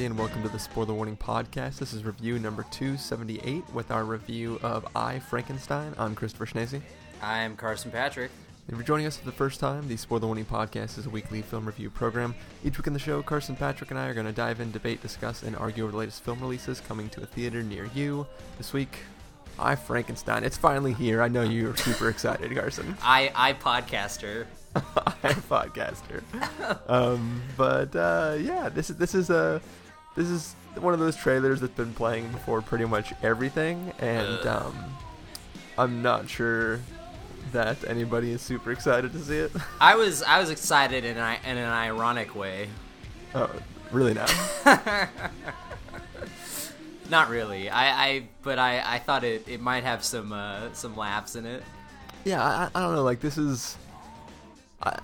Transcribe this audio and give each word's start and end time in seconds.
Everybody, 0.00 0.18
and 0.18 0.18
welcome 0.18 0.42
to 0.44 0.48
the 0.48 0.58
Spoiler 0.58 0.94
Warning 0.94 1.16
Podcast. 1.18 1.78
This 1.78 1.92
is 1.92 2.04
review 2.04 2.38
number 2.38 2.64
278 2.70 3.62
with 3.74 3.90
our 3.90 4.02
review 4.02 4.58
of 4.62 4.86
I, 4.96 5.18
Frankenstein. 5.18 5.94
I'm 5.98 6.14
Christopher 6.14 6.46
Schnese. 6.46 6.80
I'm 7.20 7.54
Carson 7.54 7.90
Patrick. 7.90 8.30
If 8.66 8.76
you're 8.76 8.82
joining 8.82 9.04
us 9.04 9.18
for 9.18 9.26
the 9.26 9.32
first 9.32 9.60
time, 9.60 9.88
the 9.88 9.98
Spoiler 9.98 10.24
Warning 10.24 10.46
Podcast 10.46 10.96
is 10.96 11.04
a 11.04 11.10
weekly 11.10 11.42
film 11.42 11.66
review 11.66 11.90
program. 11.90 12.34
Each 12.64 12.78
week 12.78 12.86
in 12.86 12.94
the 12.94 12.98
show, 12.98 13.22
Carson, 13.22 13.56
Patrick, 13.56 13.90
and 13.90 14.00
I 14.00 14.06
are 14.06 14.14
going 14.14 14.24
to 14.24 14.32
dive 14.32 14.60
in, 14.60 14.70
debate, 14.70 15.02
discuss, 15.02 15.42
and 15.42 15.54
argue 15.54 15.82
over 15.82 15.92
the 15.92 15.98
latest 15.98 16.24
film 16.24 16.40
releases 16.40 16.80
coming 16.80 17.10
to 17.10 17.22
a 17.22 17.26
theater 17.26 17.62
near 17.62 17.90
you. 17.94 18.26
This 18.56 18.72
week, 18.72 19.00
I, 19.58 19.74
Frankenstein. 19.74 20.44
It's 20.44 20.56
finally 20.56 20.94
here. 20.94 21.20
I 21.20 21.28
know 21.28 21.42
you're 21.42 21.76
super 21.76 22.08
excited, 22.08 22.56
Carson. 22.56 22.96
I, 23.02 23.32
I 23.34 23.52
podcaster. 23.52 24.46
I 24.74 25.34
podcaster. 25.50 26.22
Um, 26.88 27.42
but 27.58 27.94
uh, 27.94 28.38
yeah, 28.40 28.70
this 28.70 28.88
is 28.88 28.96
this 28.96 29.14
is 29.16 29.28
a 29.28 29.60
this 30.16 30.28
is 30.28 30.54
one 30.76 30.94
of 30.94 31.00
those 31.00 31.16
trailers 31.16 31.60
that's 31.60 31.74
been 31.74 31.92
playing 31.94 32.28
before 32.32 32.62
pretty 32.62 32.84
much 32.84 33.12
everything, 33.22 33.92
and 33.98 34.46
um, 34.46 34.76
I'm 35.78 36.02
not 36.02 36.28
sure 36.28 36.80
that 37.52 37.78
anybody 37.88 38.30
is 38.32 38.40
super 38.42 38.70
excited 38.70 39.12
to 39.12 39.18
see 39.18 39.36
it. 39.38 39.52
I 39.80 39.96
was 39.96 40.22
I 40.22 40.38
was 40.40 40.50
excited 40.50 41.04
in, 41.04 41.16
an- 41.16 41.38
in 41.44 41.56
an 41.56 41.70
ironic 41.70 42.34
way. 42.36 42.68
Oh, 43.34 43.50
really 43.90 44.14
not? 44.14 44.32
Not 47.10 47.28
really. 47.28 47.68
I, 47.68 48.06
I 48.06 48.22
but 48.42 48.58
I, 48.60 48.82
I 48.94 48.98
thought 49.00 49.24
it, 49.24 49.48
it 49.48 49.60
might 49.60 49.82
have 49.82 50.04
some 50.04 50.32
uh, 50.32 50.72
some 50.72 50.96
laughs 50.96 51.34
in 51.34 51.44
it. 51.44 51.64
yeah, 52.24 52.40
I, 52.42 52.70
I 52.72 52.80
don't 52.82 52.94
know. 52.94 53.02
Like 53.02 53.18
this 53.20 53.36
is, 53.36 53.76
I, 54.80 54.96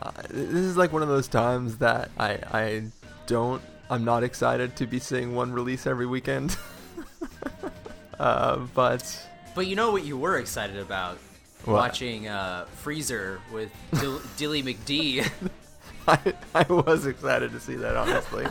I, 0.00 0.12
this 0.30 0.64
is 0.64 0.76
like 0.76 0.92
one 0.92 1.02
of 1.02 1.08
those 1.08 1.26
times 1.26 1.78
that 1.78 2.10
I 2.20 2.38
I 2.52 2.82
don't 3.26 3.60
I'm 3.92 4.06
not 4.06 4.24
excited 4.24 4.74
to 4.76 4.86
be 4.86 4.98
seeing 4.98 5.34
one 5.34 5.52
release 5.52 5.86
every 5.86 6.06
weekend. 6.06 6.56
uh, 8.18 8.56
but 8.74 9.28
But 9.54 9.66
you 9.66 9.76
know 9.76 9.92
what 9.92 10.02
you 10.02 10.16
were 10.16 10.38
excited 10.38 10.78
about? 10.78 11.18
What? 11.66 11.74
Watching 11.74 12.26
uh, 12.26 12.64
Freezer 12.76 13.38
with 13.52 13.70
Dill- 14.00 14.22
Dilly 14.38 14.62
McD. 14.62 15.30
I, 16.08 16.18
I 16.54 16.62
was 16.72 17.04
excited 17.04 17.52
to 17.52 17.60
see 17.60 17.74
that 17.74 17.94
honestly. 17.94 18.46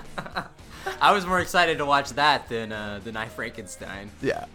I 1.02 1.11
was 1.11 1.25
more 1.25 1.39
excited 1.39 1.80
to 1.80 1.86
watch 1.86 2.11
that 2.11 2.48
than 2.48 2.72
uh, 2.72 3.00
than 3.03 3.17
I 3.17 3.26
Frankenstein. 3.26 4.11
yeah, 4.22 4.45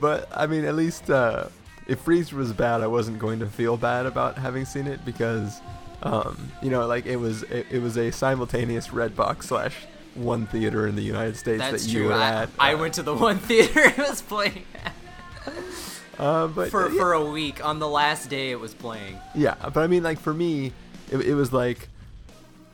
but 0.00 0.30
I 0.34 0.46
mean, 0.46 0.64
at 0.64 0.74
least 0.74 1.10
uh, 1.10 1.48
if 1.86 2.00
Freezer 2.00 2.36
was 2.36 2.54
bad, 2.54 2.80
I 2.80 2.86
wasn't 2.86 3.18
going 3.18 3.38
to 3.40 3.46
feel 3.46 3.76
bad 3.76 4.06
about 4.06 4.38
having 4.38 4.64
seen 4.64 4.86
it 4.86 5.04
because, 5.04 5.60
um, 6.02 6.50
you 6.62 6.70
know, 6.70 6.86
like 6.86 7.04
it 7.04 7.16
was 7.16 7.42
it, 7.44 7.66
it 7.70 7.82
was 7.82 7.98
a 7.98 8.10
simultaneous 8.10 8.88
Redbox 8.88 9.44
slash 9.44 9.74
one 10.14 10.46
theater 10.46 10.86
in 10.86 10.94
the 10.94 11.02
United 11.02 11.36
States 11.36 11.60
That's 11.60 11.84
that 11.84 11.90
you 11.90 12.00
true. 12.00 12.08
were 12.08 12.14
I, 12.14 12.42
at. 12.42 12.48
I 12.58 12.74
went 12.74 12.94
to 12.94 13.02
the 13.02 13.14
one 13.14 13.38
theater 13.50 13.80
it 13.80 13.98
was 13.98 14.22
playing 14.22 14.64
uh, 16.18 16.46
but 16.46 16.70
for 16.70 16.88
yeah, 16.88 16.98
for 17.00 17.12
a 17.14 17.24
week. 17.24 17.64
On 17.64 17.78
the 17.78 17.88
last 17.88 18.30
day, 18.30 18.50
it 18.50 18.60
was 18.60 18.74
playing. 18.74 19.18
yeah, 19.34 19.54
but 19.60 19.78
I 19.78 19.86
mean, 19.86 20.02
like 20.02 20.20
for 20.20 20.32
me, 20.32 20.72
it, 21.10 21.18
it 21.18 21.34
was 21.34 21.52
like 21.52 21.88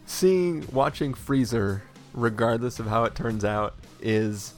seeing 0.07 0.67
watching 0.73 1.15
Freezer, 1.15 1.83
regardless 2.13 2.79
of 2.79 2.87
how 2.87 3.05
it 3.05 3.15
turns 3.15 3.45
out, 3.45 3.75
is 4.01 4.55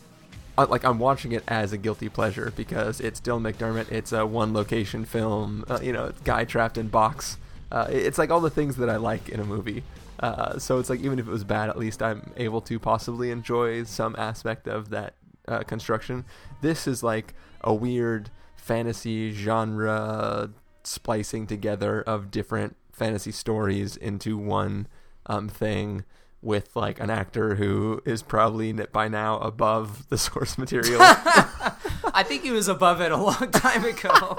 uh, 0.59 0.67
like 0.69 0.85
I'm 0.85 0.99
watching 0.99 1.33
it 1.33 1.45
as 1.47 1.73
a 1.73 1.79
guilty 1.79 2.09
pleasure 2.09 2.53
because 2.57 3.01
it's 3.01 3.21
Dylan 3.21 3.53
McDermott. 3.53 3.93
It's 3.93 4.13
a 4.13 4.27
one 4.27 4.53
location 4.53 5.05
film. 5.05 5.65
Uh, 5.69 5.79
you 5.83 5.93
know, 5.93 6.13
guy 6.25 6.45
trapped 6.45 6.79
in 6.79 6.89
box. 6.89 7.37
Uh, 7.71 7.87
it's 7.89 8.19
like 8.19 8.31
all 8.31 8.41
the 8.41 8.51
things 8.51 8.77
that 8.77 8.91
I 8.91 8.97
like 8.97 9.29
in 9.29 9.39
a 9.39 9.45
movie. 9.45 9.85
Uh, 10.21 10.59
so 10.59 10.79
it's 10.79 10.91
like 10.91 11.01
even 11.01 11.19
if 11.19 11.27
it 11.27 11.31
was 11.31 11.45
bad, 11.45 11.69
at 11.69 11.79
least 11.79 12.03
I'm 12.03 12.33
able 12.37 12.61
to 12.63 12.79
possibly 12.79 13.31
enjoy 13.31 13.85
some 13.85 14.15
aspect 14.17 14.69
of 14.69 14.91
that 14.91 15.15
uh, 15.49 15.63
construction. 15.63 16.25
This 16.61 16.87
is 16.87 17.03
like 17.03 17.35
a 17.63 17.75
weird 17.75 18.31
fantasy 18.57 19.33
genre 19.33 20.51
splicing 20.85 21.47
together 21.47 22.03
of 22.03 22.31
different 22.31 22.77
fantasy 22.93 23.33
stories 23.33 23.97
into 23.97 24.37
one 24.37 24.87
um, 25.27 25.49
thing 25.49 26.05
with 26.43 26.75
like 26.75 27.01
an 27.01 27.11
actor 27.11 27.57
who 27.57 28.03
is 28.07 28.23
probably 28.23 28.73
by 28.73 29.09
now 29.09 29.39
above 29.39 30.09
the 30.09 30.19
source 30.29 30.59
material. 30.59 31.01
I 31.01 31.73
I 32.15 32.23
think 32.23 32.43
he 32.43 32.51
was 32.51 32.69
above 32.69 33.01
it 33.01 33.13
a 33.13 33.17
long 33.17 33.51
time 33.51 33.85
ago. 33.85 34.37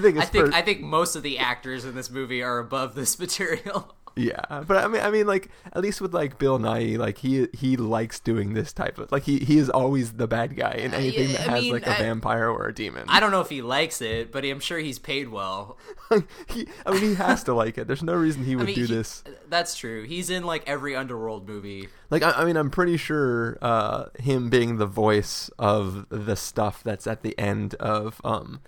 think 0.00 0.18
I 0.18 0.24
think 0.24 0.46
for- 0.46 0.54
I 0.54 0.62
think 0.62 0.80
most 0.80 1.16
of 1.16 1.22
the 1.22 1.38
actors 1.38 1.84
in 1.84 1.94
this 1.94 2.10
movie 2.10 2.42
are 2.42 2.58
above 2.58 2.94
this 2.94 3.18
material. 3.18 3.94
Yeah, 4.18 4.64
but 4.66 4.84
I 4.84 4.88
mean, 4.88 5.00
I 5.02 5.10
mean, 5.10 5.26
like 5.26 5.50
at 5.72 5.80
least 5.82 6.00
with 6.00 6.12
like 6.12 6.38
Bill 6.38 6.58
Nighy, 6.58 6.98
like 6.98 7.18
he 7.18 7.48
he 7.52 7.76
likes 7.76 8.20
doing 8.20 8.54
this 8.54 8.72
type 8.72 8.98
of 8.98 9.10
like 9.12 9.22
he 9.22 9.38
he 9.38 9.58
is 9.58 9.70
always 9.70 10.12
the 10.14 10.26
bad 10.26 10.56
guy 10.56 10.72
in 10.72 10.92
anything 10.92 11.32
that 11.32 11.48
I 11.48 11.52
has 11.52 11.62
mean, 11.62 11.72
like 11.72 11.86
a 11.86 11.92
I- 11.94 11.98
vampire 12.02 12.48
or 12.50 12.66
a 12.68 12.74
demon. 12.74 13.04
I 13.08 13.20
don't 13.20 13.30
know 13.30 13.40
if 13.40 13.48
he 13.48 13.62
likes 13.62 14.02
it, 14.02 14.32
but 14.32 14.44
I'm 14.44 14.60
sure 14.60 14.78
he's 14.78 14.98
paid 14.98 15.28
well. 15.28 15.78
he, 16.48 16.66
I 16.84 16.90
mean, 16.92 17.00
he 17.02 17.14
has 17.14 17.44
to 17.44 17.54
like 17.54 17.78
it. 17.78 17.86
There's 17.86 18.02
no 18.02 18.14
reason 18.14 18.44
he 18.44 18.56
would 18.56 18.64
I 18.64 18.66
mean, 18.66 18.74
do 18.74 18.86
he- 18.86 18.94
this. 18.94 19.22
That's 19.48 19.76
true. 19.76 20.04
He's 20.04 20.28
in 20.30 20.44
like 20.44 20.62
every 20.68 20.94
underworld 20.96 21.48
movie. 21.48 21.88
Like, 22.10 22.22
I, 22.22 22.30
I 22.32 22.44
mean, 22.44 22.56
I'm 22.56 22.70
pretty 22.70 22.96
sure 22.96 23.58
uh, 23.62 24.06
him 24.18 24.50
being 24.50 24.78
the 24.78 24.86
voice 24.86 25.50
of 25.58 26.06
the 26.10 26.36
stuff 26.36 26.82
that's 26.82 27.06
at 27.06 27.22
the 27.22 27.38
end 27.38 27.74
of 27.76 28.20
um, 28.24 28.60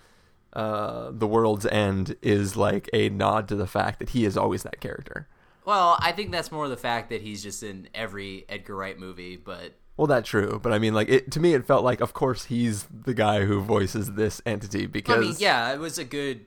uh, 0.53 1.09
the 1.11 1.27
world's 1.27 1.65
end 1.65 2.15
is 2.21 2.55
like 2.57 2.89
a 2.93 3.09
nod 3.09 3.47
to 3.47 3.55
the 3.55 3.67
fact 3.67 3.99
that 3.99 4.09
he 4.09 4.25
is 4.25 4.37
always 4.37 4.63
that 4.63 4.79
character. 4.79 5.27
Well, 5.65 5.97
I 5.99 6.11
think 6.11 6.31
that's 6.31 6.51
more 6.51 6.67
the 6.67 6.77
fact 6.77 7.09
that 7.09 7.21
he's 7.21 7.43
just 7.43 7.61
in 7.63 7.87
every 7.93 8.45
Edgar 8.49 8.75
Wright 8.75 8.97
movie, 8.97 9.37
but 9.37 9.73
Well, 9.97 10.07
that's 10.07 10.27
true, 10.27 10.59
but 10.61 10.73
I 10.73 10.79
mean, 10.79 10.93
like, 10.93 11.09
it, 11.09 11.31
to 11.31 11.39
me, 11.39 11.53
it 11.53 11.65
felt 11.67 11.83
like, 11.83 12.01
of 12.01 12.13
course, 12.13 12.45
he's 12.45 12.85
the 12.85 13.13
guy 13.13 13.45
who 13.45 13.61
voices 13.61 14.13
this 14.13 14.41
entity 14.45 14.85
because, 14.87 15.17
I 15.17 15.19
mean, 15.19 15.35
yeah, 15.37 15.73
it 15.73 15.79
was 15.79 15.97
a 15.97 16.05
good 16.05 16.45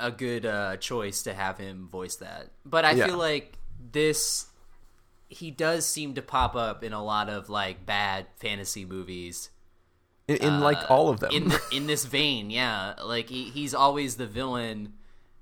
a 0.00 0.10
good 0.10 0.44
uh, 0.44 0.76
choice 0.78 1.22
to 1.22 1.32
have 1.34 1.58
him 1.58 1.88
voice 1.88 2.16
that. 2.16 2.50
But 2.64 2.84
I 2.84 2.92
Yeah. 2.92 3.06
feel 3.06 3.18
like 3.18 3.56
this 3.92 4.46
he 5.28 5.50
does 5.50 5.86
seem 5.86 6.14
to 6.14 6.22
pop 6.22 6.54
up 6.56 6.82
in 6.84 6.92
a 6.92 7.02
lot 7.02 7.28
of 7.30 7.48
like 7.48 7.86
bad 7.86 8.26
fantasy 8.36 8.84
movies. 8.84 9.50
in, 10.28 10.36
in 10.38 10.60
like 10.60 10.90
all 10.90 11.08
of 11.08 11.20
them. 11.20 11.30
in 11.32 11.48
the, 11.48 11.60
in 11.72 11.86
this 11.86 12.04
vein, 12.04 12.50
yeah. 12.50 12.94
Like 13.02 13.28
he, 13.28 13.44
he's 13.50 13.74
always 13.74 14.16
the 14.16 14.26
villain. 14.26 14.94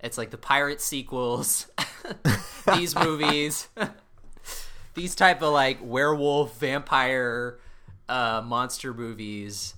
It's 0.02 0.16
like 0.18 0.30
the 0.30 0.38
pirate 0.38 0.80
sequels, 0.80 1.66
these 2.74 2.94
movies, 2.94 3.68
these 4.94 5.14
type 5.14 5.42
of 5.42 5.52
like 5.52 5.78
werewolf, 5.82 6.58
vampire, 6.58 7.58
uh, 8.08 8.42
monster 8.44 8.92
movies. 8.94 9.74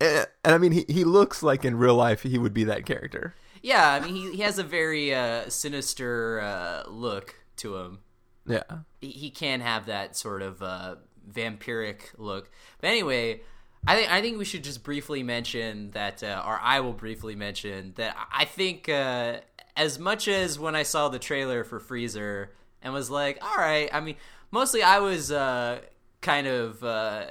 and, 0.00 0.26
and 0.44 0.54
I 0.54 0.58
mean, 0.58 0.72
he 0.72 0.84
he 0.88 1.04
looks 1.04 1.42
like 1.42 1.64
in 1.64 1.76
real 1.76 1.94
life 1.94 2.22
he 2.22 2.38
would 2.38 2.54
be 2.54 2.64
that 2.64 2.86
character. 2.86 3.34
Yeah, 3.62 3.90
I 3.92 4.00
mean 4.00 4.14
he, 4.14 4.36
he 4.36 4.42
has 4.42 4.58
a 4.58 4.62
very 4.62 5.14
uh, 5.14 5.48
sinister 5.48 6.40
uh, 6.40 6.88
look 6.88 7.34
to 7.56 7.76
him. 7.76 7.98
Yeah, 8.46 8.62
He, 9.00 9.08
he 9.10 9.30
can 9.30 9.60
have 9.60 9.86
that 9.86 10.16
sort 10.16 10.40
of 10.42 10.62
uh, 10.62 10.96
vampiric 11.28 12.12
look. 12.16 12.48
But 12.80 12.88
anyway, 12.90 13.40
I 13.86 13.96
think 13.96 14.10
I 14.12 14.20
think 14.20 14.38
we 14.38 14.44
should 14.44 14.62
just 14.62 14.84
briefly 14.84 15.22
mention 15.24 15.90
that, 15.92 16.22
uh, 16.22 16.42
or 16.46 16.58
I 16.62 16.78
will 16.80 16.92
briefly 16.92 17.34
mention 17.34 17.92
that 17.96 18.16
I 18.32 18.44
think 18.44 18.88
uh, 18.88 19.38
as 19.76 19.98
much 19.98 20.28
as 20.28 20.58
when 20.58 20.74
I 20.74 20.82
saw 20.82 21.08
the 21.08 21.18
trailer 21.18 21.64
for 21.64 21.78
Freezer 21.78 22.52
and 22.82 22.92
was 22.92 23.10
like, 23.10 23.38
all 23.42 23.56
right, 23.56 23.88
I 23.92 24.00
mean, 24.00 24.16
mostly 24.50 24.82
I 24.82 24.98
was 25.00 25.30
uh, 25.30 25.80
kind 26.20 26.46
of 26.46 26.82
uh, 26.82 27.26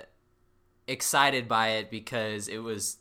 excited 0.88 1.48
by 1.48 1.70
it 1.70 1.92
because 1.92 2.48
it 2.48 2.60
was. 2.60 2.98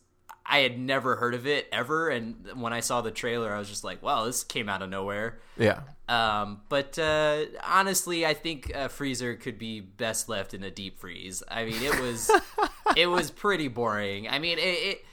I 0.46 0.58
had 0.58 0.78
never 0.78 1.16
heard 1.16 1.34
of 1.34 1.46
it 1.46 1.68
ever, 1.72 2.10
and 2.10 2.46
when 2.60 2.74
I 2.74 2.80
saw 2.80 3.00
the 3.00 3.10
trailer, 3.10 3.54
I 3.54 3.58
was 3.58 3.68
just 3.68 3.82
like, 3.82 4.02
"Wow, 4.02 4.26
this 4.26 4.44
came 4.44 4.68
out 4.68 4.82
of 4.82 4.90
nowhere." 4.90 5.38
yeah. 5.56 5.80
Um, 6.06 6.60
but 6.68 6.98
uh, 6.98 7.46
honestly, 7.66 8.26
I 8.26 8.34
think 8.34 8.70
uh, 8.76 8.88
Freezer 8.88 9.36
could 9.36 9.58
be 9.58 9.80
best 9.80 10.28
left 10.28 10.52
in 10.52 10.62
a 10.62 10.70
deep 10.70 10.98
freeze. 10.98 11.42
I 11.50 11.64
mean, 11.64 11.82
it 11.82 11.98
was 11.98 12.30
it 12.96 13.06
was 13.06 13.30
pretty 13.30 13.68
boring. 13.68 14.28
I 14.28 14.38
mean, 14.38 14.58
it, 14.58 14.62
it 14.62 15.04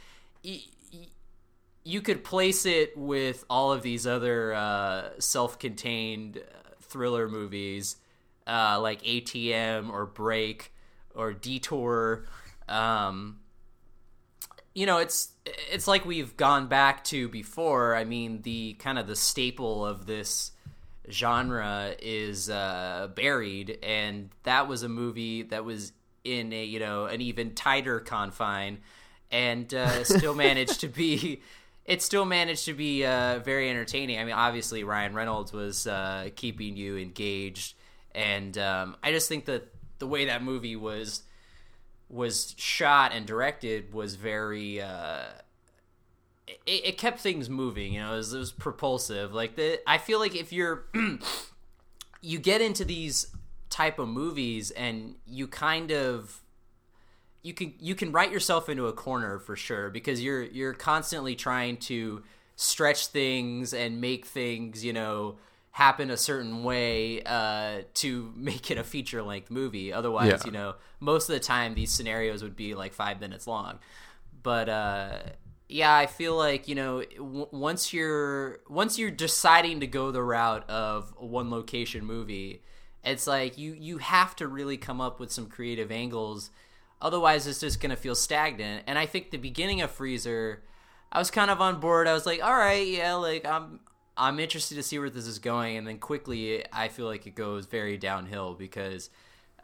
y- 0.44 0.64
you 1.84 2.02
could 2.02 2.24
place 2.24 2.66
it 2.66 2.98
with 2.98 3.44
all 3.50 3.72
of 3.72 3.82
these 3.82 4.06
other 4.06 4.54
uh, 4.54 5.10
self-contained 5.20 6.38
uh, 6.38 6.70
thriller 6.82 7.28
movies 7.28 7.96
uh, 8.48 8.80
like 8.80 9.02
ATM 9.04 9.90
or 9.90 10.06
Break 10.06 10.74
or 11.16 11.34
Detour. 11.34 12.26
Um, 12.68 13.42
you 14.74 14.86
know 14.86 14.98
it's 14.98 15.32
it's 15.72 15.88
like 15.88 16.06
we've 16.06 16.38
gone 16.38 16.68
back 16.68 17.04
to 17.04 17.28
before 17.28 17.96
i 17.96 18.04
mean 18.04 18.42
the 18.44 18.74
kind 18.80 18.98
of 18.98 19.08
the 19.08 19.16
staple 19.16 19.86
of 19.86 20.06
this 20.06 20.52
genre 21.10 21.94
is 22.02 22.50
uh 22.50 23.10
buried 23.16 23.78
and 23.84 24.30
that 24.44 24.68
was 24.68 24.84
a 24.84 24.90
movie 24.90 25.44
that 25.44 25.66
was 25.66 25.92
in 26.24 26.54
a 26.54 26.64
you 26.64 26.80
know 26.80 27.06
an 27.06 27.22
even 27.22 27.54
tighter 27.54 28.00
confine 28.00 28.78
and 29.32 29.74
uh 29.74 30.04
still 30.04 30.36
managed 30.36 30.80
to 30.80 30.88
be 30.88 31.42
it 31.86 32.02
still 32.02 32.26
managed 32.26 32.66
to 32.66 32.74
be 32.74 33.06
uh 33.06 33.40
very 33.40 33.70
entertaining. 33.70 34.20
I 34.20 34.24
mean 34.24 34.34
obviously 34.34 34.84
ryan 34.84 35.14
reynolds 35.14 35.52
was 35.52 35.88
uh 35.88 36.30
keeping 36.36 36.78
you 36.78 36.98
engaged. 36.98 37.76
And 38.14 38.58
um 38.58 38.96
i 39.04 39.12
just 39.12 39.28
think 39.28 39.46
that 39.46 39.74
the 40.00 40.08
way 40.08 40.26
that 40.26 40.44
movie 40.44 40.76
was 40.76 41.24
was 42.10 42.54
shot 42.58 43.14
and 43.14 43.26
directed 43.26 43.94
was 43.94 44.16
very 44.16 44.82
uh 44.82 45.24
it, 46.48 46.86
it 46.86 46.98
kept 46.98 47.20
things 47.20 47.50
moving 47.50 47.94
you 47.94 48.00
know 48.02 48.14
it 48.14 48.18
was, 48.18 48.34
it 48.34 48.40
was 48.40 48.52
propulsive. 48.52 49.34
Like 49.34 49.56
the 49.56 49.80
i 49.88 49.98
feel 49.98 50.20
like 50.20 50.36
if 50.36 50.52
you're 50.52 50.86
you 52.22 52.40
get 52.40 52.62
into 52.62 52.86
these 52.86 53.28
type 53.70 53.98
of 54.00 54.08
movies 54.08 54.70
and 54.72 55.16
you 55.26 55.48
kind 55.48 55.92
of 55.92 56.41
you 57.44 57.54
can 57.54 57.74
you 57.80 57.96
can 57.96 58.12
write 58.12 58.32
yourself 58.32 58.70
into 58.70 58.88
a 58.88 58.94
corner 58.94 59.40
for 59.40 59.56
sure 59.56 59.90
because 59.90 60.22
you're 60.22 60.44
you're 60.44 60.74
constantly 60.74 61.36
trying 61.36 61.78
to 61.78 62.24
stretch 62.56 63.08
things 63.08 63.74
and 63.74 64.00
make 64.00 64.26
things 64.26 64.86
you 64.86 64.94
know 64.94 65.38
happen 65.72 66.12
a 66.12 66.18
certain 66.18 66.64
way 66.64 67.24
uh, 67.24 67.82
to 67.94 68.32
make 68.36 68.70
it 68.70 68.78
a 68.78 68.84
feature 68.84 69.24
length 69.24 69.50
movie. 69.50 69.92
Otherwise, 69.94 70.28
Yeah. 70.28 70.42
you 70.46 70.52
know, 70.52 70.76
most 71.00 71.30
of 71.30 71.34
the 71.34 71.40
time 71.40 71.74
these 71.76 71.92
scenarios 71.92 72.44
would 72.44 72.56
be 72.58 72.76
like 72.76 72.94
five 72.94 73.22
minutes 73.22 73.48
long. 73.48 73.80
But 74.44 74.68
uh, 74.70 75.20
yeah, 75.70 75.96
I 75.96 76.08
feel 76.08 76.36
like 76.36 76.68
you 76.68 76.76
know 76.76 77.04
w- 77.18 77.48
once 77.52 77.94
you're 77.94 78.60
once 78.70 79.00
you're 79.00 79.12
deciding 79.12 79.80
to 79.80 79.88
go 79.88 80.12
the 80.12 80.22
route 80.24 80.70
of 80.70 81.14
a 81.20 81.26
one 81.26 81.50
location 81.50 82.06
movie, 82.06 82.62
it's 83.04 83.26
like 83.28 83.58
you 83.58 83.74
you 83.74 83.98
have 84.00 84.36
to 84.38 84.48
really 84.48 84.78
come 84.78 85.00
up 85.02 85.20
with 85.20 85.32
some 85.32 85.48
creative 85.48 85.92
angles. 85.92 86.50
Otherwise, 87.02 87.48
it's 87.48 87.60
just 87.60 87.82
gonna 87.82 87.96
feel 87.96 88.16
stagnant. 88.16 88.84
And 88.88 88.98
I 88.98 89.06
think 89.06 89.32
the 89.32 89.38
beginning 89.38 89.82
of 89.82 89.92
Freezer. 89.92 90.64
I 91.14 91.20
was 91.20 91.30
kind 91.30 91.52
of 91.52 91.60
on 91.60 91.82
board. 91.82 92.08
I 92.08 92.14
was 92.14 92.26
like, 92.26 92.42
all 92.42 92.56
right, 92.56 92.88
yeah, 92.88 93.16
like 93.16 93.46
I'm 93.46 93.82
I'm 94.18 94.40
interested 94.40 94.76
to 94.76 94.84
see 94.84 95.00
where 95.00 95.10
this 95.10 95.28
is 95.28 95.40
going, 95.40 95.78
and 95.78 95.88
then 95.88 95.98
quickly 95.98 96.64
I 96.72 96.88
feel 96.90 97.06
like 97.06 97.26
it 97.28 97.36
goes 97.36 97.66
very 97.66 97.98
downhill 97.98 98.54
because 98.54 99.10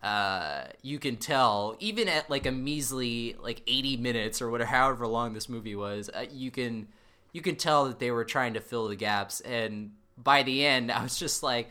uh, 0.04 0.66
you 0.82 1.00
can 1.00 1.18
tell 1.18 1.76
even 1.80 2.08
at 2.08 2.30
like 2.30 2.46
a 2.46 2.52
measly 2.52 3.36
like 3.42 3.62
80 3.68 3.98
minutes 3.98 4.42
or 4.42 4.50
whatever, 4.50 4.70
however 4.70 5.08
long 5.08 5.34
this 5.34 5.50
movie 5.50 5.76
was, 5.76 6.10
uh, 6.10 6.26
you 6.32 6.52
can 6.52 6.88
you 7.34 7.42
can 7.42 7.56
tell 7.56 7.86
that 7.86 8.00
they 8.00 8.12
were 8.12 8.26
trying 8.26 8.54
to 8.54 8.62
fill 8.62 8.88
the 8.88 8.96
gaps, 8.96 9.42
and 9.42 9.92
by 10.18 10.44
the 10.44 10.66
end, 10.66 10.92
I 10.92 11.04
was 11.04 11.20
just 11.20 11.44
like, 11.44 11.70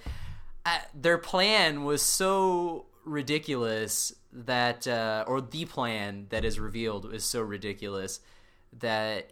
uh, 0.65 0.79
their 0.95 1.19
plan 1.19 1.85
was 1.85 2.03
so 2.03 2.87
ridiculous 3.07 4.13
that, 4.33 4.87
uh, 4.87 5.25
or 5.27 5.41
the 5.41 5.65
plan 5.65 6.27
that 6.29 6.45
is 6.45 6.61
revealed 6.61 7.13
is 7.15 7.25
so 7.25 7.41
ridiculous 7.41 8.21
that 8.79 9.31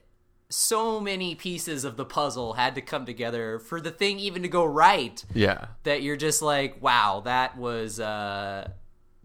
so 0.48 1.00
many 1.00 1.34
pieces 1.34 1.84
of 1.84 1.96
the 1.96 2.04
puzzle 2.04 2.54
had 2.54 2.74
to 2.76 2.80
come 2.80 3.04
together 3.04 3.58
for 3.58 3.80
the 3.80 3.90
thing 3.90 4.18
even 4.18 4.42
to 4.42 4.48
go 4.48 4.64
right. 4.64 5.22
Yeah. 5.34 5.66
that 5.82 6.02
you're 6.02 6.16
just 6.16 6.42
like 6.42 6.80
wow 6.80 7.22
that 7.24 7.56
was 7.58 7.98
uh 7.98 8.68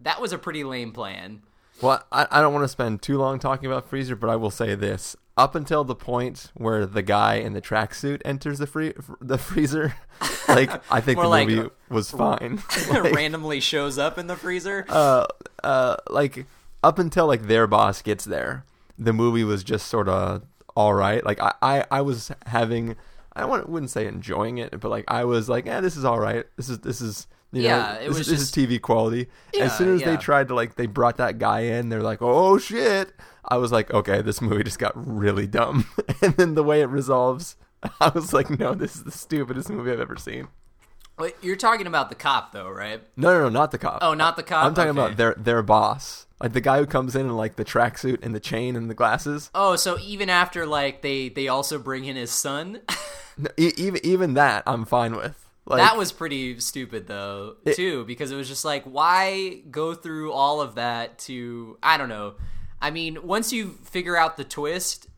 that 0.00 0.20
was 0.20 0.32
a 0.32 0.38
pretty 0.38 0.64
lame 0.64 0.92
plan. 0.92 1.42
Well, 1.80 2.02
I, 2.10 2.26
I 2.30 2.40
don't 2.40 2.52
want 2.52 2.64
to 2.64 2.68
spend 2.68 3.02
too 3.02 3.18
long 3.18 3.38
talking 3.38 3.66
about 3.66 3.88
Freezer, 3.88 4.16
but 4.16 4.28
I 4.28 4.36
will 4.36 4.50
say 4.50 4.74
this: 4.74 5.16
up 5.40 5.54
until 5.54 5.84
the 5.84 5.94
point 5.94 6.50
where 6.54 6.84
the 6.84 7.00
guy 7.00 7.36
in 7.36 7.54
the 7.54 7.62
tracksuit 7.62 8.20
enters 8.26 8.58
the 8.58 8.66
free 8.66 8.92
the 9.22 9.38
freezer, 9.38 9.94
like 10.48 10.70
I 10.92 11.00
think 11.00 11.18
the 11.18 11.26
like- 11.26 11.48
movie 11.48 11.70
was 11.88 12.10
fine. 12.10 12.62
Like, 12.90 13.14
randomly 13.14 13.60
shows 13.60 13.96
up 13.98 14.18
in 14.18 14.26
the 14.26 14.36
freezer 14.36 14.84
uh, 14.88 15.26
uh, 15.64 15.96
like 16.10 16.44
up 16.82 16.98
until 16.98 17.26
like 17.26 17.42
their 17.42 17.66
boss 17.66 18.02
gets 18.02 18.24
there, 18.26 18.64
the 18.98 19.14
movie 19.14 19.44
was 19.44 19.64
just 19.64 19.86
sort 19.86 20.08
of 20.08 20.42
all 20.76 20.92
right. 20.92 21.24
Like 21.24 21.40
I, 21.40 21.54
I, 21.62 21.84
I 21.90 22.00
was 22.02 22.30
having, 22.46 22.96
I 23.32 23.44
wouldn't 23.46 23.90
say 23.90 24.06
enjoying 24.06 24.58
it, 24.58 24.78
but 24.78 24.90
like 24.90 25.04
I 25.08 25.24
was 25.24 25.48
like, 25.48 25.64
yeah, 25.64 25.80
this 25.80 25.96
is 25.96 26.04
all 26.04 26.18
right. 26.20 26.44
This 26.56 26.68
is 26.68 26.80
this 26.80 27.00
is 27.00 27.26
you 27.52 27.62
Yeah, 27.62 27.94
know, 27.94 28.00
it 28.00 28.08
this, 28.08 28.18
was 28.18 28.18
is, 28.20 28.26
this 28.26 28.40
is 28.42 28.52
TV 28.52 28.80
quality. 28.80 29.28
Yeah, 29.54 29.64
as 29.64 29.76
soon 29.78 29.94
as 29.94 30.02
they 30.02 30.16
tried 30.16 30.48
to 30.48 30.54
like, 30.54 30.76
they 30.76 30.86
brought 30.86 31.16
that 31.16 31.38
guy 31.38 31.60
in. 31.60 31.88
They're 31.88 32.02
like, 32.02 32.18
oh 32.20 32.58
shit. 32.58 33.12
I 33.50 33.56
was 33.56 33.72
like, 33.72 33.92
okay, 33.92 34.22
this 34.22 34.40
movie 34.40 34.62
just 34.64 34.78
got 34.78 34.92
really 34.94 35.46
dumb. 35.46 35.86
and 36.22 36.34
then 36.36 36.54
the 36.54 36.62
way 36.64 36.80
it 36.82 36.86
resolves, 36.88 37.56
I 38.00 38.08
was 38.14 38.32
like, 38.32 38.50
no, 38.58 38.74
this 38.74 38.96
is 38.96 39.04
the 39.04 39.10
stupidest 39.10 39.70
movie 39.70 39.90
I've 39.90 40.00
ever 40.00 40.16
seen. 40.16 40.48
Wait, 41.18 41.34
you're 41.42 41.56
talking 41.56 41.86
about 41.86 42.08
the 42.08 42.14
cop 42.14 42.52
though 42.52 42.70
right 42.70 43.02
No, 43.14 43.30
no, 43.32 43.40
no, 43.42 43.48
not 43.50 43.72
the 43.72 43.78
cop. 43.78 43.98
oh 44.00 44.14
not 44.14 44.36
the 44.36 44.42
cop 44.42 44.64
I'm 44.64 44.72
talking 44.74 44.90
Okay. 44.90 44.98
about 45.00 45.16
their 45.18 45.34
their 45.36 45.62
boss, 45.62 46.26
like 46.40 46.54
the 46.54 46.62
guy 46.62 46.78
who 46.78 46.86
comes 46.86 47.14
in 47.14 47.26
in 47.26 47.36
like 47.36 47.56
the 47.56 47.64
tracksuit 47.64 48.24
and 48.24 48.34
the 48.34 48.40
chain 48.40 48.74
and 48.74 48.88
the 48.88 48.94
glasses. 48.94 49.50
oh 49.54 49.76
so 49.76 49.98
even 49.98 50.30
after 50.30 50.64
like 50.64 51.02
they 51.02 51.28
they 51.28 51.46
also 51.48 51.78
bring 51.78 52.06
in 52.06 52.16
his 52.16 52.30
son 52.30 52.80
No, 53.36 53.50
e- 53.58 53.72
even 53.76 54.00
even 54.04 54.34
that, 54.34 54.62
I'm 54.66 54.86
fine 54.86 55.14
with. 55.14 55.46
Like, 55.66 55.78
that 55.82 55.98
was 55.98 56.10
pretty 56.10 56.58
stupid 56.58 57.06
though 57.06 57.56
too 57.74 58.06
because 58.06 58.30
it 58.32 58.36
was 58.36 58.48
just 58.48 58.64
like 58.64 58.84
why 58.84 59.60
go 59.70 59.92
through 59.94 60.32
all 60.32 60.62
of 60.62 60.76
that 60.76 61.18
to 61.20 61.76
i 61.82 61.98
don't 61.98 62.08
know 62.08 62.34
i 62.80 62.90
mean 62.90 63.18
once 63.26 63.52
you 63.52 63.78
figure 63.84 64.16
out 64.16 64.36
the 64.36 64.44
twist 64.44 65.08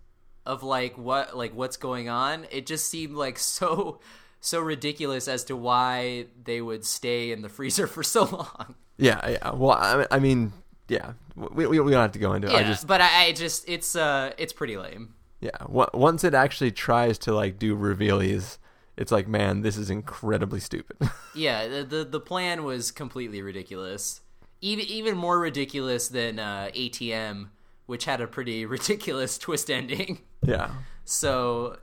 of 0.44 0.62
like 0.62 0.96
what 0.98 1.36
like 1.36 1.54
what's 1.54 1.76
going 1.76 2.08
on 2.08 2.46
it 2.50 2.66
just 2.66 2.88
seemed 2.88 3.14
like 3.14 3.38
so 3.38 4.00
so 4.40 4.60
ridiculous 4.60 5.28
as 5.28 5.44
to 5.44 5.56
why 5.56 6.26
they 6.44 6.60
would 6.60 6.84
stay 6.84 7.30
in 7.30 7.42
the 7.42 7.48
freezer 7.48 7.86
for 7.88 8.02
so 8.02 8.24
long 8.24 8.74
yeah, 8.98 9.26
yeah. 9.30 9.50
Well, 9.52 9.72
I, 9.72 10.06
I 10.12 10.18
mean, 10.18 10.52
yeah, 10.86 11.14
we, 11.34 11.66
we, 11.66 11.80
we 11.80 11.90
don't 11.90 12.02
have 12.02 12.12
to 12.12 12.18
go 12.20 12.34
into 12.34 12.48
it. 12.48 12.52
yeah 12.52 12.58
I 12.58 12.62
just 12.62 12.86
but 12.86 13.00
I, 13.00 13.24
I 13.24 13.32
just 13.32 13.68
it's 13.68 13.96
uh 13.96 14.32
it's 14.36 14.52
pretty 14.52 14.76
lame 14.76 15.14
yeah. 15.42 15.50
Once 15.68 16.22
it 16.22 16.34
actually 16.34 16.70
tries 16.70 17.18
to 17.18 17.34
like 17.34 17.58
do 17.58 17.74
revealies, 17.74 18.60
it's 18.96 19.10
like, 19.10 19.26
man, 19.26 19.62
this 19.62 19.76
is 19.76 19.90
incredibly 19.90 20.60
stupid. 20.60 20.96
Yeah, 21.34 21.66
the, 21.66 21.82
the 21.82 22.04
the 22.04 22.20
plan 22.20 22.62
was 22.62 22.90
completely 22.90 23.40
ridiculous. 23.40 24.20
Even 24.62 24.86
even 24.86 25.16
more 25.16 25.38
ridiculous 25.38 26.08
than 26.08 26.38
uh, 26.38 26.70
ATM, 26.74 27.48
which 27.86 28.04
had 28.06 28.20
a 28.22 28.26
pretty 28.26 28.64
ridiculous 28.76 29.36
twist 29.36 29.70
ending. 29.70 30.20
yeah. 30.42 30.70
So, 31.04 31.78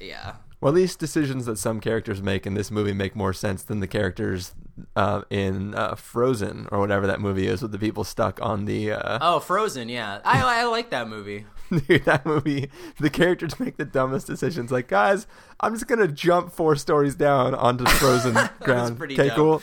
yeah, 0.00 0.36
Well, 0.60 0.72
these 0.72 0.96
decisions 0.96 1.44
that 1.46 1.58
some 1.58 1.80
characters 1.80 2.22
make 2.22 2.46
in 2.46 2.54
this 2.54 2.70
movie 2.70 2.94
make 2.94 3.14
more 3.14 3.34
sense 3.34 3.62
than 3.62 3.80
the 3.80 3.86
characters 3.86 4.54
uh, 4.96 5.22
in 5.28 5.74
uh, 5.74 5.94
Frozen 5.96 6.66
or 6.72 6.78
whatever 6.78 7.06
that 7.06 7.20
movie 7.20 7.46
is 7.46 7.60
with 7.60 7.72
the 7.72 7.78
people 7.78 8.04
stuck 8.04 8.40
on 8.40 8.64
the. 8.64 8.92
Uh, 8.92 9.18
oh, 9.20 9.38
Frozen. 9.40 9.88
Yeah, 9.90 10.20
I 10.24 10.62
I 10.62 10.64
like 10.64 10.88
that 10.90 11.08
movie. 11.08 11.44
Dude, 11.86 12.06
that 12.06 12.24
movie, 12.24 12.70
the 12.98 13.10
characters 13.10 13.60
make 13.60 13.76
the 13.76 13.84
dumbest 13.84 14.26
decisions. 14.26 14.72
Like, 14.72 14.88
guys, 14.88 15.26
I'm 15.60 15.74
just 15.74 15.86
gonna 15.86 16.08
jump 16.08 16.50
four 16.52 16.74
stories 16.76 17.14
down 17.14 17.54
onto 17.54 17.84
frozen 17.84 18.34
ground. 18.60 18.96
pretty 18.96 19.14
Okay, 19.14 19.28
dumb. 19.28 19.36
cool. 19.36 19.62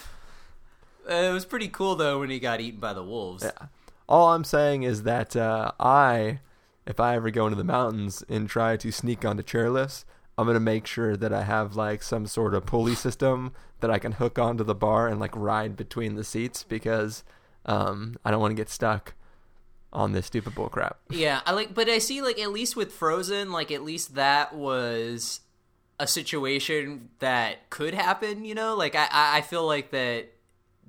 Uh, 1.09 1.13
it 1.13 1.33
was 1.33 1.45
pretty 1.45 1.67
cool 1.67 1.95
though 1.95 2.19
when 2.19 2.29
he 2.29 2.39
got 2.39 2.61
eaten 2.61 2.79
by 2.79 2.93
the 2.93 3.03
wolves. 3.03 3.43
Yeah. 3.43 3.67
All 4.07 4.29
I'm 4.29 4.43
saying 4.43 4.83
is 4.83 5.03
that 5.03 5.35
uh, 5.35 5.71
I, 5.79 6.39
if 6.85 6.99
I 6.99 7.15
ever 7.15 7.31
go 7.31 7.45
into 7.45 7.57
the 7.57 7.63
mountains 7.63 8.23
and 8.29 8.47
try 8.47 8.77
to 8.77 8.91
sneak 8.91 9.25
onto 9.25 9.43
chairlifts, 9.43 10.05
I'm 10.37 10.47
gonna 10.47 10.59
make 10.59 10.85
sure 10.85 11.15
that 11.15 11.33
I 11.33 11.43
have 11.43 11.75
like 11.75 12.03
some 12.03 12.27
sort 12.27 12.53
of 12.53 12.65
pulley 12.65 12.95
system 12.95 13.53
that 13.79 13.89
I 13.89 13.99
can 13.99 14.13
hook 14.13 14.37
onto 14.37 14.63
the 14.63 14.75
bar 14.75 15.07
and 15.07 15.19
like 15.19 15.35
ride 15.35 15.75
between 15.75 16.15
the 16.15 16.23
seats 16.23 16.63
because 16.63 17.23
um, 17.65 18.15
I 18.23 18.31
don't 18.31 18.41
want 18.41 18.51
to 18.51 18.55
get 18.55 18.69
stuck 18.69 19.13
on 19.93 20.11
this 20.11 20.25
stupid 20.25 20.53
bull 20.53 20.69
crap. 20.69 20.99
Yeah, 21.09 21.41
I 21.45 21.53
like, 21.53 21.73
but 21.73 21.89
I 21.89 21.99
see 21.99 22.21
like 22.21 22.39
at 22.39 22.51
least 22.51 22.75
with 22.75 22.91
Frozen, 22.91 23.51
like 23.51 23.71
at 23.71 23.83
least 23.83 24.15
that 24.15 24.53
was 24.53 25.39
a 25.99 26.05
situation 26.07 27.09
that 27.19 27.69
could 27.69 27.93
happen. 27.93 28.43
You 28.43 28.55
know, 28.55 28.75
like 28.75 28.95
I 28.95 29.07
I 29.11 29.41
feel 29.41 29.65
like 29.65 29.91
that 29.91 30.34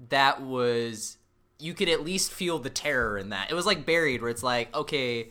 that 0.08 0.42
was 0.42 1.16
you 1.58 1.72
could 1.74 1.88
at 1.88 2.04
least 2.04 2.32
feel 2.32 2.58
the 2.58 2.70
terror 2.70 3.16
in 3.16 3.30
that. 3.30 3.50
It 3.50 3.54
was 3.54 3.66
like 3.66 3.86
buried, 3.86 4.20
where 4.20 4.30
it's 4.30 4.42
like 4.42 4.74
okay. 4.74 5.30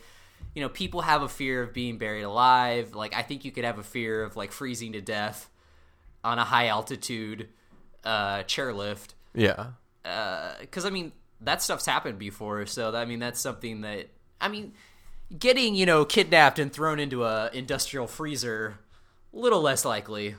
You 0.53 0.61
know, 0.61 0.69
people 0.69 1.01
have 1.01 1.21
a 1.21 1.27
fear 1.27 1.61
of 1.61 1.73
being 1.73 1.97
buried 1.97 2.23
alive. 2.23 2.95
Like, 2.95 3.13
I 3.13 3.23
think 3.23 3.43
you 3.43 3.51
could 3.51 3.65
have 3.65 3.77
a 3.77 3.83
fear 3.83 4.23
of 4.23 4.37
like 4.37 4.53
freezing 4.53 4.93
to 4.93 5.01
death 5.01 5.49
on 6.23 6.39
a 6.39 6.45
high 6.45 6.67
altitude 6.67 7.49
uh, 8.05 8.43
chairlift 8.43 9.09
Yeah. 9.33 9.67
Uh 10.03 10.53
because 10.61 10.85
I 10.85 10.89
mean 10.91 11.11
that 11.41 11.61
stuff's 11.61 11.85
happened 11.85 12.19
before. 12.19 12.65
So 12.67 12.95
I 12.95 13.05
mean 13.05 13.19
that's 13.19 13.39
something 13.39 13.81
that 13.81 14.07
I 14.39 14.47
mean 14.47 14.73
getting 15.37 15.75
you 15.75 15.85
know 15.85 16.05
kidnapped 16.05 16.59
and 16.59 16.71
thrown 16.71 16.99
into 16.99 17.23
a 17.23 17.49
industrial 17.53 18.07
freezer 18.07 18.77
a 19.33 19.37
little 19.37 19.61
less 19.61 19.83
likely. 19.83 20.35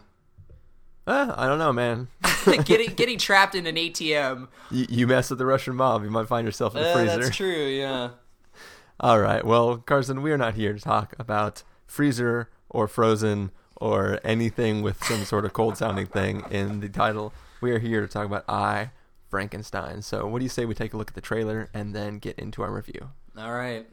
Eh, 1.07 1.33
I 1.37 1.47
don't 1.47 1.59
know, 1.59 1.73
man. 1.73 2.09
getting 2.65 2.95
getting 2.95 3.19
trapped 3.19 3.55
in 3.55 3.67
an 3.67 3.77
ATM. 3.77 4.49
you, 4.71 4.87
you 4.89 5.07
mess 5.07 5.31
with 5.31 5.39
the 5.39 5.47
Russian 5.47 5.77
mob, 5.77 6.03
you 6.03 6.11
might 6.11 6.27
find 6.29 6.45
yourself 6.45 6.75
in 6.75 6.83
the 6.83 6.89
Uh, 6.91 6.95
freezer. 6.95 7.23
that's 7.23 7.37
true. 7.37 7.67
Yeah. 7.67 8.11
All 9.01 9.21
right. 9.21 9.45
Well, 9.45 9.77
Carson, 9.79 10.23
we 10.23 10.33
are 10.33 10.39
not 10.39 10.55
here 10.55 10.73
to 10.73 10.81
talk 10.81 11.15
about 11.19 11.63
freezer 11.87 12.51
or 12.71 12.89
frozen 12.89 13.51
or 13.77 14.19
anything 14.25 14.83
with 14.83 15.03
some 15.05 15.25
sort 15.25 15.45
of 15.45 15.53
cold 15.53 15.77
sounding 15.77 16.07
thing 16.07 16.43
in 16.51 16.81
the 16.81 16.89
title. 16.89 17.33
We 17.61 17.71
are 17.73 17.79
here 17.79 18.01
to 18.01 18.09
talk 18.09 18.25
about 18.27 18.45
I, 18.49 18.91
Frankenstein. 19.29 20.03
So, 20.03 20.27
what 20.27 20.39
do 20.41 20.45
you 20.45 20.49
say 20.49 20.65
we 20.65 20.75
take 20.75 20.93
a 20.95 20.97
look 20.97 21.09
at 21.11 21.15
the 21.15 21.21
trailer 21.21 21.69
and 21.75 21.95
then 21.95 22.19
get 22.19 22.39
into 22.39 22.63
our 22.63 22.73
review? 22.73 23.11
All 23.39 23.53
right. 23.53 23.87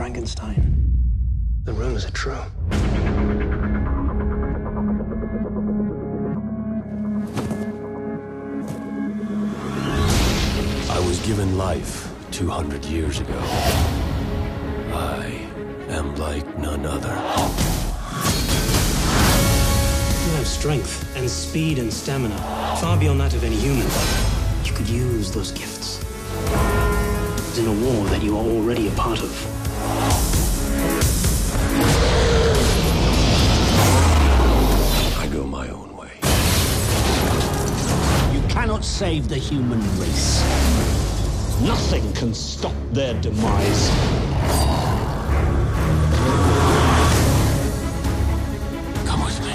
Frankenstein. 0.00 0.62
The 1.64 1.74
rumors 1.74 2.06
are 2.06 2.10
true. 2.12 2.32
I 10.88 10.98
was 11.06 11.20
given 11.26 11.58
life 11.58 12.10
200 12.30 12.82
years 12.86 13.20
ago. 13.20 13.38
I 14.94 15.46
am 15.90 16.16
like 16.16 16.46
none 16.58 16.86
other. 16.86 17.14
You 20.24 20.36
have 20.36 20.46
strength 20.46 21.14
and 21.14 21.28
speed 21.28 21.78
and 21.78 21.92
stamina, 21.92 22.38
far 22.80 22.98
beyond 22.98 23.20
that 23.20 23.34
of 23.34 23.44
any 23.44 23.56
human. 23.56 23.86
You 24.64 24.72
could 24.72 24.88
use 24.88 25.30
those 25.30 25.52
gifts 25.52 26.00
in 27.58 27.66
a 27.66 27.72
war 27.84 28.06
that 28.06 28.22
you 28.22 28.38
are 28.38 28.44
already 28.44 28.88
a 28.88 28.92
part 28.92 29.20
of. 29.20 29.69
I 35.18 35.28
go 35.32 35.44
my 35.44 35.68
own 35.68 35.96
way. 35.96 36.12
You 38.32 38.40
cannot 38.48 38.84
save 38.84 39.28
the 39.28 39.36
human 39.36 39.80
race. 39.98 40.42
Nothing 41.62 42.12
can 42.14 42.32
stop 42.32 42.74
their 42.92 43.14
demise. 43.20 43.90
Come 49.06 49.24
with 49.24 49.40
me. 49.40 49.54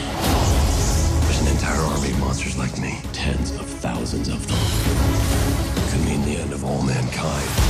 There's 1.25 1.41
an 1.41 1.47
entire 1.47 1.81
army 1.81 2.11
of 2.11 2.19
monsters 2.19 2.57
like 2.57 2.77
me. 2.77 3.01
Tens 3.11 3.51
of 3.51 3.65
thousands 3.65 4.27
of 4.27 4.45
them. 4.47 4.59
Could 5.89 6.05
mean 6.05 6.23
the 6.25 6.37
end 6.41 6.53
of 6.53 6.63
all 6.63 6.83
mankind. 6.83 7.64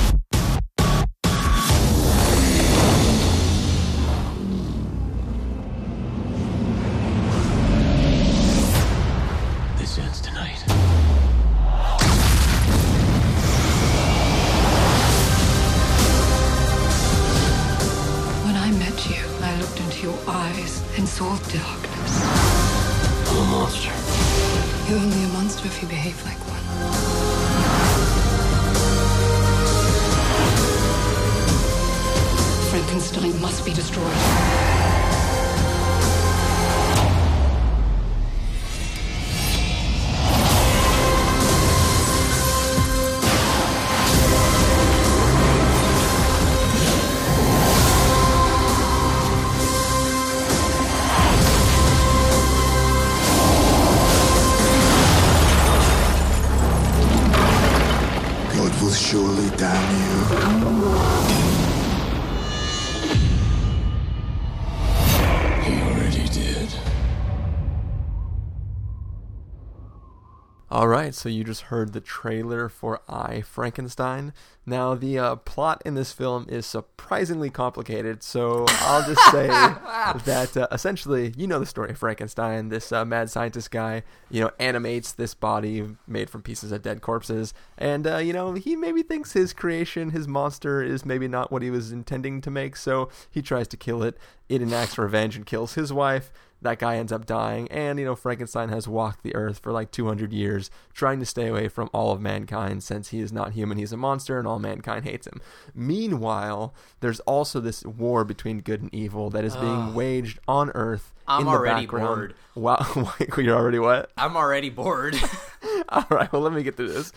So 71.25 71.29
you 71.29 71.43
just 71.43 71.63
heard 71.63 71.91
the 71.91 72.01
trailer 72.01 72.69
for 72.69 73.01
I 73.09 73.41
Frankenstein. 73.41 74.31
Now, 74.63 74.93
the 74.93 75.17
uh, 75.17 75.35
plot 75.37 75.81
in 75.83 75.95
this 75.95 76.11
film 76.11 76.45
is 76.47 76.67
surprisingly 76.67 77.49
complicated, 77.49 78.21
so 78.21 78.65
I'll 78.67 79.03
just 79.03 79.25
say 79.31 79.47
that 79.47 80.55
uh, 80.55 80.67
essentially, 80.71 81.33
you 81.35 81.47
know 81.47 81.59
the 81.59 81.65
story 81.65 81.89
of 81.89 81.97
Frankenstein. 81.97 82.69
This 82.69 82.91
uh, 82.91 83.05
mad 83.05 83.31
scientist 83.31 83.71
guy, 83.71 84.03
you 84.29 84.39
know, 84.39 84.51
animates 84.59 85.13
this 85.13 85.33
body 85.33 85.95
made 86.05 86.29
from 86.29 86.43
pieces 86.43 86.71
of 86.71 86.83
dead 86.83 87.01
corpses, 87.01 87.55
and 87.75 88.05
uh, 88.05 88.17
you 88.17 88.31
know 88.31 88.53
he 88.53 88.75
maybe 88.75 89.01
thinks 89.01 89.33
his 89.33 89.51
creation, 89.51 90.11
his 90.11 90.27
monster, 90.27 90.83
is 90.83 91.07
maybe 91.07 91.27
not 91.27 91.51
what 91.51 91.63
he 91.63 91.71
was 91.71 91.91
intending 91.91 92.39
to 92.41 92.51
make, 92.51 92.75
so 92.75 93.09
he 93.31 93.41
tries 93.41 93.67
to 93.69 93.77
kill 93.77 94.03
it. 94.03 94.15
It 94.47 94.61
enacts 94.61 94.99
revenge 94.99 95.35
and 95.35 95.43
kills 95.43 95.73
his 95.73 95.91
wife 95.91 96.31
that 96.61 96.79
guy 96.79 96.97
ends 96.97 97.11
up 97.11 97.25
dying. 97.25 97.67
And 97.69 97.99
you 97.99 98.05
know 98.05 98.15
frankenstein 98.15 98.69
has 98.69 98.87
walked 98.87 99.23
the 99.23 99.35
earth 99.35 99.59
for 99.59 99.71
like 99.71 99.91
200 99.91 100.33
years 100.33 100.69
trying 100.93 101.19
to 101.19 101.25
stay 101.25 101.47
away 101.47 101.67
from 101.67 101.89
all 101.93 102.11
of 102.11 102.21
mankind 102.21 102.83
since 102.83 103.09
he 103.09 103.19
is 103.19 103.31
not 103.31 103.53
human. 103.53 103.77
He's 103.77 103.91
a 103.91 103.97
monster 103.97 104.39
and 104.39 104.47
all 104.47 104.59
mankind 104.59 105.05
hates 105.05 105.27
him. 105.27 105.41
Meanwhile 105.73 106.73
there's 107.01 107.19
also 107.21 107.59
this 107.59 107.83
war 107.85 108.23
between 108.23 108.59
good 108.61 108.81
and 108.81 108.93
evil 108.93 109.29
that 109.29 109.43
is 109.45 109.55
being 109.55 109.93
waged 109.93 110.39
on 110.47 110.71
earth 110.75 111.13
I'm 111.27 111.41
in 111.41 111.45
the 111.47 111.51
already 111.51 111.81
background. 111.81 112.07
bored. 112.07 112.35
wow. 112.55 113.13
You're 113.37 113.55
already 113.55 113.79
what? 113.79 114.11
I'm 114.17 114.35
already 114.37 114.69
bored. 114.69 115.15
all 115.89 116.05
right 116.09 116.31
well 116.31 116.41
let 116.41 116.53
me 116.53 116.63
get 116.63 116.77
through 116.77 116.91
this. 116.93 117.11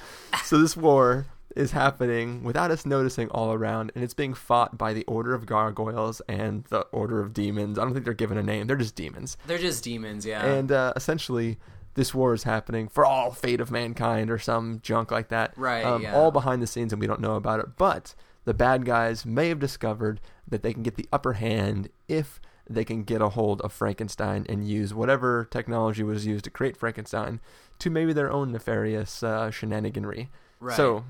So 0.44 0.58
this 0.60 0.76
war 0.76 1.26
is 1.58 1.72
happening 1.72 2.42
without 2.44 2.70
us 2.70 2.86
noticing 2.86 3.28
all 3.30 3.52
around 3.52 3.90
and 3.94 4.04
it's 4.04 4.14
being 4.14 4.32
fought 4.34 4.78
by 4.78 4.92
the 4.92 5.04
order 5.04 5.34
of 5.34 5.44
gargoyles 5.46 6.20
and 6.28 6.64
the 6.70 6.80
order 6.92 7.20
of 7.20 7.32
demons 7.32 7.78
i 7.78 7.82
don't 7.84 7.92
think 7.92 8.04
they're 8.04 8.14
given 8.14 8.38
a 8.38 8.42
name 8.42 8.66
they're 8.66 8.76
just 8.76 8.94
demons 8.94 9.36
They're 9.46 9.58
just 9.58 9.82
demons, 9.84 10.24
yeah. 10.24 10.44
and 10.44 10.70
uh, 10.72 10.92
essentially 10.96 11.58
this 11.94 12.14
war 12.14 12.32
is 12.32 12.44
happening 12.44 12.86
for 12.88 13.04
all 13.04 13.32
fate 13.32 13.60
of 13.60 13.70
mankind 13.72 14.30
or 14.30 14.38
some 14.38 14.78
junk 14.82 15.10
like 15.10 15.28
that 15.28 15.52
Right, 15.56 15.84
um, 15.84 16.02
yeah. 16.02 16.14
all 16.14 16.30
behind 16.30 16.62
the 16.62 16.66
scenes 16.66 16.92
and 16.92 17.00
we 17.00 17.06
don't 17.08 17.20
know 17.20 17.34
about 17.34 17.60
it 17.60 17.76
but 17.76 18.14
the 18.44 18.54
bad 18.54 18.84
guys 18.86 19.26
may 19.26 19.48
have 19.48 19.58
discovered 19.58 20.20
that 20.46 20.62
they 20.62 20.72
can 20.72 20.82
get 20.84 20.94
the 20.96 21.08
upper 21.12 21.34
hand 21.34 21.88
if 22.06 22.40
they 22.70 22.84
can 22.84 23.02
get 23.02 23.20
a 23.20 23.30
hold 23.30 23.60
of 23.62 23.72
frankenstein 23.72 24.46
and 24.48 24.68
use 24.68 24.94
whatever 24.94 25.46
technology 25.50 26.02
was 26.04 26.24
used 26.24 26.44
to 26.44 26.50
create 26.50 26.76
frankenstein 26.76 27.40
to 27.80 27.90
maybe 27.90 28.12
their 28.12 28.30
own 28.30 28.52
nefarious 28.52 29.22
uh, 29.22 29.50
shenaniganry 29.50 30.28
Right. 30.60 30.76
so 30.76 31.04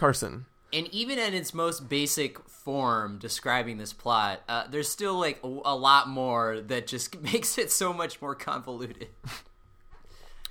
carson. 0.00 0.46
And 0.72 0.86
even 0.88 1.18
in 1.18 1.34
its 1.34 1.52
most 1.52 1.88
basic 1.88 2.48
form 2.48 3.18
describing 3.18 3.76
this 3.76 3.92
plot 3.92 4.40
uh, 4.48 4.64
there's 4.70 4.88
still 4.88 5.18
like 5.18 5.38
a, 5.44 5.46
a 5.46 5.76
lot 5.76 6.08
more 6.08 6.60
that 6.60 6.86
just 6.86 7.20
makes 7.32 7.58
it 7.58 7.70
so 7.70 7.92
much 7.92 8.20
more 8.22 8.34
convoluted. 8.34 9.08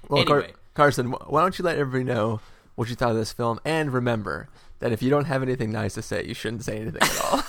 Well, 0.08 0.24
Car- 0.26 0.48
Carson, 0.76 1.12
why 1.12 1.42
don't 1.42 1.58
you 1.58 1.66
let 1.66 1.78
everybody 1.78 2.04
know 2.04 2.42
what 2.76 2.90
you 2.90 2.96
thought 2.96 3.12
of 3.12 3.18
this 3.18 3.34
film, 3.34 3.60
and 3.66 3.92
remember 3.92 4.48
that 4.80 4.94
if 4.94 5.02
you 5.02 5.10
don't 5.10 5.26
have 5.26 5.44
anything 5.44 5.72
nice 5.72 5.96
to 5.96 6.02
say, 6.02 6.24
you 6.24 6.34
shouldn't 6.34 6.64
say 6.64 6.78
anything 6.78 7.02
at 7.02 7.22
all. 7.26 7.44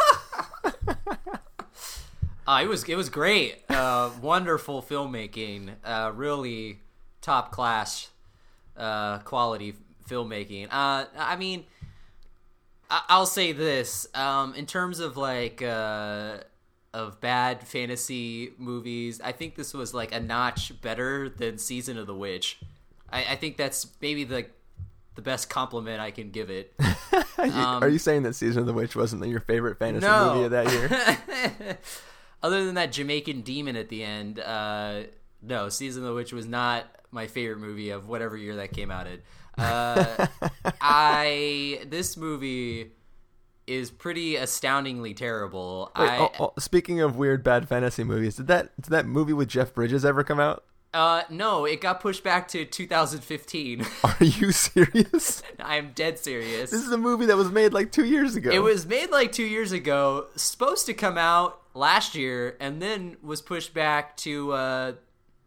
uh, 2.48 2.60
it 2.62 2.66
was 2.66 2.82
it 2.84 2.96
was 2.96 3.08
great. 3.08 3.62
Uh, 3.68 4.10
wonderful 4.20 4.82
filmmaking. 4.82 5.74
Uh, 5.84 6.10
really 6.14 6.80
top 7.20 7.52
class 7.52 8.08
uh, 8.76 9.18
quality 9.18 9.74
filmmaking. 10.08 10.66
Uh, 10.70 11.04
i 11.16 11.36
mean 11.36 11.64
I- 12.90 13.04
I'll 13.08 13.26
say 13.26 13.52
this 13.52 14.06
um, 14.14 14.54
in 14.54 14.66
terms 14.66 14.98
of 15.00 15.16
like 15.16 15.62
uh, 15.62 16.38
of 16.92 17.20
bad 17.20 17.66
fantasy 17.66 18.52
movies. 18.58 19.20
I 19.22 19.32
think 19.32 19.54
this 19.54 19.72
was 19.72 19.94
like 19.94 20.12
a 20.14 20.20
notch 20.20 20.80
better 20.82 21.28
than 21.28 21.58
Season 21.58 21.96
of 21.98 22.06
the 22.06 22.14
Witch. 22.14 22.58
I, 23.12 23.24
I 23.30 23.36
think 23.36 23.56
that's 23.56 23.86
maybe 24.00 24.24
the 24.24 24.46
the 25.14 25.22
best 25.22 25.48
compliment 25.50 26.00
I 26.00 26.10
can 26.10 26.30
give 26.30 26.50
it. 26.50 26.72
Are 27.38 27.88
you 27.88 27.98
saying 27.98 28.22
that 28.24 28.34
Season 28.34 28.60
of 28.60 28.66
the 28.66 28.72
Witch 28.72 28.94
wasn't 28.96 29.26
your 29.26 29.40
favorite 29.40 29.78
fantasy 29.78 30.06
No. 30.06 30.34
movie 30.34 30.44
of 30.46 30.50
that 30.52 30.70
year? 30.72 31.78
Other 32.42 32.64
than 32.64 32.74
that 32.76 32.92
Jamaican 32.92 33.42
demon 33.42 33.76
at 33.76 33.88
the 33.88 34.02
end, 34.02 34.40
uh, 34.40 35.02
no, 35.42 35.68
Season 35.68 36.02
of 36.02 36.08
the 36.08 36.14
Witch 36.14 36.32
was 36.32 36.46
not 36.46 36.86
my 37.10 37.26
favorite 37.26 37.58
movie 37.58 37.90
of 37.90 38.08
whatever 38.08 38.36
year 38.36 38.56
that 38.56 38.72
came 38.72 38.90
out 38.90 39.06
in. 39.06 39.20
Uh, 39.58 40.26
I 40.80 41.80
this 41.86 42.16
movie 42.16 42.90
is 43.66 43.90
pretty 43.90 44.36
astoundingly 44.36 45.14
terrible. 45.14 45.92
Wait, 45.98 46.08
I 46.08 46.18
oh, 46.18 46.30
oh, 46.40 46.52
speaking 46.58 47.00
of 47.00 47.16
weird 47.16 47.44
bad 47.44 47.68
fantasy 47.68 48.04
movies, 48.04 48.36
did 48.36 48.46
that 48.48 48.80
did 48.80 48.90
that 48.90 49.06
movie 49.06 49.32
with 49.32 49.48
Jeff 49.48 49.74
Bridges 49.74 50.04
ever 50.04 50.24
come 50.24 50.40
out? 50.40 50.64
uh 50.92 51.22
no, 51.30 51.64
it 51.66 51.80
got 51.80 52.00
pushed 52.00 52.24
back 52.24 52.48
to 52.48 52.64
2015. 52.64 53.86
Are 54.04 54.16
you 54.24 54.50
serious? 54.50 55.42
I'm 55.60 55.92
dead 55.92 56.18
serious. 56.18 56.70
This 56.70 56.82
is 56.82 56.90
a 56.90 56.98
movie 56.98 57.26
that 57.26 57.36
was 57.36 57.50
made 57.50 57.72
like 57.72 57.92
two 57.92 58.04
years 58.04 58.34
ago. 58.34 58.50
It 58.50 58.58
was 58.58 58.86
made 58.86 59.10
like 59.10 59.32
two 59.32 59.44
years 59.44 59.72
ago, 59.72 60.26
supposed 60.34 60.86
to 60.86 60.94
come 60.94 61.16
out 61.16 61.60
last 61.74 62.14
year, 62.14 62.56
and 62.60 62.82
then 62.82 63.16
was 63.22 63.40
pushed 63.40 63.72
back 63.72 64.16
to 64.18 64.52
uh, 64.52 64.92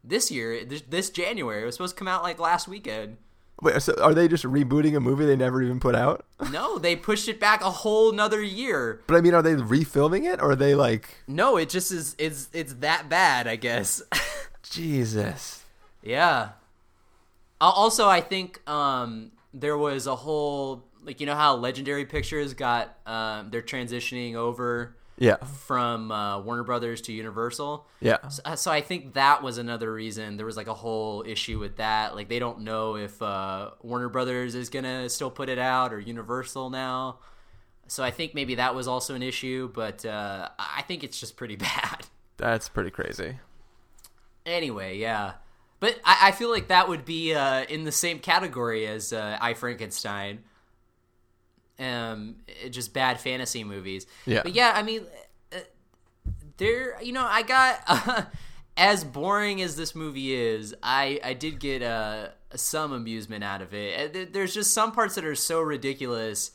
this 0.03 0.31
year, 0.31 0.63
this, 0.63 0.81
this 0.81 1.09
January. 1.09 1.63
It 1.63 1.65
was 1.65 1.75
supposed 1.75 1.95
to 1.95 1.99
come 1.99 2.07
out 2.07 2.23
like 2.23 2.39
last 2.39 2.67
weekend. 2.67 3.17
Wait, 3.63 3.81
so 3.81 3.93
are 4.01 4.13
they 4.13 4.27
just 4.27 4.43
rebooting 4.43 4.95
a 4.95 4.99
movie 4.99 5.25
they 5.25 5.35
never 5.37 5.61
even 5.61 5.79
put 5.79 5.95
out? 5.95 6.25
No, 6.51 6.77
they 6.77 6.95
pushed 6.97 7.29
it 7.29 7.39
back 7.39 7.61
a 7.61 7.71
whole 7.71 8.11
nother 8.11 8.41
year. 8.41 9.01
But 9.07 9.15
I 9.15 9.21
mean, 9.21 9.33
are 9.33 9.41
they 9.41 9.55
refilming 9.55 10.31
it 10.31 10.41
or 10.41 10.51
are 10.51 10.55
they 10.55 10.75
like 10.75 11.23
No, 11.25 11.55
it 11.55 11.69
just 11.69 11.91
is. 11.91 12.15
It's 12.19 12.49
it's 12.51 12.73
that 12.75 13.07
bad, 13.09 13.47
I 13.47 13.55
guess. 13.55 14.01
Jesus? 14.69 15.63
Yeah. 16.01 16.49
Also, 17.61 18.09
I 18.09 18.19
think 18.19 18.59
um, 18.69 19.31
there 19.53 19.77
was 19.77 20.05
a 20.05 20.15
whole 20.17 20.83
like 21.05 21.21
you 21.21 21.25
know 21.25 21.35
how 21.35 21.55
Legendary 21.55 22.05
Pictures 22.05 22.53
got 22.53 22.97
um, 23.05 23.49
they're 23.51 23.61
transitioning 23.61 24.35
over 24.35 24.95
Yeah, 25.23 25.37
from 25.37 26.11
uh, 26.11 26.41
Warner 26.41 26.63
Brothers 26.63 26.99
to 27.03 27.13
Universal. 27.13 27.87
yeah, 28.01 28.27
So, 28.27 28.55
so 28.55 28.71
I 28.71 28.81
think 28.81 29.13
that 29.13 29.41
was 29.41 29.57
another 29.57 29.93
reason 29.93 30.35
there 30.35 30.45
was 30.45 30.57
like 30.57 30.67
a 30.67 30.73
whole 30.73 31.23
issue 31.25 31.59
with 31.59 31.77
that. 31.77 32.13
Like 32.13 32.27
they 32.27 32.39
don't 32.39 32.59
know 32.61 32.97
if 32.97 33.21
uh, 33.21 33.71
Warner 33.81 34.09
Brothers 34.09 34.53
is 34.53 34.69
gonna 34.69 35.07
still 35.07 35.31
put 35.31 35.47
it 35.47 35.59
out 35.59 35.93
or 35.93 35.99
Universal 35.99 36.71
now. 36.71 37.19
So 37.87 38.03
I 38.03 38.11
think 38.11 38.35
maybe 38.35 38.55
that 38.55 38.75
was 38.75 38.85
also 38.85 39.15
an 39.15 39.23
issue, 39.23 39.71
but 39.73 40.05
uh, 40.05 40.49
I 40.59 40.81
think 40.87 41.05
it's 41.05 41.17
just 41.19 41.37
pretty 41.37 41.55
bad. 41.71 42.05
that's 42.35 42.67
pretty 42.67 42.91
crazy. 42.91 43.37
Anyway, 44.45 44.97
yeah. 44.97 45.33
But 45.79 45.99
I, 46.03 46.29
I 46.29 46.31
feel 46.31 46.49
like 46.51 46.67
that 46.67 46.89
would 46.89 47.05
be 47.05 47.33
uh, 47.33 47.63
in 47.69 47.85
the 47.85 47.91
same 47.93 48.19
category 48.19 48.85
as 48.87 49.13
uh, 49.13 49.37
I 49.39 49.53
Frankenstein. 49.53 50.43
Um, 51.79 52.35
just 52.69 52.93
bad 52.93 53.19
fantasy 53.19 53.63
movies. 53.63 54.05
Yeah. 54.25 54.41
But 54.43 54.53
yeah, 54.53 54.73
I 54.75 54.83
mean, 54.83 55.05
uh, 55.51 55.59
there. 56.57 57.01
You 57.01 57.13
know, 57.13 57.25
I 57.27 57.41
got 57.41 58.27
as 58.77 59.03
boring 59.03 59.61
as 59.61 59.75
this 59.75 59.95
movie 59.95 60.33
is. 60.35 60.75
I 60.83 61.19
I 61.23 61.33
did 61.33 61.59
get 61.59 61.81
uh, 61.81 62.29
some 62.55 62.91
amusement 62.91 63.43
out 63.43 63.61
of 63.61 63.73
it. 63.73 64.15
Uh, 64.15 64.25
There's 64.31 64.53
just 64.53 64.73
some 64.73 64.91
parts 64.91 65.15
that 65.15 65.25
are 65.25 65.35
so 65.35 65.61
ridiculous 65.61 66.51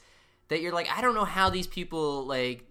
that 0.49 0.61
you're 0.61 0.73
like, 0.73 0.89
I 0.97 1.01
don't 1.01 1.15
know 1.15 1.25
how 1.25 1.51
these 1.51 1.67
people 1.67 2.25
like 2.25 2.65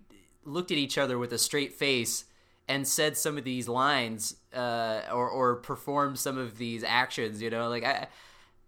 looked 0.46 0.72
at 0.72 0.78
each 0.78 0.98
other 0.98 1.18
with 1.18 1.34
a 1.34 1.38
straight 1.38 1.74
face 1.74 2.26
and 2.68 2.88
said 2.88 3.18
some 3.18 3.38
of 3.38 3.44
these 3.44 3.68
lines 3.68 4.36
uh, 4.54 5.02
or 5.12 5.30
or 5.30 5.56
performed 5.58 6.20
some 6.20 6.38
of 6.38 6.58
these 6.58 6.84
actions. 6.84 7.42
You 7.42 7.50
know, 7.50 7.70
like 7.70 7.84
I 7.84 8.08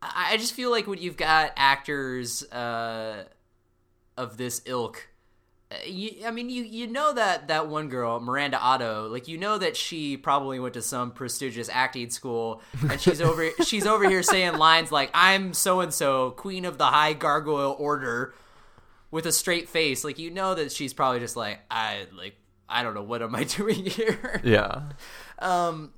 I 0.01 0.37
just 0.37 0.53
feel 0.53 0.71
like 0.71 0.87
when 0.87 0.99
you've 0.99 1.17
got 1.17 1.51
actors 1.57 2.43
uh, 2.51 3.25
of 4.19 4.37
this 4.37 4.61
ilk. 4.65 5.07
uh, 5.71 5.75
You, 5.87 6.25
I 6.25 6.31
mean, 6.31 6.49
you 6.49 6.63
you 6.63 6.87
know 6.87 7.13
that 7.13 7.47
that 7.47 7.67
one 7.67 7.89
girl, 7.89 8.19
Miranda 8.19 8.59
Otto, 8.59 9.07
like 9.07 9.27
you 9.27 9.37
know 9.37 9.57
that 9.57 9.75
she 9.77 10.17
probably 10.17 10.59
went 10.59 10.73
to 10.75 10.81
some 10.81 11.11
prestigious 11.11 11.69
acting 11.71 12.09
school, 12.09 12.61
and 12.89 12.99
she's 12.99 13.21
over 13.29 13.49
she's 13.65 13.85
over 13.87 14.07
here 14.09 14.23
saying 14.23 14.57
lines 14.57 14.91
like 14.91 15.09
"I'm 15.13 15.53
so 15.53 15.79
and 15.81 15.93
so, 15.93 16.31
Queen 16.31 16.65
of 16.65 16.77
the 16.77 16.87
High 16.87 17.13
Gargoyle 17.13 17.75
Order," 17.79 18.33
with 19.11 19.25
a 19.25 19.31
straight 19.31 19.69
face. 19.69 20.03
Like 20.03 20.19
you 20.19 20.31
know 20.31 20.55
that 20.55 20.71
she's 20.71 20.93
probably 20.93 21.19
just 21.19 21.35
like 21.37 21.59
I 21.71 22.05
like 22.17 22.35
I 22.67 22.83
don't 22.83 22.93
know 22.93 23.03
what 23.03 23.21
am 23.21 23.35
I 23.35 23.43
doing 23.57 23.85
here. 23.85 24.41
Yeah, 24.43 24.81
um. 25.39 25.93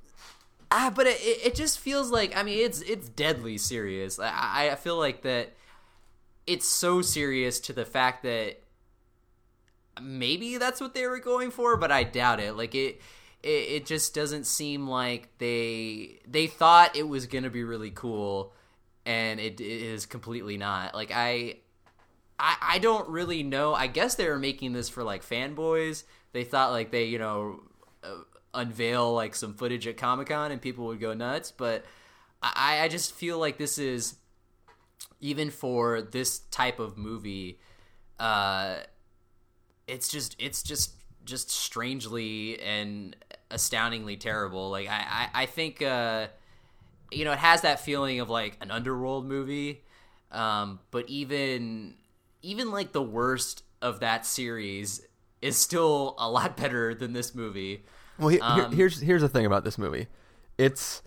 Ah, 0.74 0.90
but 0.94 1.06
it, 1.06 1.20
it 1.20 1.46
it 1.48 1.54
just 1.54 1.78
feels 1.78 2.10
like 2.10 2.34
I 2.34 2.42
mean 2.42 2.58
it's 2.64 2.80
it's 2.80 3.06
deadly 3.08 3.58
serious. 3.58 4.18
I 4.18 4.70
I 4.72 4.74
feel 4.76 4.96
like 4.98 5.20
that 5.22 5.52
it's 6.46 6.66
so 6.66 7.02
serious 7.02 7.60
to 7.60 7.72
the 7.72 7.84
fact 7.84 8.22
that 8.22 8.60
maybe 10.00 10.58
that's 10.58 10.80
what 10.80 10.94
they 10.94 11.06
were 11.06 11.18
going 11.18 11.50
for, 11.50 11.76
but 11.76 11.92
I 11.92 12.04
doubt 12.04 12.40
it. 12.40 12.56
Like 12.56 12.74
it 12.74 13.00
it, 13.42 13.48
it 13.48 13.86
just 13.86 14.14
doesn't 14.14 14.46
seem 14.46 14.88
like 14.88 15.28
they 15.38 16.20
they 16.26 16.46
thought 16.46 16.96
it 16.96 17.08
was 17.08 17.26
gonna 17.26 17.50
be 17.50 17.64
really 17.64 17.90
cool, 17.90 18.52
and 19.04 19.40
it, 19.40 19.60
it 19.60 19.82
is 19.82 20.06
completely 20.06 20.56
not. 20.56 20.94
Like 20.94 21.10
I. 21.12 21.56
I, 22.38 22.56
I 22.60 22.78
don't 22.78 23.08
really 23.08 23.44
know. 23.44 23.72
I 23.72 23.86
guess 23.86 24.16
they 24.16 24.28
were 24.28 24.38
making 24.38 24.72
this 24.72 24.88
for 24.88 25.04
like 25.04 25.24
fanboys. 25.24 26.02
They 26.32 26.42
thought 26.42 26.72
like 26.72 26.90
they, 26.90 27.04
you 27.04 27.18
know, 27.18 27.60
uh, 28.02 28.16
unveil 28.52 29.14
like 29.14 29.36
some 29.36 29.54
footage 29.54 29.86
at 29.86 29.96
Comic 29.96 30.28
Con 30.28 30.50
and 30.50 30.60
people 30.60 30.86
would 30.86 30.98
go 30.98 31.14
nuts. 31.14 31.52
But 31.52 31.84
I, 32.42 32.80
I 32.80 32.88
just 32.88 33.14
feel 33.14 33.38
like 33.38 33.58
this 33.58 33.78
is 33.78 34.16
even 35.22 35.50
for 35.50 36.02
this 36.02 36.40
type 36.50 36.78
of 36.78 36.98
movie, 36.98 37.58
uh, 38.20 38.80
it's 39.86 40.08
just 40.08 40.36
it's 40.38 40.62
just 40.62 40.94
just 41.24 41.50
strangely 41.50 42.60
and 42.60 43.16
astoundingly 43.50 44.16
terrible. 44.16 44.70
Like 44.70 44.88
I 44.88 45.28
I, 45.32 45.42
I 45.42 45.46
think 45.46 45.80
uh, 45.80 46.26
you 47.10 47.24
know 47.24 47.32
it 47.32 47.38
has 47.38 47.62
that 47.62 47.80
feeling 47.80 48.20
of 48.20 48.28
like 48.28 48.58
an 48.60 48.70
underworld 48.70 49.24
movie, 49.24 49.82
um, 50.30 50.80
but 50.90 51.08
even 51.08 51.94
even 52.42 52.70
like 52.70 52.92
the 52.92 53.02
worst 53.02 53.62
of 53.80 54.00
that 54.00 54.26
series 54.26 55.00
is 55.40 55.56
still 55.56 56.14
a 56.18 56.28
lot 56.28 56.56
better 56.58 56.94
than 56.94 57.12
this 57.12 57.34
movie. 57.34 57.84
Well, 58.18 58.28
he, 58.28 58.40
Um, 58.40 58.72
here's 58.72 59.00
here's 59.00 59.22
the 59.22 59.28
thing 59.28 59.46
about 59.46 59.64
this 59.64 59.78
movie. 59.78 60.08
It's 60.58 61.02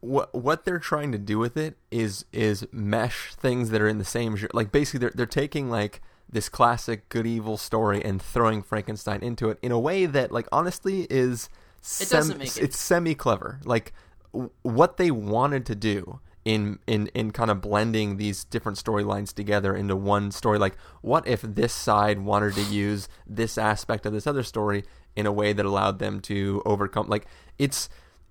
what 0.00 0.34
what 0.34 0.64
they're 0.64 0.78
trying 0.78 1.12
to 1.12 1.18
do 1.18 1.38
with 1.38 1.56
it 1.56 1.76
is 1.90 2.24
is 2.32 2.66
mesh 2.72 3.34
things 3.34 3.70
that 3.70 3.80
are 3.80 3.88
in 3.88 3.98
the 3.98 4.04
same. 4.04 4.36
Like 4.52 4.72
basically, 4.72 5.00
they're 5.00 5.12
they're 5.14 5.26
taking 5.26 5.70
like 5.70 6.00
this 6.32 6.48
classic 6.48 7.08
good 7.08 7.26
evil 7.26 7.56
story 7.56 8.02
and 8.04 8.22
throwing 8.22 8.62
Frankenstein 8.62 9.22
into 9.22 9.50
it 9.50 9.58
in 9.62 9.72
a 9.72 9.78
way 9.78 10.06
that 10.06 10.30
like 10.32 10.46
honestly 10.52 11.06
is 11.10 11.48
It 12.00 12.08
doesn't 12.08 12.38
make 12.38 12.48
it- 12.56 12.62
it's 12.62 12.78
semi 12.78 13.14
clever. 13.14 13.60
Like 13.64 13.92
w- 14.32 14.50
what 14.62 14.96
they 14.96 15.10
wanted 15.10 15.66
to 15.66 15.74
do 15.74 16.20
in 16.44 16.78
in 16.86 17.08
in 17.08 17.30
kind 17.32 17.50
of 17.50 17.60
blending 17.60 18.16
these 18.16 18.44
different 18.44 18.78
storylines 18.78 19.34
together 19.34 19.74
into 19.76 19.96
one 19.96 20.30
story. 20.30 20.58
Like 20.58 20.76
what 21.02 21.26
if 21.26 21.42
this 21.42 21.72
side 21.74 22.20
wanted 22.20 22.54
to 22.54 22.62
use 22.62 23.08
this 23.26 23.58
aspect 23.58 24.06
of 24.06 24.12
this 24.12 24.26
other 24.26 24.42
story 24.44 24.84
in 25.16 25.26
a 25.26 25.32
way 25.32 25.52
that 25.52 25.66
allowed 25.66 25.98
them 25.98 26.20
to 26.20 26.62
overcome 26.64 27.08
like 27.08 27.26
it's 27.58 27.88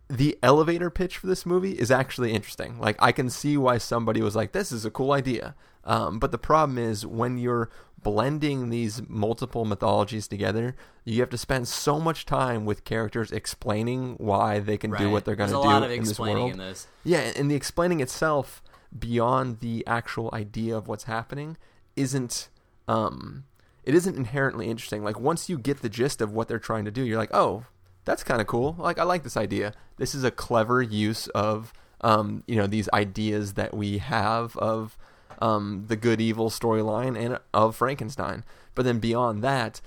the 0.10 0.38
elevator 0.41 0.89
pitch 0.89 1.17
for 1.17 1.28
this 1.28 1.45
movie 1.45 1.74
is 1.74 1.91
actually 1.91 2.34
interesting. 2.34 2.80
Like 2.80 2.95
I 3.00 3.12
can 3.12 3.30
see 3.30 3.58
why 3.58 3.78
somebody 3.78 4.22
was 4.22 4.36
like, 4.36 4.52
"This 4.52 4.72
is 4.72 4.84
a 4.86 4.89
cool 4.91 5.12
idea," 5.12 5.56
um, 5.84 6.17
but 6.19 6.32
the 6.32 6.38
problem 6.39 6.78
is 6.78 7.06
when 7.06 7.38
you're 7.38 7.69
blending 8.02 8.69
these 8.69 9.02
multiple 9.08 9.65
mythologies 9.65 10.28
together, 10.28 10.76
you 11.04 11.19
have 11.19 11.30
to 11.30 11.38
spend 11.38 11.67
so 11.67 12.00
much 12.00 12.26
time 12.26 12.65
with 12.65 12.86
characters 12.86 13.32
explaining 13.32 14.15
why 14.17 14.60
they 14.60 14.78
can 14.78 14.91
do 14.91 15.10
what 15.10 15.26
they're 15.26 15.36
going 15.36 15.50
There's 15.50 15.62
to 15.62 15.67
a 15.67 15.72
do 15.72 15.76
lot 15.76 15.84
of 15.84 15.91
in 15.91 16.00
this 16.00 16.10
explaining 16.12 16.38
world. 16.43 16.52
in 16.54 16.58
this. 16.60 16.88
Yeah, 17.04 17.19
and 17.36 17.52
the 17.52 17.56
explaining 17.56 18.00
itself 18.00 18.63
beyond 18.98 19.60
the 19.60 19.86
actual 19.86 20.30
idea 20.34 20.76
of 20.76 20.88
what's 20.88 21.04
happening 21.04 21.58
isn't 21.95 22.50
um 22.88 23.43
it 23.84 23.93
isn't 23.93 24.15
inherently 24.17 24.69
interesting. 24.69 25.04
Like 25.04 25.19
once 25.19 25.50
you 25.50 25.58
get 25.60 25.82
the 25.82 25.89
gist 25.89 26.22
of 26.22 26.32
what 26.32 26.48
they're 26.48 26.58
trying 26.58 26.86
to 26.86 26.91
do, 26.91 27.04
you're 27.04 27.17
like, 27.17 27.34
"Oh, 27.34 27.65
that's 28.06 28.24
kind 28.24 28.42
of 28.42 28.48
cool. 28.48 28.76
Like 28.78 29.00
I 29.00 29.04
like 29.04 29.24
this 29.24 29.38
idea. 29.38 29.74
This 29.98 30.16
is 30.16 30.24
a 30.24 30.32
clever 30.32 30.82
use 30.82 31.28
of 31.28 31.74
um, 32.02 32.44
you 32.48 32.56
know, 32.56 32.68
these 32.68 32.90
ideas 32.94 33.54
that 33.54 33.74
we 33.74 33.98
have 33.98 34.56
of 34.58 34.98
um, 35.40 35.86
the 35.88 35.96
good 35.96 36.22
evil 36.22 36.50
storyline 36.50 37.18
and 37.18 37.40
of 37.54 37.76
Frankenstein. 37.76 38.44
But 38.76 38.86
then 38.86 39.00
beyond 39.00 39.44
that, 39.44 39.82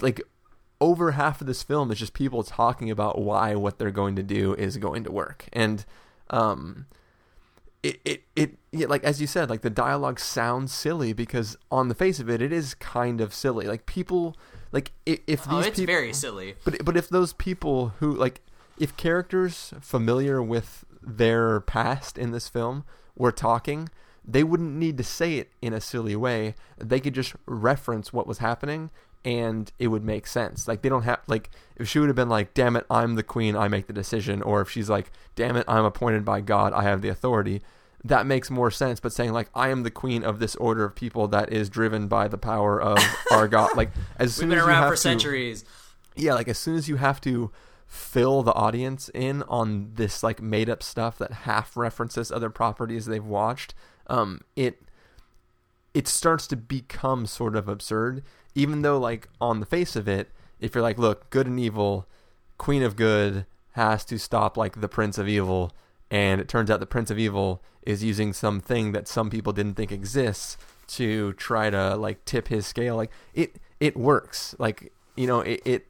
like 0.00 0.20
over 0.80 1.12
half 1.12 1.40
of 1.40 1.46
this 1.46 1.62
film 1.62 1.90
is 1.90 1.98
just 1.98 2.12
people 2.12 2.42
talking 2.42 2.90
about 2.90 3.20
why 3.20 3.54
what 3.54 3.78
they're 3.78 3.90
going 3.90 4.16
to 4.16 4.22
do 4.22 4.54
is 4.54 4.76
going 4.76 5.04
to 5.04 5.12
work. 5.12 5.46
And 5.52 5.84
um 6.30 6.86
it 7.82 8.00
it, 8.04 8.22
it 8.34 8.58
yeah, 8.72 8.86
like 8.86 9.04
as 9.04 9.20
you 9.20 9.26
said, 9.26 9.48
like 9.48 9.62
the 9.62 9.70
dialogue 9.70 10.18
sounds 10.18 10.72
silly 10.72 11.12
because 11.12 11.56
on 11.70 11.88
the 11.88 11.94
face 11.94 12.18
of 12.18 12.28
it 12.28 12.42
it 12.42 12.52
is 12.52 12.74
kind 12.74 13.20
of 13.20 13.32
silly. 13.32 13.66
Like 13.66 13.86
people 13.86 14.36
like 14.72 14.92
if 15.06 15.46
Oh, 15.48 15.56
these 15.58 15.66
it's 15.66 15.78
people 15.80 15.94
very 15.94 16.12
silly. 16.12 16.54
but 16.64 16.84
but 16.84 16.96
if 16.96 17.08
those 17.08 17.32
people 17.32 17.94
who 18.00 18.12
like 18.14 18.40
if 18.78 18.96
characters 18.96 19.72
familiar 19.80 20.42
with 20.42 20.84
their 21.02 21.60
past 21.60 22.18
in 22.18 22.32
this 22.32 22.48
film 22.48 22.84
were 23.16 23.30
talking, 23.32 23.88
they 24.24 24.42
wouldn't 24.42 24.74
need 24.74 24.96
to 24.98 25.04
say 25.04 25.36
it 25.38 25.50
in 25.62 25.72
a 25.72 25.80
silly 25.80 26.16
way. 26.16 26.54
They 26.78 26.98
could 27.00 27.14
just 27.14 27.34
reference 27.46 28.12
what 28.12 28.26
was 28.26 28.38
happening 28.38 28.90
and 29.24 29.70
it 29.78 29.88
would 29.88 30.04
make 30.04 30.26
sense. 30.26 30.66
Like 30.68 30.82
they 30.82 30.88
don't 30.88 31.02
have 31.02 31.20
like 31.26 31.50
if 31.76 31.88
she 31.88 31.98
would 31.98 32.08
have 32.08 32.16
been 32.16 32.28
like, 32.28 32.52
"Damn 32.54 32.76
it, 32.76 32.84
I'm 32.90 33.14
the 33.14 33.22
queen, 33.22 33.56
I 33.56 33.68
make 33.68 33.86
the 33.86 33.92
decision," 33.92 34.42
or 34.42 34.60
if 34.60 34.70
she's 34.70 34.90
like, 34.90 35.10
"Damn 35.34 35.56
it, 35.56 35.64
I'm 35.68 35.84
appointed 35.84 36.24
by 36.24 36.40
God, 36.40 36.72
I 36.72 36.82
have 36.82 37.00
the 37.00 37.08
authority." 37.08 37.62
That 38.04 38.26
makes 38.26 38.50
more 38.50 38.70
sense, 38.70 39.00
but 39.00 39.12
saying 39.12 39.32
like 39.32 39.48
I 39.54 39.70
am 39.70 39.82
the 39.82 39.90
queen 39.90 40.24
of 40.24 40.38
this 40.38 40.54
order 40.56 40.84
of 40.84 40.94
people 40.94 41.26
that 41.28 41.52
is 41.52 41.70
driven 41.70 42.06
by 42.06 42.28
the 42.28 42.36
power 42.38 42.80
of 42.80 42.98
our 43.30 43.48
God, 43.48 43.76
like 43.76 43.90
as 44.18 44.34
soon 44.34 44.48
We've 44.48 44.50
been 44.50 44.58
as 44.58 44.64
you 44.64 44.68
around 44.70 44.82
have 44.82 44.90
for 44.90 44.96
to- 44.96 45.00
centuries. 45.00 45.64
yeah, 46.14 46.34
like 46.34 46.48
as 46.48 46.58
soon 46.58 46.76
as 46.76 46.88
you 46.88 46.96
have 46.96 47.20
to 47.22 47.50
fill 47.86 48.42
the 48.42 48.52
audience 48.54 49.08
in 49.14 49.42
on 49.44 49.90
this 49.94 50.22
like 50.22 50.42
made 50.42 50.68
up 50.68 50.82
stuff 50.82 51.16
that 51.18 51.32
half 51.32 51.76
references 51.76 52.30
other 52.32 52.50
properties 52.50 53.06
they've 53.06 53.24
watched, 53.24 53.72
um, 54.08 54.40
it 54.54 54.82
it 55.94 56.06
starts 56.08 56.46
to 56.48 56.56
become 56.56 57.24
sort 57.24 57.56
of 57.56 57.68
absurd. 57.68 58.22
Even 58.54 58.82
though 58.82 58.98
like 58.98 59.28
on 59.40 59.60
the 59.60 59.66
face 59.66 59.96
of 59.96 60.06
it, 60.08 60.30
if 60.60 60.74
you're 60.74 60.82
like, 60.82 60.98
look, 60.98 61.30
good 61.30 61.46
and 61.46 61.58
evil, 61.58 62.06
queen 62.58 62.82
of 62.82 62.96
good 62.96 63.46
has 63.72 64.04
to 64.04 64.18
stop 64.18 64.56
like 64.56 64.80
the 64.80 64.88
prince 64.88 65.18
of 65.18 65.26
evil, 65.28 65.72
and 66.10 66.40
it 66.40 66.48
turns 66.48 66.70
out 66.70 66.80
the 66.80 66.86
Prince 66.86 67.10
of 67.10 67.18
Evil 67.18 67.62
is 67.82 68.02
using 68.02 68.32
something 68.32 68.92
that 68.92 69.08
some 69.08 69.30
people 69.30 69.52
didn't 69.52 69.74
think 69.74 69.92
exists 69.92 70.56
to 70.86 71.32
try 71.34 71.70
to 71.70 71.96
like 71.96 72.24
tip 72.24 72.48
his 72.48 72.66
scale. 72.66 72.96
Like 72.96 73.10
it, 73.34 73.56
it 73.80 73.96
works. 73.96 74.54
Like 74.58 74.92
you 75.16 75.26
know, 75.26 75.40
it, 75.40 75.60
it 75.64 75.86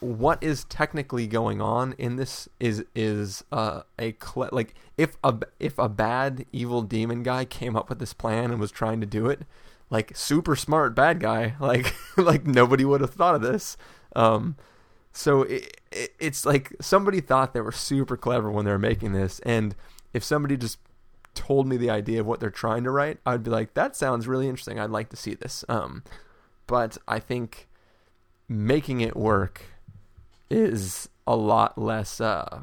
what 0.00 0.42
is 0.42 0.64
technically 0.64 1.28
going 1.28 1.60
on 1.60 1.94
in 1.96 2.16
this 2.16 2.48
is 2.58 2.84
is 2.94 3.44
uh, 3.52 3.82
a 4.00 4.14
like 4.50 4.74
if 4.98 5.16
a 5.22 5.34
if 5.60 5.78
a 5.78 5.88
bad 5.88 6.44
evil 6.52 6.82
demon 6.82 7.22
guy 7.22 7.44
came 7.44 7.76
up 7.76 7.88
with 7.88 7.98
this 7.98 8.12
plan 8.12 8.50
and 8.50 8.58
was 8.58 8.72
trying 8.72 9.00
to 9.00 9.06
do 9.06 9.28
it, 9.28 9.42
like 9.90 10.16
super 10.16 10.56
smart 10.56 10.94
bad 10.94 11.20
guy, 11.20 11.54
like 11.60 11.94
like 12.16 12.46
nobody 12.46 12.84
would 12.84 13.00
have 13.00 13.14
thought 13.14 13.36
of 13.36 13.42
this. 13.42 13.76
Um, 14.14 14.56
so 15.12 15.42
it, 15.42 15.80
it, 15.90 16.14
it's 16.18 16.46
like 16.46 16.72
somebody 16.80 17.20
thought 17.20 17.54
they 17.54 17.60
were 17.60 17.72
super 17.72 18.16
clever 18.16 18.50
when 18.50 18.64
they 18.64 18.70
were 18.70 18.78
making 18.78 19.12
this, 19.12 19.40
and 19.40 19.74
if 20.12 20.22
somebody 20.24 20.56
just 20.56 20.78
told 21.34 21.66
me 21.66 21.76
the 21.76 21.90
idea 21.90 22.20
of 22.20 22.26
what 22.26 22.40
they're 22.40 22.50
trying 22.50 22.84
to 22.84 22.90
write, 22.90 23.18
I'd 23.24 23.42
be 23.42 23.50
like, 23.50 23.74
that 23.74 23.96
sounds 23.96 24.28
really 24.28 24.48
interesting. 24.48 24.78
I'd 24.78 24.90
like 24.90 25.08
to 25.10 25.16
see 25.16 25.34
this. 25.34 25.64
Um, 25.68 26.02
but 26.66 26.98
I 27.08 27.18
think 27.18 27.68
making 28.48 29.00
it 29.00 29.16
work 29.16 29.62
is 30.50 31.08
a 31.26 31.36
lot 31.36 31.78
less. 31.78 32.20
Uh, 32.20 32.60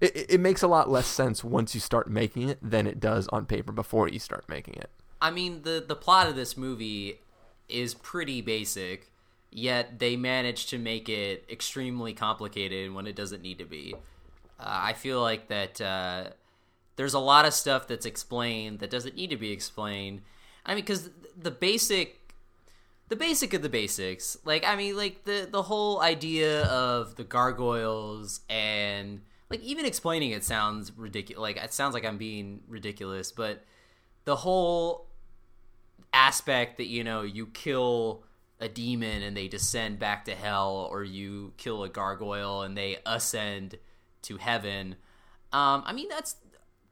it, 0.00 0.26
it 0.30 0.40
makes 0.40 0.62
a 0.62 0.68
lot 0.68 0.88
less 0.88 1.06
sense 1.06 1.42
once 1.42 1.74
you 1.74 1.80
start 1.80 2.08
making 2.08 2.48
it 2.48 2.58
than 2.62 2.86
it 2.86 3.00
does 3.00 3.26
on 3.28 3.46
paper 3.46 3.72
before 3.72 4.08
you 4.08 4.18
start 4.18 4.48
making 4.48 4.74
it. 4.74 4.90
I 5.20 5.30
mean, 5.30 5.62
the 5.62 5.84
the 5.86 5.96
plot 5.96 6.28
of 6.28 6.36
this 6.36 6.56
movie 6.56 7.20
is 7.68 7.94
pretty 7.94 8.40
basic, 8.40 9.10
yet 9.54 10.00
they 10.00 10.16
manage 10.16 10.66
to 10.66 10.78
make 10.78 11.08
it 11.08 11.46
extremely 11.48 12.12
complicated 12.12 12.92
when 12.92 13.06
it 13.06 13.14
doesn't 13.14 13.40
need 13.40 13.58
to 13.58 13.64
be. 13.64 13.94
Uh, 14.58 14.64
I 14.66 14.92
feel 14.92 15.22
like 15.22 15.48
that 15.48 15.80
uh, 15.80 16.30
there's 16.96 17.14
a 17.14 17.20
lot 17.20 17.46
of 17.46 17.54
stuff 17.54 17.86
that's 17.86 18.04
explained 18.04 18.80
that 18.80 18.90
doesn't 18.90 19.14
need 19.14 19.30
to 19.30 19.36
be 19.36 19.52
explained. 19.52 20.22
I 20.66 20.74
mean, 20.74 20.82
because 20.82 21.08
the 21.40 21.52
basic 21.52 22.20
the 23.08 23.16
basic 23.16 23.54
of 23.54 23.62
the 23.62 23.68
basics. 23.68 24.36
Like 24.44 24.66
I 24.66 24.74
mean, 24.74 24.96
like 24.96 25.24
the 25.24 25.46
the 25.50 25.62
whole 25.62 26.00
idea 26.00 26.64
of 26.64 27.14
the 27.14 27.24
gargoyles 27.24 28.40
and 28.50 29.20
like 29.50 29.60
even 29.60 29.84
explaining 29.86 30.32
it 30.32 30.42
sounds 30.42 30.90
ridiculous. 30.96 31.40
Like 31.40 31.56
it 31.58 31.72
sounds 31.72 31.94
like 31.94 32.04
I'm 32.04 32.18
being 32.18 32.62
ridiculous, 32.66 33.30
but 33.30 33.62
the 34.24 34.34
whole 34.34 35.06
aspect 36.12 36.78
that 36.78 36.86
you 36.86 37.04
know 37.04 37.22
you 37.22 37.46
kill 37.46 38.24
a 38.60 38.68
demon 38.68 39.22
and 39.22 39.36
they 39.36 39.48
descend 39.48 39.98
back 39.98 40.24
to 40.26 40.34
hell, 40.34 40.88
or 40.90 41.04
you 41.04 41.52
kill 41.56 41.84
a 41.84 41.88
gargoyle 41.88 42.62
and 42.62 42.76
they 42.76 42.98
ascend 43.04 43.78
to 44.22 44.36
heaven. 44.36 44.96
Um, 45.52 45.82
I 45.86 45.92
mean 45.92 46.08
that's 46.08 46.36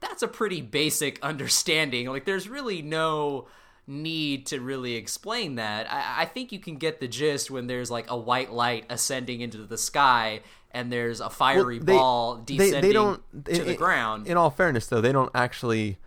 that's 0.01 0.23
a 0.23 0.29
pretty 0.29 0.61
basic 0.61 1.19
understanding. 1.23 2.09
Like 2.09 2.25
there's 2.25 2.49
really 2.49 2.83
no 2.83 3.49
need 3.87 4.47
to 4.47 4.61
really 4.61 4.95
explain 4.95 5.57
that. 5.57 5.91
I, 5.91 6.23
I, 6.23 6.25
think 6.27 6.53
you 6.53 6.61
can 6.61 6.77
get 6.77 7.01
the 7.01 7.09
gist 7.09 7.51
when 7.51 7.67
there's 7.67 7.91
like 7.91 8.09
a 8.11 8.17
white 8.17 8.53
light 8.53 8.87
ascending 8.89 9.41
into 9.41 9.59
the 9.59 9.77
sky 9.77 10.41
and 10.71 10.93
there's 10.93 11.21
a 11.21 11.29
fiery 11.29 11.79
well, 11.79 11.85
they, 11.85 11.93
ball 11.93 12.37
descending 12.37 12.73
they, 12.75 12.81
they 12.81 12.93
don't, 12.93 13.45
to 13.45 13.61
in, 13.61 13.67
the 13.67 13.75
ground. 13.75 14.27
In 14.27 14.37
all 14.37 14.51
fairness, 14.51 14.87
though, 14.87 15.01
they 15.01 15.13
don't 15.13 15.31
actually 15.35 15.99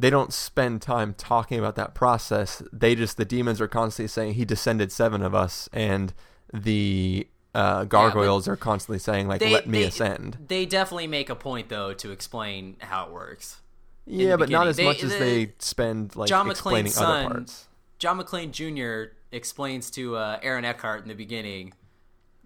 they 0.00 0.08
don't 0.08 0.32
spend 0.32 0.80
time 0.80 1.14
talking 1.14 1.58
about 1.58 1.76
that 1.76 1.94
process. 1.94 2.62
They 2.72 2.94
just 2.94 3.18
the 3.18 3.24
demons 3.24 3.60
are 3.60 3.68
constantly 3.68 4.08
saying 4.08 4.34
he 4.34 4.46
descended 4.46 4.90
seven 4.90 5.22
of 5.22 5.34
us, 5.34 5.68
and 5.72 6.14
the 6.54 7.28
uh, 7.54 7.84
gargoyles 7.84 8.46
yeah, 8.46 8.54
are 8.54 8.56
constantly 8.56 8.98
saying 8.98 9.28
like 9.28 9.40
they, 9.40 9.52
"Let 9.52 9.66
me 9.66 9.82
they, 9.82 9.88
ascend." 9.88 10.38
They 10.48 10.64
definitely 10.64 11.06
make 11.06 11.28
a 11.28 11.34
point 11.34 11.68
though 11.68 11.92
to 11.92 12.12
explain 12.12 12.76
how 12.80 13.06
it 13.06 13.12
works. 13.12 13.60
Yeah, 14.06 14.36
but 14.36 14.48
not 14.48 14.66
as 14.66 14.76
they, 14.76 14.84
much 14.84 15.02
as 15.02 15.10
they 15.10 15.52
spend 15.58 16.16
like 16.16 16.28
John 16.28 16.50
explaining 16.50 16.92
son, 16.92 17.26
other 17.26 17.34
parts. 17.34 17.68
John 17.98 18.18
McClane 18.18 18.52
Jr. 18.52 19.14
explains 19.30 19.90
to 19.92 20.16
uh, 20.16 20.38
Aaron 20.42 20.64
Eckhart 20.64 21.02
in 21.02 21.08
the 21.08 21.14
beginning, 21.14 21.74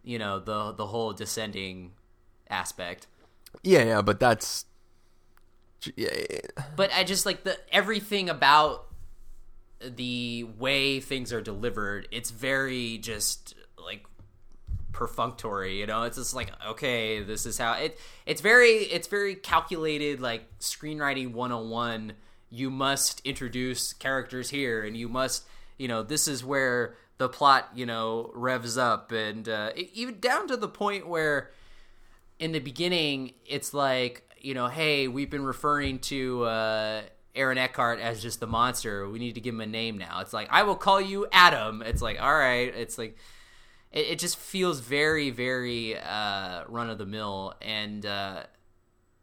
you 0.03 0.19
know, 0.19 0.41
the 0.41 0.73
the 0.73 0.87
whole 0.87 1.13
descending 1.13 1.93
aspect. 2.51 3.07
Yeah, 3.63 3.85
yeah, 3.85 4.03
but 4.03 4.19
that's. 4.19 4.67
Yeah, 5.97 6.11
But 6.77 6.91
I 6.95 7.05
just 7.05 7.27
like 7.27 7.45
the 7.45 7.59
everything 7.73 8.29
about 8.29 8.87
the 9.81 10.45
way 10.59 11.01
things 11.01 11.33
are 11.33 11.41
delivered. 11.41 12.09
It's 12.11 12.31
very 12.31 12.99
just 12.99 13.55
like 13.79 14.05
perfunctory 14.95 15.81
you 15.81 15.87
know 15.87 16.05
it's 16.05 16.17
just 16.17 16.35
like 16.35 16.51
okay 16.65 17.21
this 17.21 17.45
is 17.47 17.59
how 17.59 17.73
it 17.73 17.99
it's 18.27 18.41
very 18.41 18.85
it's 18.85 19.09
very 19.09 19.35
calculated 19.35 20.21
like 20.21 20.47
screenwriting 20.61 21.33
101 21.33 22.13
you 22.49 22.71
must 22.71 23.21
introduce 23.25 23.93
characters 23.93 24.51
here 24.51 24.85
and 24.85 24.97
you 24.97 25.09
must 25.09 25.45
you 25.79 25.89
know 25.89 26.05
this 26.05 26.29
is 26.29 26.45
where 26.45 26.95
the 27.19 27.29
plot 27.29 27.69
you 27.75 27.85
know 27.85 28.31
revs 28.35 28.79
up 28.79 29.11
and 29.11 29.49
uh, 29.49 29.71
even 29.93 30.21
down 30.21 30.47
to 30.47 30.57
the 30.57 30.69
point 30.69 31.09
where 31.09 31.51
in 32.39 32.53
the 32.53 32.61
beginning 32.61 33.33
it's 33.45 33.75
like 33.75 34.23
you 34.45 34.55
know 34.55 34.69
hey 34.69 35.09
we've 35.09 35.31
been 35.31 35.45
referring 35.45 35.99
to 35.99 36.45
uh, 36.45 37.03
Aaron 37.35 37.59
Eckhart 37.59 37.99
as 38.01 38.23
just 38.23 38.41
the 38.41 38.47
monster 38.47 39.09
we 39.09 39.19
need 39.19 39.35
to 39.35 39.41
give 39.41 39.55
him 39.55 39.61
a 39.61 39.67
name 39.67 39.99
now 39.99 40.21
it's 40.21 40.33
like 40.33 40.49
I 40.51 40.63
will 40.63 40.77
call 40.77 41.01
you 41.01 41.27
Adam 41.33 41.83
it's 41.83 42.03
like 42.03 42.21
all 42.21 42.35
right 42.35 42.75
it's 42.75 42.99
like 42.99 43.17
it, 43.95 44.07
it 44.09 44.19
just 44.19 44.37
feels 44.37 44.81
very, 44.81 45.31
very 45.31 45.97
uh, 45.97 46.65
run 46.69 46.91
of 46.91 46.99
the 46.99 47.07
mill. 47.07 47.55
And 47.63 48.05
uh, 48.05 48.43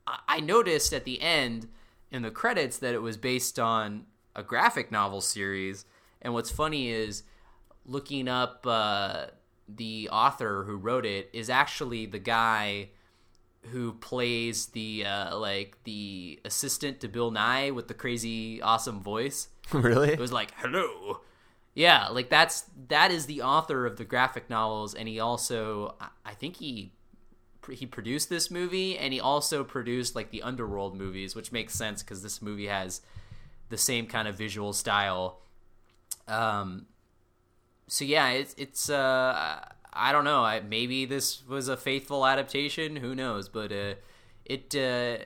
I 0.07 0.39
noticed 0.39 0.93
at 0.93 1.03
the 1.03 1.21
end 1.21 1.67
in 2.09 2.23
the 2.23 2.31
credits 2.31 2.79
that 2.79 2.95
it 2.95 3.01
was 3.01 3.17
based 3.17 3.59
on 3.59 4.05
a 4.35 4.41
graphic 4.41 4.91
novel 4.91 5.21
series. 5.21 5.85
And 6.21 6.33
what's 6.33 6.49
funny 6.49 6.89
is 6.89 7.23
looking 7.85 8.27
up 8.27 8.65
uh, 8.65 9.25
the 9.67 10.09
author 10.11 10.63
who 10.63 10.77
wrote 10.77 11.05
it 11.05 11.29
is 11.33 11.49
actually 11.49 12.05
the 12.05 12.19
guy 12.19 12.89
who 13.69 13.93
plays 13.93 14.67
the 14.67 15.05
uh, 15.05 15.37
like 15.37 15.77
the 15.83 16.39
assistant 16.45 16.99
to 17.01 17.07
Bill 17.07 17.31
Nighy 17.31 17.73
with 17.73 17.87
the 17.87 17.93
crazy 17.93 18.61
awesome 18.61 19.01
voice. 19.01 19.47
Really? 19.71 20.11
It 20.11 20.19
was 20.19 20.33
like, 20.33 20.53
"Hello, 20.57 21.21
yeah, 21.73 22.09
like 22.09 22.29
that's 22.29 22.65
that 22.89 23.11
is 23.11 23.25
the 23.25 23.41
author 23.41 23.85
of 23.85 23.97
the 23.97 24.03
graphic 24.03 24.49
novels, 24.49 24.93
and 24.93 25.07
he 25.07 25.19
also 25.19 25.95
I 26.25 26.33
think 26.33 26.57
he 26.57 26.91
he 27.71 27.85
produced 27.85 28.29
this 28.29 28.51
movie, 28.51 28.97
and 28.97 29.13
he 29.13 29.19
also 29.19 29.63
produced 29.63 30.15
like 30.15 30.31
the 30.31 30.41
Underworld 30.41 30.97
movies, 30.97 31.35
which 31.35 31.51
makes 31.51 31.73
sense 31.73 32.03
because 32.03 32.23
this 32.23 32.41
movie 32.41 32.67
has 32.67 33.01
the 33.69 33.77
same 33.77 34.05
kind 34.07 34.27
of 34.27 34.35
visual 34.35 34.73
style. 34.73 35.39
Um, 36.27 36.87
so 37.87 38.03
yeah, 38.03 38.29
it's 38.31 38.53
it's 38.57 38.89
uh 38.89 39.63
I 39.93 40.11
don't 40.11 40.23
know, 40.23 40.43
I, 40.43 40.61
maybe 40.61 41.05
this 41.05 41.45
was 41.47 41.67
a 41.67 41.75
faithful 41.75 42.25
adaptation, 42.25 42.95
who 42.95 43.13
knows, 43.13 43.49
but 43.49 43.71
uh, 43.71 43.95
it 44.45 44.75
uh, 44.75 45.23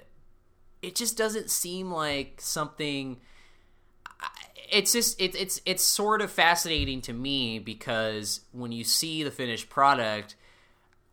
it 0.82 0.96
just 0.96 1.18
doesn't 1.18 1.50
seem 1.50 1.92
like 1.92 2.40
something 2.40 3.18
it's 4.72 4.94
just 4.94 5.20
it, 5.22 5.36
it's 5.36 5.62
it's 5.66 5.84
sort 5.84 6.22
of 6.22 6.32
fascinating 6.32 7.02
to 7.02 7.14
me 7.14 7.60
because 7.60 8.42
when 8.52 8.72
you 8.72 8.84
see 8.84 9.24
the 9.24 9.32
finished 9.32 9.70
product 9.70 10.36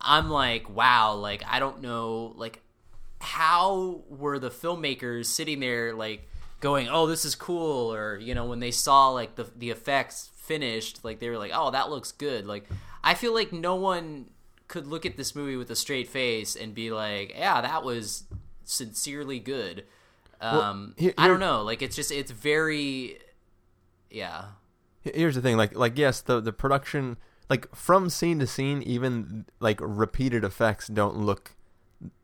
i'm 0.01 0.29
like 0.29 0.69
wow 0.69 1.13
like 1.13 1.43
i 1.47 1.59
don't 1.59 1.81
know 1.81 2.33
like 2.35 2.61
how 3.19 4.01
were 4.09 4.39
the 4.39 4.49
filmmakers 4.49 5.25
sitting 5.25 5.59
there 5.59 5.93
like 5.93 6.27
going 6.63 6.87
oh 6.89 7.05
this 7.05 7.25
is 7.25 7.35
cool 7.35 7.93
or 7.93 8.17
you 8.17 8.33
know 8.33 8.45
when 8.45 8.59
they 8.59 8.71
saw 8.71 9.09
like 9.09 9.35
the 9.35 9.45
the 9.57 9.69
effects 9.69 10.31
finished 10.37 11.03
like 11.03 11.19
they 11.19 11.29
were 11.29 11.37
like 11.37 11.51
oh 11.53 11.69
that 11.71 11.89
looks 11.89 12.11
good. 12.11 12.47
Like 12.47 12.67
i 13.03 13.13
feel 13.13 13.33
like 13.33 13.51
no 13.51 13.75
one 13.75 14.29
could 14.69 14.87
look 14.87 15.05
at 15.05 15.17
this 15.17 15.35
movie 15.35 15.57
with 15.57 15.69
a 15.69 15.75
straight 15.75 16.07
face 16.07 16.55
and 16.55 16.73
be 16.73 16.89
like 16.89 17.35
yeah 17.37 17.61
that 17.61 17.83
was 17.83 18.23
sincerely 18.63 19.39
good. 19.39 19.83
Um 20.39 20.55
well, 20.57 20.93
here, 20.97 21.05
here, 21.07 21.13
i 21.17 21.27
don't 21.27 21.41
know. 21.41 21.61
Like 21.63 21.81
it's 21.81 21.95
just 21.95 22.11
it's 22.11 22.31
very 22.31 23.19
yeah. 24.09 24.45
Here's 25.01 25.35
the 25.35 25.41
thing, 25.41 25.57
like 25.57 25.75
like 25.75 25.97
yes, 25.97 26.21
the 26.21 26.39
the 26.39 26.53
production 26.53 27.17
like 27.49 27.73
from 27.75 28.09
scene 28.09 28.39
to 28.39 28.47
scene, 28.47 28.81
even 28.83 29.45
like 29.59 29.79
repeated 29.81 30.45
effects 30.45 30.87
don't 30.87 31.17
look 31.17 31.55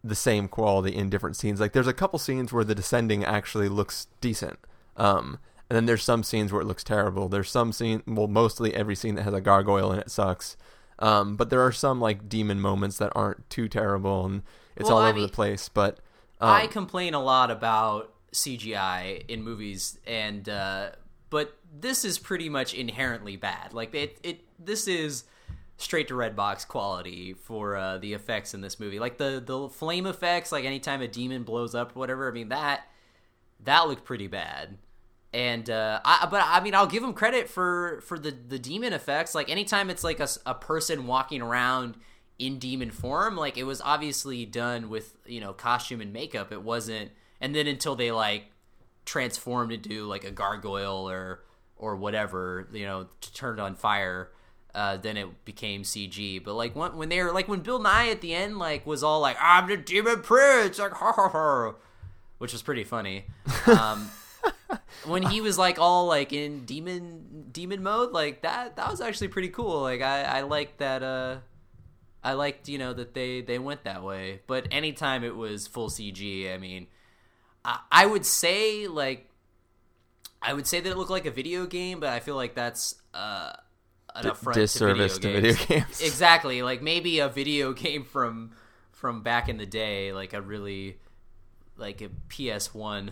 the 0.03 0.15
same 0.15 0.47
quality 0.47 0.95
in 0.95 1.09
different 1.09 1.35
scenes. 1.35 1.59
Like 1.59 1.73
there's 1.73 1.87
a 1.87 1.93
couple 1.93 2.19
scenes 2.19 2.51
where 2.51 2.63
the 2.63 2.75
descending 2.75 3.23
actually 3.23 3.69
looks 3.69 4.07
decent. 4.21 4.59
Um 4.97 5.39
and 5.69 5.75
then 5.75 5.85
there's 5.85 6.03
some 6.03 6.23
scenes 6.23 6.51
where 6.51 6.61
it 6.61 6.65
looks 6.65 6.83
terrible. 6.83 7.29
There's 7.29 7.51
some 7.51 7.71
scene 7.71 8.03
well 8.07 8.27
mostly 8.27 8.73
every 8.73 8.95
scene 8.95 9.15
that 9.15 9.23
has 9.23 9.33
a 9.33 9.41
gargoyle 9.41 9.91
in 9.91 9.99
it 9.99 10.11
sucks. 10.11 10.57
Um 10.99 11.35
but 11.35 11.49
there 11.49 11.61
are 11.61 11.71
some 11.71 11.99
like 11.99 12.29
demon 12.29 12.59
moments 12.59 12.97
that 12.97 13.11
aren't 13.15 13.49
too 13.49 13.67
terrible 13.67 14.25
and 14.25 14.43
it's 14.75 14.89
well, 14.89 14.97
all 14.97 15.03
I 15.03 15.09
over 15.09 15.19
mean, 15.19 15.27
the 15.27 15.33
place, 15.33 15.69
but 15.69 15.99
um, 16.41 16.49
I 16.49 16.67
complain 16.67 17.13
a 17.13 17.21
lot 17.21 17.51
about 17.51 18.13
CGI 18.33 19.25
in 19.27 19.43
movies 19.43 19.99
and 20.05 20.47
uh 20.47 20.91
but 21.29 21.57
this 21.79 22.03
is 22.03 22.17
pretty 22.17 22.49
much 22.49 22.73
inherently 22.73 23.35
bad. 23.35 23.73
Like 23.73 23.93
it, 23.93 24.17
it 24.23 24.41
this 24.57 24.87
is 24.87 25.23
straight 25.79 26.09
to 26.09 26.13
Redbox 26.13 26.67
quality 26.67 27.33
for 27.33 27.75
uh, 27.75 27.97
the 27.97 28.13
effects 28.13 28.53
in 28.53 28.61
this 28.61 28.79
movie. 28.79 28.99
Like 28.99 29.17
the 29.17 29.41
the 29.43 29.69
flame 29.69 30.05
effects, 30.05 30.51
like 30.51 30.65
anytime 30.65 31.01
a 31.01 31.07
demon 31.07 31.43
blows 31.43 31.73
up, 31.73 31.95
whatever. 31.95 32.29
I 32.29 32.33
mean 32.33 32.49
that 32.49 32.87
that 33.63 33.87
looked 33.87 34.05
pretty 34.05 34.27
bad. 34.27 34.77
And 35.31 35.69
uh, 35.69 36.01
I, 36.03 36.27
but 36.29 36.43
I 36.45 36.59
mean, 36.59 36.75
I'll 36.75 36.87
give 36.87 37.01
them 37.01 37.13
credit 37.13 37.49
for 37.49 38.01
for 38.05 38.19
the 38.19 38.31
the 38.31 38.59
demon 38.59 38.93
effects. 38.93 39.33
Like 39.33 39.49
anytime 39.49 39.89
it's 39.89 40.03
like 40.03 40.19
a, 40.19 40.27
a 40.45 40.53
person 40.53 41.07
walking 41.07 41.41
around 41.41 41.95
in 42.37 42.59
demon 42.59 42.91
form, 42.91 43.37
like 43.37 43.57
it 43.57 43.63
was 43.63 43.81
obviously 43.81 44.45
done 44.45 44.89
with 44.89 45.13
you 45.25 45.39
know 45.39 45.53
costume 45.53 46.01
and 46.01 46.11
makeup. 46.11 46.51
It 46.51 46.61
wasn't, 46.61 47.11
and 47.39 47.55
then 47.55 47.67
until 47.67 47.95
they 47.95 48.11
like 48.11 48.45
transformed 49.05 49.71
into 49.71 50.05
like 50.05 50.23
a 50.23 50.31
gargoyle 50.31 51.09
or 51.09 51.43
or 51.77 51.95
whatever, 51.95 52.67
you 52.73 52.85
know, 52.85 53.07
turned 53.21 53.59
on 53.59 53.75
fire 53.75 54.31
uh, 54.75 54.97
then 54.97 55.17
it 55.17 55.45
became 55.45 55.83
CG. 55.83 56.43
But 56.43 56.53
like 56.53 56.75
when, 56.75 56.95
when 56.95 57.09
they 57.09 57.21
were 57.21 57.31
like 57.31 57.47
when 57.47 57.61
Bill 57.61 57.79
Nighy 57.79 58.11
at 58.11 58.21
the 58.21 58.33
end 58.33 58.57
like 58.57 58.85
was 58.85 59.03
all 59.03 59.19
like 59.19 59.37
I'm 59.39 59.67
the 59.67 59.77
demon 59.77 60.21
prince 60.21 60.79
like 60.79 60.91
ha 60.91 61.11
ha 61.11 61.29
ha, 61.29 61.73
which 62.37 62.53
was 62.53 62.61
pretty 62.61 62.83
funny. 62.83 63.25
Um, 63.65 64.09
when 65.05 65.23
he 65.23 65.41
was 65.41 65.57
like 65.57 65.79
all 65.79 66.05
like 66.07 66.33
in 66.33 66.65
demon 66.65 67.47
demon 67.51 67.81
mode 67.81 68.11
like 68.11 68.43
that 68.43 68.75
that 68.75 68.89
was 68.89 69.01
actually 69.01 69.29
pretty 69.29 69.49
cool. 69.49 69.81
Like 69.81 70.01
I 70.01 70.23
I 70.23 70.41
liked 70.41 70.79
that. 70.79 71.03
Uh, 71.03 71.37
I 72.23 72.33
liked 72.33 72.69
you 72.69 72.77
know 72.77 72.93
that 72.93 73.13
they 73.13 73.41
they 73.41 73.59
went 73.59 73.85
that 73.85 74.03
way. 74.03 74.41
But 74.45 74.67
anytime 74.71 75.23
it 75.23 75.35
was 75.35 75.67
full 75.67 75.89
CG, 75.89 76.53
I 76.53 76.57
mean, 76.57 76.87
I, 77.65 77.79
I 77.91 78.05
would 78.05 78.25
say 78.25 78.87
like. 78.87 79.25
I 80.41 80.53
would 80.53 80.65
say 80.65 80.79
that 80.79 80.89
it 80.89 80.97
looked 80.97 81.11
like 81.11 81.25
a 81.25 81.31
video 81.31 81.65
game, 81.65 81.99
but 81.99 82.07
I 82.07 82.21
feel 82.21 82.35
like 82.35 82.55
that's 82.55 82.95
uh, 83.13 83.51
an 84.15 84.23
D- 84.23 84.29
affront 84.29 84.55
disservice 84.55 85.15
to 85.15 85.21
to 85.21 85.33
video, 85.33 85.53
video 85.53 85.79
games. 85.79 86.01
exactly, 86.03 86.61
like 86.61 86.81
maybe 86.81 87.19
a 87.19 87.29
video 87.29 87.73
game 87.73 88.03
from 88.03 88.51
from 88.91 89.21
back 89.23 89.49
in 89.49 89.57
the 89.57 89.65
day, 89.65 90.11
like 90.13 90.33
a 90.33 90.41
really 90.41 90.97
like 91.77 92.01
a 92.01 92.09
PS 92.29 92.73
One 92.73 93.11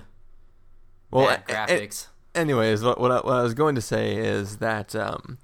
well, 1.11 1.27
bad 1.27 1.43
a- 1.69 1.73
a- 1.73 1.79
graphics. 1.87 2.07
anyways, 2.35 2.83
what 2.83 2.99
what 2.99 3.11
I, 3.11 3.15
what 3.17 3.33
I 3.33 3.43
was 3.43 3.53
going 3.53 3.75
to 3.75 3.81
say 3.81 4.15
is 4.17 4.57
that 4.57 4.95
um, 4.95 5.37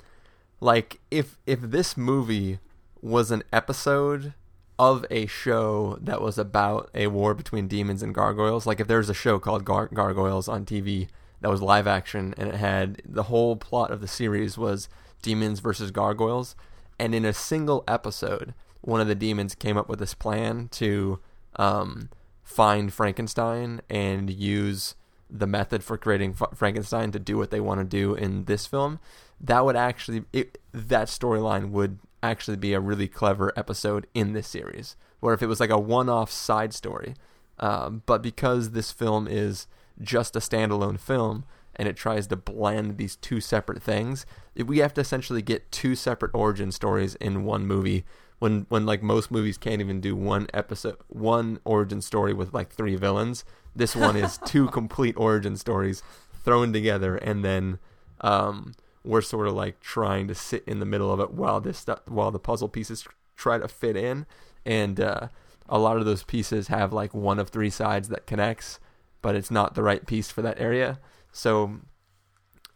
like 0.60 1.00
if 1.12 1.38
if 1.46 1.62
this 1.62 1.96
movie 1.98 2.60
was 3.02 3.32
an 3.32 3.44
episode 3.52 4.34
of 4.80 5.06
a 5.12 5.26
show 5.28 5.98
that 6.02 6.22
was 6.22 6.38
about 6.38 6.90
a 6.96 7.08
war 7.08 7.34
between 7.34 7.68
demons 7.68 8.02
and 8.02 8.14
gargoyles, 8.14 8.66
like 8.66 8.80
if 8.80 8.88
there 8.88 8.98
was 8.98 9.10
a 9.10 9.14
show 9.14 9.38
called 9.40 9.64
Gar- 9.64 9.90
Gargoyles 9.94 10.48
on 10.48 10.66
TV 10.66 11.08
that 11.42 11.50
was 11.50 11.62
live 11.62 11.86
action 11.86 12.34
and 12.38 12.50
it 12.50 12.56
had 12.56 13.02
the 13.06 13.24
whole 13.24 13.56
plot 13.56 13.92
of 13.92 14.02
the 14.02 14.08
series 14.08 14.58
was 14.58 14.90
demons 15.24 15.60
versus 15.60 15.90
gargoyles, 15.90 16.56
and 17.00 17.16
in 17.16 17.26
a 17.26 17.34
single 17.34 17.84
episode, 17.88 18.54
one 18.82 19.02
of 19.02 19.08
the 19.08 19.16
demons 19.16 19.56
came 19.56 19.78
up 19.78 19.90
with 19.90 19.98
this 19.98 20.14
plan 20.14 20.68
to 20.74 21.20
um, 21.56 22.10
find 22.44 22.94
Frankenstein 22.94 23.82
and 23.90 24.30
use 24.30 24.96
the 25.30 25.48
method 25.48 25.84
for 25.84 25.98
creating 25.98 26.36
F- 26.40 26.56
Frankenstein 26.56 27.12
to 27.12 27.20
do 27.20 27.38
what 27.38 27.50
they 27.50 27.60
want 27.60 27.80
to 27.80 27.86
do 27.86 28.14
in 28.14 28.46
this 28.46 28.68
film, 28.68 29.00
that 29.42 29.66
would 29.66 29.76
actually 29.76 30.26
it, 30.32 30.60
that 30.72 31.08
storyline 31.08 31.72
would 31.72 31.98
actually 32.22 32.58
be 32.58 32.74
a 32.74 32.80
really 32.80 33.08
clever 33.08 33.52
episode 33.58 34.06
in 34.14 34.34
this 34.34 34.48
series. 34.48 34.96
Where 35.20 35.34
if 35.34 35.42
it 35.42 35.48
was 35.48 35.60
like 35.60 35.70
a 35.70 35.80
one-off 35.80 36.30
side 36.30 36.74
story, 36.74 37.16
um, 37.60 38.04
but 38.06 38.22
because 38.22 38.72
this 38.72 38.92
film 38.92 39.28
is 39.28 39.68
just 40.02 40.36
a 40.36 40.40
standalone 40.40 41.00
film 41.00 41.46
and 41.76 41.88
it 41.88 41.96
tries 41.96 42.28
to 42.28 42.36
blend 42.36 42.98
these 42.98 43.16
two 43.16 43.42
separate 43.42 43.82
things, 43.82 44.26
we 44.56 44.80
have 44.80 44.94
to 44.94 45.02
essentially 45.02 45.42
get 45.42 45.72
two 45.72 45.96
separate 45.96 46.32
origin 46.34 46.72
stories 46.72 47.16
in 47.16 47.44
one 47.44 47.66
movie. 47.66 48.06
When 48.40 48.66
when 48.70 48.86
like 48.86 49.02
most 49.02 49.32
movies 49.32 49.58
can't 49.58 49.82
even 49.82 50.02
do 50.02 50.16
one 50.16 50.48
episode, 50.54 50.98
one 51.08 51.60
origin 51.64 52.02
story 52.02 52.34
with 52.34 52.54
like 52.54 52.72
three 52.72 52.96
villains. 52.96 53.46
This 53.76 53.96
one 53.96 54.16
is 54.16 54.38
two 54.46 54.68
complete 54.68 55.16
origin 55.18 55.56
stories 55.56 56.04
thrown 56.44 56.74
together, 56.74 57.16
and 57.16 57.44
then 57.44 57.80
um, 58.22 58.74
we're 59.04 59.22
sort 59.22 59.48
of 59.48 59.54
like 59.54 59.80
trying 59.80 60.28
to 60.28 60.36
sit 60.36 60.64
in 60.68 60.80
the 60.80 60.86
middle 60.86 61.12
of 61.12 61.20
it 61.20 61.32
while 61.32 61.62
this 61.62 61.78
stuff, 61.78 62.02
while 62.08 62.32
the 62.32 62.40
puzzle 62.40 62.68
pieces 62.68 63.08
try 63.36 63.58
to 63.58 63.68
fit 63.68 63.96
in, 63.96 64.26
and 64.66 65.00
uh, 65.00 65.28
a 65.70 65.80
lot 65.80 65.98
of 65.98 66.06
those 66.06 66.24
pieces 66.24 66.68
have 66.68 66.94
like 66.94 67.14
one 67.14 67.40
of 67.40 67.50
three 67.50 67.70
sides 67.70 68.10
that 68.10 68.28
connects, 68.28 68.80
but 69.22 69.36
it's 69.36 69.52
not 69.52 69.76
the 69.76 69.84
right 69.84 70.06
piece 70.06 70.32
for 70.32 70.42
that 70.42 70.60
area. 70.60 71.00
So 71.34 71.80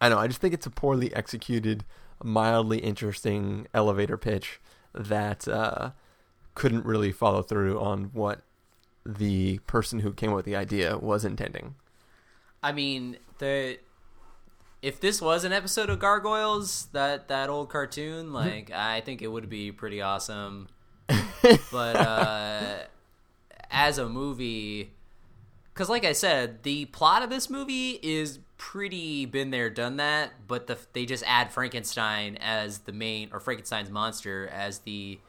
I 0.02 0.10
don't 0.10 0.18
know. 0.18 0.22
I 0.22 0.28
just 0.28 0.42
think 0.42 0.54
it's 0.54 0.66
a 0.66 0.72
poorly 0.72 1.14
executed, 1.16 1.86
mildly 2.22 2.80
interesting 2.80 3.68
elevator 3.74 4.18
pitch 4.18 4.60
that 4.94 5.48
uh, 5.48 5.92
couldn't 6.56 6.86
really 6.86 7.12
follow 7.12 7.42
through 7.42 7.80
on 7.80 8.06
what 8.14 8.42
the 9.06 9.60
person 9.60 10.00
who 10.00 10.12
came 10.12 10.32
up 10.32 10.36
with 10.36 10.46
the 10.46 10.56
idea 10.56 10.98
was 10.98 11.24
intending. 11.24 11.76
I 12.62 12.74
mean, 12.74 13.18
the 13.38 13.78
if 14.82 15.00
this 15.00 15.22
was 15.22 15.44
an 15.44 15.54
episode 15.54 15.90
of 15.90 16.00
Gargoyles, 16.00 16.88
that 16.92 17.28
that 17.30 17.50
old 17.50 17.70
cartoon, 17.70 18.34
like 18.34 18.72
I 18.72 19.02
think 19.02 19.22
it 19.22 19.28
would 19.28 19.50
be 19.50 19.72
pretty 19.72 20.02
awesome. 20.02 20.68
but 21.72 21.96
uh, 21.96 22.78
as 23.72 23.98
a 23.98 24.10
movie, 24.10 24.92
because 25.74 25.90
like 25.90 26.06
I 26.06 26.14
said, 26.14 26.64
the 26.64 26.86
plot 26.86 27.24
of 27.24 27.30
this 27.30 27.50
movie 27.50 28.00
is 28.04 28.40
pretty 28.58 29.26
been 29.26 29.52
there, 29.52 29.70
done 29.70 29.98
that. 29.98 30.32
But 30.48 30.68
the 30.68 30.78
they 30.94 31.06
just 31.06 31.24
add 31.28 31.52
Frankenstein 31.52 32.38
as 32.38 32.80
the 32.80 32.92
main, 32.92 33.30
or 33.32 33.40
Frankenstein's 33.40 33.90
monster 33.90 34.48
as 34.48 34.80
the 34.80 35.20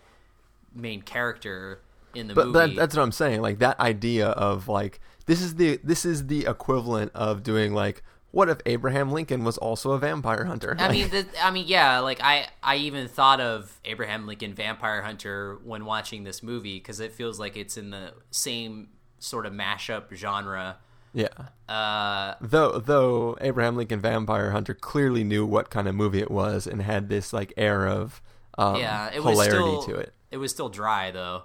main 0.75 1.03
character 1.03 1.81
in 2.14 2.29
the 2.29 2.35
But 2.35 2.49
movie. 2.49 2.75
that, 2.75 2.77
that's 2.77 2.97
what 2.97 3.03
I'm 3.03 3.12
saying. 3.12 3.41
Like 3.41 3.59
that 3.59 3.79
idea 3.81 4.29
of 4.29 4.69
like 4.69 5.01
this 5.27 5.43
is 5.43 5.57
the 5.57 5.79
this 5.83 6.05
is 6.05 6.27
the 6.27 6.47
equivalent 6.47 7.12
of 7.14 7.43
doing 7.43 7.75
like 7.75 8.03
what 8.31 8.49
if 8.49 8.59
Abraham 8.67 9.11
Lincoln 9.11 9.43
was 9.43 9.57
also 9.57 9.93
a 9.93 9.99
vampire 9.99 10.45
hunter? 10.45 10.77
I 10.79 10.93
mean, 10.93 11.09
the, 11.09 11.27
I 11.43 11.51
mean, 11.51 11.67
yeah. 11.67 12.01
Like 12.01 12.21
I, 12.23 12.49
I 12.62 12.77
even 12.77 13.09
thought 13.09 13.41
of 13.41 13.81
Abraham 13.85 14.27
Lincoln 14.27 14.55
Vampire 14.55 15.01
Hunter 15.03 15.59
when 15.64 15.87
watching 15.87 16.25
this 16.25 16.43
movie 16.43 16.79
because 16.79 17.01
it 17.01 17.12
feels 17.12 17.41
like 17.41 17.57
it's 17.57 17.79
in 17.79 17.91
the 17.91 18.12
same 18.31 18.91
sort 19.19 19.47
of 19.47 19.53
mashup 19.53 20.14
genre. 20.14 20.77
Yeah. 21.19 21.73
Uh, 21.75 22.35
Though 22.41 22.79
though 22.79 23.37
Abraham 23.41 23.77
Lincoln 23.77 24.01
Vampire 24.01 24.53
Hunter 24.53 24.75
clearly 24.75 25.25
knew 25.25 25.45
what 25.45 25.69
kind 25.71 25.87
of 25.89 25.95
movie 25.95 26.21
it 26.21 26.31
was 26.31 26.67
and 26.67 26.81
had 26.83 27.09
this 27.09 27.33
like 27.33 27.53
air 27.57 27.87
of 27.87 28.23
um, 28.57 28.77
yeah, 28.77 29.11
it 29.15 29.23
was 29.23 29.33
hilarity 29.33 29.55
still 29.81 29.83
to 29.83 29.95
it. 29.97 30.13
It 30.31 30.37
was 30.39 30.51
still 30.51 30.69
dry 30.69 31.11
though. 31.11 31.43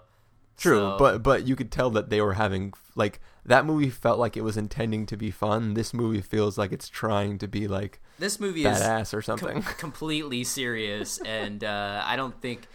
True, 0.58 0.78
So- 0.78 0.98
but 0.98 1.24
but 1.24 1.46
you 1.48 1.56
could 1.56 1.72
tell 1.72 1.90
that 1.92 2.10
they 2.10 2.22
were 2.22 2.34
having 2.34 2.74
like 2.96 3.20
that 3.46 3.66
movie 3.66 3.90
felt 3.90 4.20
like 4.20 4.38
it 4.38 4.44
was 4.44 4.56
intending 4.56 5.06
to 5.08 5.18
be 5.18 5.30
fun. 5.32 5.74
This 5.74 5.94
movie 5.94 6.22
feels 6.22 6.58
like 6.58 6.72
it's 6.72 6.88
trying 6.88 7.38
to 7.40 7.48
be 7.48 7.68
like 7.68 8.00
This 8.20 8.40
movie 8.40 8.64
badass 8.64 9.02
is 9.02 9.14
or 9.14 9.22
something. 9.22 9.62
com- 9.62 9.74
completely 9.78 10.44
serious, 10.46 11.20
and 11.26 11.64
uh, 11.64 12.02
I 12.06 12.16
don't 12.16 12.40
think. 12.42 12.68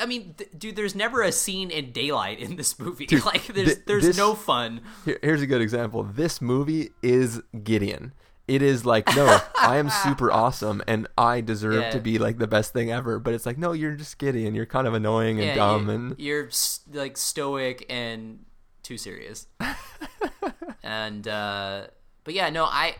I 0.00 0.04
mean, 0.06 0.34
th- 0.36 0.50
dude, 0.58 0.76
there's 0.76 0.94
never 0.94 1.22
a 1.22 1.32
scene 1.32 1.70
in 1.70 1.92
daylight 1.92 2.40
in 2.40 2.56
this 2.56 2.78
movie. 2.78 3.06
Dude, 3.06 3.24
like, 3.32 3.46
there's 3.46 3.76
thi- 3.76 3.82
there's 3.86 4.04
this- 4.04 4.16
no 4.18 4.34
fun. 4.34 4.80
Here, 5.04 5.18
here's 5.22 5.40
a 5.42 5.46
good 5.46 5.62
example. 5.62 6.02
This 6.02 6.40
movie 6.42 6.90
is 7.02 7.40
Gideon. 7.62 8.12
It 8.46 8.62
is 8.62 8.86
like, 8.86 9.14
no, 9.14 9.40
I 9.60 9.76
am 9.76 9.90
super 10.04 10.32
awesome 10.32 10.82
and 10.88 11.06
I 11.18 11.42
deserve 11.42 11.82
Yeah. 11.82 11.90
to 11.90 12.00
be 12.00 12.18
like 12.18 12.38
the 12.38 12.46
best 12.46 12.72
thing 12.72 12.90
ever. 12.90 13.18
But 13.18 13.34
it's 13.34 13.44
like, 13.44 13.58
no, 13.58 13.72
you're 13.72 13.94
just 13.94 14.16
Gideon. 14.18 14.54
You're 14.54 14.64
kind 14.66 14.86
of 14.86 14.94
annoying 14.94 15.38
and 15.38 15.48
Yeah, 15.48 15.54
dumb 15.54 15.88
you, 15.88 15.94
and 15.94 16.18
you're 16.18 16.48
like 16.94 17.18
stoic 17.18 17.84
and 17.90 18.46
too 18.82 18.96
serious. 18.96 19.46
and 20.82 21.26
uh 21.28 21.86
but 22.24 22.34
yeah, 22.34 22.50
no, 22.50 22.64
I 22.64 22.96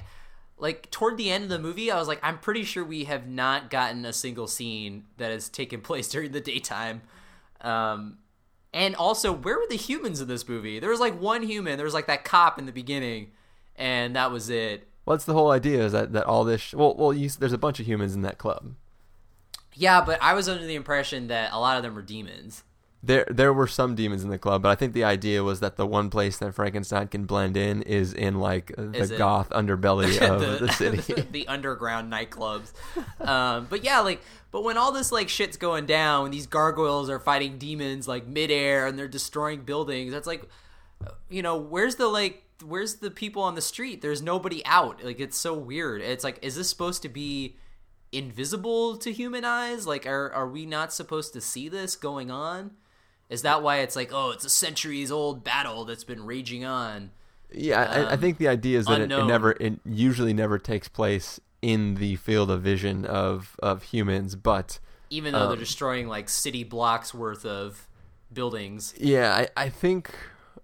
like 0.59 0.91
toward 0.91 1.17
the 1.17 1.31
end 1.31 1.45
of 1.45 1.51
the 1.51 1.59
movie, 1.59 1.91
I 1.91 1.99
was 1.99 2.09
like, 2.09 2.21
I'm 2.23 2.39
pretty 2.39 2.65
sure 2.65 2.85
we 2.85 3.05
have 3.05 3.29
not 3.29 3.71
gotten 3.71 4.05
a 4.05 4.13
single 4.13 4.47
scene 4.47 5.05
that 5.17 5.31
has 5.31 5.49
taken 5.49 5.81
place 5.89 6.09
during 6.09 6.33
the 6.33 6.41
daytime. 6.41 7.03
Um 7.61 8.19
and 8.73 8.95
also, 8.97 9.33
where 9.33 9.57
were 9.57 9.67
the 9.69 9.77
humans 9.77 10.21
in 10.21 10.29
this 10.29 10.47
movie? 10.47 10.79
There 10.79 10.91
was 10.91 11.01
like 11.01 11.19
one 11.19 11.43
human. 11.43 11.77
There 11.77 11.85
was 11.85 11.95
like 11.95 12.07
that 12.07 12.25
cop 12.25 12.59
in 12.59 12.67
the 12.67 12.73
beginning, 12.73 13.31
and 13.77 14.15
that 14.15 14.31
was 14.31 14.51
it. 14.51 14.87
well, 15.07 15.17
that's 15.17 15.25
the 15.25 15.33
whole 15.33 15.51
idea 15.51 15.83
is 15.85 15.93
that, 15.93 16.13
that 16.13 16.27
all 16.27 16.45
this, 16.45 16.61
sh- 16.61 16.75
well, 16.75 16.95
well, 16.95 17.15
you, 17.15 17.31
there's 17.31 17.55
a 17.55 17.59
bunch 17.59 17.81
of 17.81 17.87
humans 17.87 18.15
in 18.15 18.21
that 18.23 18.37
club. 18.37 18.75
Yeah, 19.75 20.03
but 20.05 20.19
I 20.21 20.35
was 20.35 20.49
under 20.49 20.67
the 20.67 20.75
impression 20.75 21.29
that 21.29 21.53
a 21.53 21.59
lot 21.59 21.77
of 21.79 21.83
them 21.83 21.95
were 21.95 22.03
demons. 22.03 22.63
There, 23.01 23.25
there 23.31 23.53
were 23.53 23.69
some 23.69 23.95
demons 23.95 24.25
in 24.25 24.29
the 24.31 24.39
club, 24.39 24.63
but 24.63 24.71
I 24.71 24.75
think 24.75 24.93
the 24.93 25.05
idea 25.05 25.45
was 25.45 25.61
that 25.61 25.77
the 25.77 25.87
one 25.87 26.11
place 26.11 26.39
that 26.39 26.53
Frankenstein 26.53 27.07
can 27.07 27.27
blend 27.27 27.57
in 27.57 27.83
is 27.83 28.13
in 28.13 28.41
like 28.41 28.75
the 28.77 28.91
Is 28.93 29.13
it- 29.13 29.19
goth 29.19 29.51
underbelly 29.51 30.19
of 30.29 30.41
the, 30.61 30.73
city. 30.73 31.23
the 31.31 31.47
underground 31.47 32.13
nightclubs. 32.13 32.73
Um, 33.21 33.69
but 33.71 33.85
yeah, 33.85 34.01
like, 34.01 34.21
but 34.51 34.65
when 34.65 34.77
all 34.77 34.91
this 34.91 35.13
like 35.13 35.29
shit's 35.29 35.57
going 35.57 35.87
down, 35.87 36.25
when 36.25 36.33
these 36.33 36.49
gargoyles 36.49 37.09
are 37.09 37.21
fighting 37.21 37.57
demons 37.57 38.09
like 38.09 38.27
midair 38.27 38.89
and 38.89 38.99
they're 38.99 39.07
destroying 39.07 39.61
buildings, 39.63 40.13
that's 40.13 40.27
like, 40.27 40.43
you 41.29 41.41
know, 41.43 41.57
where's 41.57 41.95
the 41.97 42.09
like, 42.09 42.43
where's 42.67 42.97
the 42.97 43.13
people 43.13 43.43
on 43.43 43.55
the 43.55 43.61
street? 43.61 44.03
There's 44.03 44.23
nobody 44.23 44.61
out. 44.67 45.05
Like, 45.05 45.21
it's 45.21 45.39
so 45.39 45.55
weird. 45.55 46.03
It's 46.03 46.25
like, 46.25 46.41
is 46.43 46.57
this 46.57 46.69
supposed 46.69 47.03
to 47.03 47.09
be 47.09 47.55
invisible 48.11 48.97
to 48.97 49.13
human 49.13 49.45
eyes? 49.45 49.87
Like, 49.87 50.05
are 50.07 50.33
are 50.33 50.49
we 50.49 50.67
not 50.67 50.93
supposed 50.93 51.33
to 51.35 51.41
see 51.41 51.69
this 51.69 51.95
going 51.95 52.33
on? 52.33 52.73
Is 53.31 53.43
that 53.43 53.63
why 53.63 53.79
it's 53.79 53.95
like, 53.97 54.11
oh, 54.13 54.31
it's 54.31 54.45
a 54.45 54.51
centuries 54.51 55.11
old 55.13 55.45
battle 55.45 55.85
that's 55.85 56.05
been 56.05 56.25
raging 56.25 56.65
on? 56.65 57.11
Yeah, 57.53 57.83
I, 57.83 58.13
I 58.13 58.17
think 58.17 58.39
the 58.39 58.49
idea 58.49 58.79
is 58.79 58.87
that 58.87 59.01
it, 59.01 59.11
it 59.13 59.25
never, 59.25 59.53
it 59.53 59.81
usually 59.85 60.33
never 60.35 60.59
takes 60.59 60.89
place 60.89 61.41
in 61.63 61.97
the 61.97 62.17
field 62.17 62.51
of 62.51 62.63
vision 62.63 63.05
of 63.05 63.57
of 63.63 63.83
humans, 63.85 64.37
but 64.37 64.79
Even 65.11 65.35
though 65.35 65.47
they're 65.49 65.53
Um, 65.55 65.59
destroying 65.59 66.07
like 66.09 66.29
city 66.29 66.63
blocks 66.65 67.13
worth 67.15 67.45
of 67.45 67.89
buildings. 68.33 68.95
yeah, 68.99 69.35
I, 69.57 69.65
I 69.65 69.69
think 69.69 70.15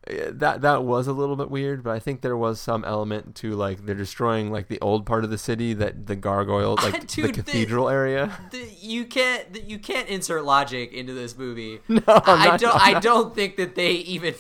that 0.07 0.61
that 0.61 0.85
was 0.85 1.07
a 1.07 1.13
little 1.13 1.37
bit 1.37 1.51
weird, 1.51 1.83
but 1.83 1.91
I 1.91 1.99
think 1.99 2.21
there 2.21 2.37
was 2.37 2.61
some 2.61 2.85
element 2.85 3.35
to 3.37 3.53
like 3.53 3.87
they're 3.87 3.95
destroying 3.95 4.51
like 4.53 4.69
the 4.69 4.79
old 4.81 5.07
part 5.07 5.25
of 5.25 5.31
the 5.31 5.39
city 5.39 5.73
that 5.75 6.07
the 6.07 6.17
gargoyle, 6.17 6.77
like 6.83 7.01
the 7.01 7.07
Dude, 7.07 7.25
they- 7.27 7.33
cathedral 7.33 7.89
area. 7.89 8.31
The- 8.51 8.69
You 8.81 9.05
can't 9.07 9.65
you 9.69 9.79
can't 9.79 10.09
insert 10.09 10.45
logic 10.45 10.93
into 10.93 11.13
this 11.15 11.37
movie. 11.39 11.81
No, 11.89 12.03
I'm 12.07 12.23
I 12.41 12.45
not- 12.47 12.61
don't. 12.61 12.75
I'm 12.75 12.81
I 12.83 12.93
not- 12.93 13.03
don't 13.03 13.35
think 13.35 13.57
that 13.57 13.75
they 13.75 13.93
even. 13.93 14.35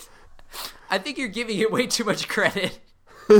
I 0.90 0.98
think 0.98 1.16
you're 1.18 1.28
giving 1.28 1.58
it 1.58 1.72
way 1.72 1.86
too 1.86 2.04
much 2.04 2.28
credit. 2.28 2.78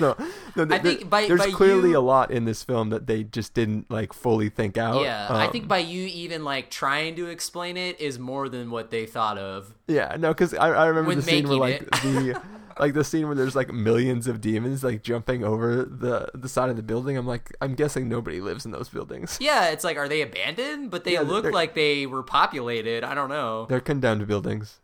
no, 0.00 0.16
no, 0.56 0.64
no. 0.64 0.74
I 0.74 0.78
think 0.78 1.08
by- 1.08 1.26
there's 1.26 1.40
by 1.40 1.50
clearly 1.50 1.90
you- 1.90 1.98
a 1.98 2.00
lot 2.00 2.30
in 2.30 2.44
this 2.44 2.62
film 2.62 2.90
that 2.90 3.06
they 3.06 3.24
just 3.24 3.54
didn't 3.54 3.90
like 3.90 4.12
fully 4.12 4.48
think 4.48 4.76
out. 4.76 5.02
Yeah, 5.02 5.26
I 5.30 5.46
Um, 5.46 5.52
think 5.52 5.68
by 5.68 5.78
you 5.78 6.06
even 6.06 6.44
like 6.44 6.70
trying 6.70 7.16
to 7.16 7.26
explain 7.26 7.76
it 7.76 8.00
is 8.00 8.18
more 8.18 8.48
than 8.48 8.70
what 8.70 8.90
they 8.90 9.06
thought 9.06 9.38
of. 9.38 9.74
Yeah, 9.86 10.16
no, 10.18 10.28
because 10.28 10.54
I, 10.54 10.68
I 10.70 10.86
remember 10.86 11.14
the 11.14 11.22
scene 11.22 11.48
where 11.48 11.58
like 11.58 11.90
the 12.02 12.40
like 12.78 12.94
the 12.94 13.04
scene 13.04 13.26
where 13.26 13.34
there's 13.34 13.56
like 13.56 13.72
millions 13.72 14.26
of 14.26 14.40
demons 14.40 14.84
like 14.84 15.02
jumping 15.02 15.44
over 15.44 15.84
the 15.84 16.28
the 16.34 16.48
side 16.48 16.70
of 16.70 16.76
the 16.76 16.82
building. 16.82 17.16
I'm 17.16 17.26
like, 17.26 17.54
I'm 17.60 17.74
guessing 17.74 18.08
nobody 18.08 18.40
lives 18.40 18.64
in 18.64 18.70
those 18.72 18.88
buildings. 18.88 19.38
Yeah, 19.40 19.70
it's 19.70 19.84
like, 19.84 19.96
are 19.96 20.08
they 20.08 20.22
abandoned? 20.22 20.90
But 20.90 21.04
they 21.04 21.14
Yeah, 21.14 21.20
look 21.22 21.44
like 21.52 21.74
they 21.74 22.06
were 22.06 22.22
populated. 22.22 23.04
I 23.04 23.14
don't 23.14 23.28
know. 23.30 23.66
They're 23.66 23.80
condemned 23.80 24.26
buildings. 24.26 24.80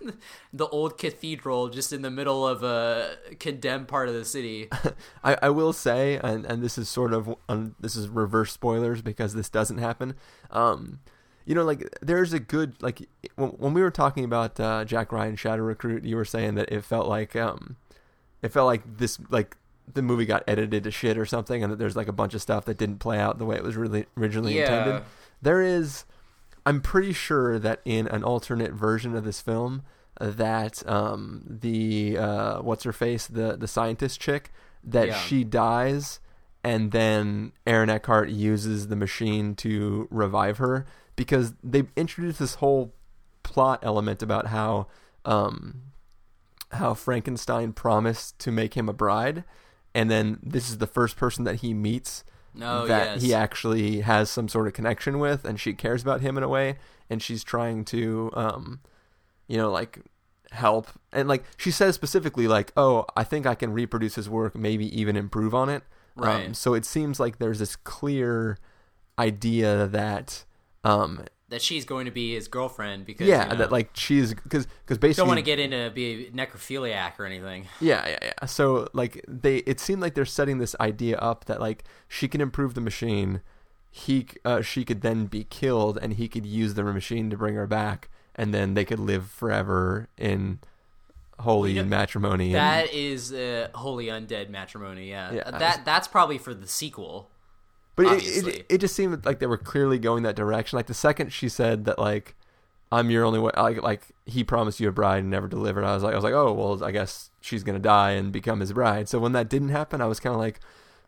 The 0.52 0.66
old 0.68 0.96
cathedral 0.98 1.68
just 1.68 1.92
in 1.92 2.02
the 2.02 2.10
middle 2.10 2.46
of 2.46 2.62
a 2.62 3.16
condemned 3.38 3.88
part 3.88 4.08
of 4.08 4.14
the 4.14 4.24
city. 4.24 4.68
I, 5.24 5.36
I 5.42 5.50
will 5.50 5.72
say, 5.72 6.18
and, 6.22 6.44
and 6.46 6.62
this 6.62 6.78
is 6.78 6.88
sort 6.88 7.12
of 7.12 7.34
um, 7.48 7.74
this 7.78 7.94
is 7.96 8.08
reverse 8.08 8.52
spoilers 8.52 9.02
because 9.02 9.34
this 9.34 9.48
doesn't 9.48 9.78
happen. 9.78 10.14
Um, 10.50 11.00
you 11.44 11.54
know, 11.54 11.64
like 11.64 11.88
there's 12.02 12.32
a 12.32 12.40
good 12.40 12.74
like 12.82 13.08
when, 13.36 13.50
when 13.50 13.74
we 13.74 13.82
were 13.82 13.90
talking 13.90 14.24
about 14.24 14.58
uh, 14.60 14.84
Jack 14.84 15.12
Ryan 15.12 15.36
Shadow 15.36 15.62
Recruit, 15.62 16.04
you 16.04 16.16
were 16.16 16.24
saying 16.24 16.54
that 16.56 16.70
it 16.72 16.84
felt 16.84 17.06
like 17.08 17.34
um, 17.36 17.76
it 18.42 18.48
felt 18.52 18.66
like 18.66 18.82
this 18.98 19.18
like 19.30 19.56
the 19.94 20.02
movie 20.02 20.26
got 20.26 20.44
edited 20.46 20.84
to 20.84 20.90
shit 20.90 21.16
or 21.16 21.24
something, 21.26 21.62
and 21.62 21.72
that 21.72 21.76
there's 21.78 21.96
like 21.96 22.08
a 22.08 22.12
bunch 22.12 22.34
of 22.34 22.42
stuff 22.42 22.64
that 22.66 22.76
didn't 22.76 22.98
play 22.98 23.18
out 23.18 23.38
the 23.38 23.44
way 23.46 23.56
it 23.56 23.62
was 23.62 23.76
really 23.76 24.06
originally 24.16 24.56
Yeah. 24.56 24.78
intended. 24.78 25.02
There 25.40 25.62
is, 25.62 26.04
I'm 26.68 26.80
pretty 26.82 27.12
sure 27.14 27.58
that 27.58 27.80
in 27.84 28.06
an 28.08 28.22
alternate 28.22 28.72
version 28.72 29.16
of 29.16 29.24
this 29.24 29.40
film, 29.40 29.82
that 30.20 30.86
um, 30.88 31.42
the 31.48 32.18
uh, 32.18 32.58
what's 32.60 32.84
her 32.84 32.92
face, 32.92 33.26
the 33.26 33.56
the 33.56 33.66
scientist 33.68 34.20
chick, 34.20 34.52
that 34.84 35.08
Yeah. 35.08 35.14
she 35.14 35.44
dies, 35.44 36.20
and 36.62 36.92
then 36.92 37.52
Aaron 37.66 37.88
Eckhart 37.88 38.28
uses 38.30 38.88
the 38.88 38.96
machine 38.96 39.54
to 39.56 40.08
revive 40.10 40.58
her 40.58 40.84
because 41.16 41.54
they 41.62 41.84
introduced 41.96 42.38
this 42.38 42.56
whole 42.56 42.92
plot 43.42 43.80
element 43.82 44.22
about 44.22 44.48
how 44.48 44.88
um, 45.24 45.82
how 46.72 46.92
Frankenstein 46.94 47.72
promised 47.72 48.38
to 48.40 48.52
make 48.52 48.74
him 48.74 48.88
a 48.88 48.92
bride, 48.92 49.44
and 49.94 50.10
then 50.10 50.38
this 50.42 50.68
is 50.68 50.78
the 50.78 50.86
first 50.86 51.16
person 51.16 51.44
that 51.44 51.56
he 51.56 51.72
meets 51.72 52.24
Oh, 52.60 52.86
that 52.86 53.14
yes. 53.14 53.22
he 53.22 53.34
actually 53.34 54.00
has 54.00 54.30
some 54.30 54.48
sort 54.48 54.66
of 54.66 54.72
connection 54.72 55.18
with, 55.18 55.44
and 55.44 55.60
she 55.60 55.74
cares 55.74 56.02
about 56.02 56.20
him 56.20 56.36
in 56.36 56.42
a 56.42 56.48
way, 56.48 56.78
and 57.08 57.22
she's 57.22 57.44
trying 57.44 57.84
to, 57.86 58.30
um, 58.34 58.80
you 59.46 59.56
know, 59.56 59.70
like 59.70 60.00
help, 60.50 60.88
and 61.12 61.28
like 61.28 61.44
she 61.56 61.70
says 61.70 61.94
specifically, 61.94 62.48
like, 62.48 62.72
"Oh, 62.76 63.04
I 63.16 63.24
think 63.24 63.46
I 63.46 63.54
can 63.54 63.72
reproduce 63.72 64.14
his 64.16 64.28
work, 64.28 64.56
maybe 64.56 64.86
even 64.98 65.16
improve 65.16 65.54
on 65.54 65.68
it." 65.68 65.82
Right. 66.16 66.46
Um, 66.46 66.54
so 66.54 66.74
it 66.74 66.84
seems 66.84 67.20
like 67.20 67.38
there's 67.38 67.60
this 67.60 67.76
clear 67.76 68.58
idea 69.18 69.86
that, 69.86 70.44
um, 70.84 71.24
that 71.50 71.62
she's 71.62 71.84
going 71.84 72.04
to 72.04 72.10
be 72.10 72.34
his 72.34 72.46
girlfriend 72.48 73.04
because 73.06 73.26
yeah, 73.26 73.44
you 73.44 73.50
know, 73.50 73.56
that 73.56 73.72
like 73.72 73.90
she's 73.94 74.34
because 74.34 74.66
because 74.84 74.98
basically 74.98 75.22
don't 75.22 75.28
want 75.28 75.38
to 75.38 75.42
get 75.42 75.58
into 75.58 75.90
be 75.94 76.26
a 76.26 76.30
necrophiliac 76.30 77.18
or 77.18 77.24
anything. 77.24 77.66
Yeah, 77.80 78.06
yeah, 78.06 78.18
yeah. 78.22 78.46
So 78.46 78.88
like 78.92 79.24
they, 79.26 79.58
it 79.58 79.80
seemed 79.80 80.02
like 80.02 80.14
they're 80.14 80.24
setting 80.26 80.58
this 80.58 80.76
idea 80.80 81.16
up 81.18 81.46
that 81.46 81.60
like 81.60 81.84
she 82.06 82.28
can 82.28 82.40
improve 82.40 82.74
the 82.74 82.80
machine, 82.82 83.40
he, 83.90 84.26
uh, 84.44 84.60
she 84.60 84.84
could 84.84 85.00
then 85.00 85.26
be 85.26 85.44
killed, 85.44 85.98
and 86.00 86.14
he 86.14 86.28
could 86.28 86.44
use 86.44 86.74
the 86.74 86.84
machine 86.84 87.30
to 87.30 87.36
bring 87.36 87.54
her 87.54 87.66
back, 87.66 88.10
and 88.34 88.52
then 88.52 88.74
they 88.74 88.84
could 88.84 89.00
live 89.00 89.30
forever 89.30 90.08
in 90.18 90.58
holy 91.40 91.72
You 91.72 91.82
know, 91.82 91.88
matrimony. 91.88 92.46
and- 92.46 92.54
That 92.56 92.92
is 92.92 93.32
uh, 93.32 93.68
holy 93.74 94.06
undead 94.06 94.50
matrimony. 94.50 95.08
Yeah, 95.08 95.32
Yeah, 95.32 95.50
that 95.50 95.84
that's 95.84 96.08
probably 96.08 96.36
for 96.38 96.52
the 96.52 96.66
sequel. 96.68 97.30
But 97.98 98.22
it, 98.22 98.46
it, 98.46 98.66
it 98.68 98.78
just 98.78 98.96
seemed 98.96 99.26
like 99.26 99.38
they 99.38 99.46
were 99.46 99.58
clearly 99.58 99.98
going 99.98 100.22
that 100.22 100.36
direction. 100.36 100.76
Like 100.76 100.86
the 100.86 100.94
second 100.94 101.32
she 101.32 101.48
said 101.48 101.84
that 101.84 101.98
like. 101.98 102.34
I'm 102.90 103.10
your 103.10 103.26
only 103.26 103.38
way. 103.38 103.50
Like, 103.54 103.82
like 103.82 104.00
he 104.24 104.42
promised 104.42 104.80
you 104.80 104.88
a 104.88 104.92
bride 104.92 105.18
and 105.18 105.28
never 105.28 105.46
delivered. 105.46 105.84
I 105.84 105.92
was 105.92 106.02
like, 106.02 106.14
I 106.14 106.16
was 106.16 106.24
like, 106.24 106.32
oh 106.32 106.54
well, 106.54 106.82
I 106.82 106.90
guess 106.90 107.28
she's 107.42 107.62
gonna 107.62 107.78
die 107.78 108.12
and 108.12 108.32
become 108.32 108.60
his 108.60 108.72
bride. 108.72 109.10
So 109.10 109.18
when 109.18 109.32
that 109.32 109.50
didn't 109.50 109.68
happen, 109.68 110.00
I 110.00 110.06
was 110.06 110.20
kind 110.20 110.32
of 110.32 110.40
like, 110.40 110.58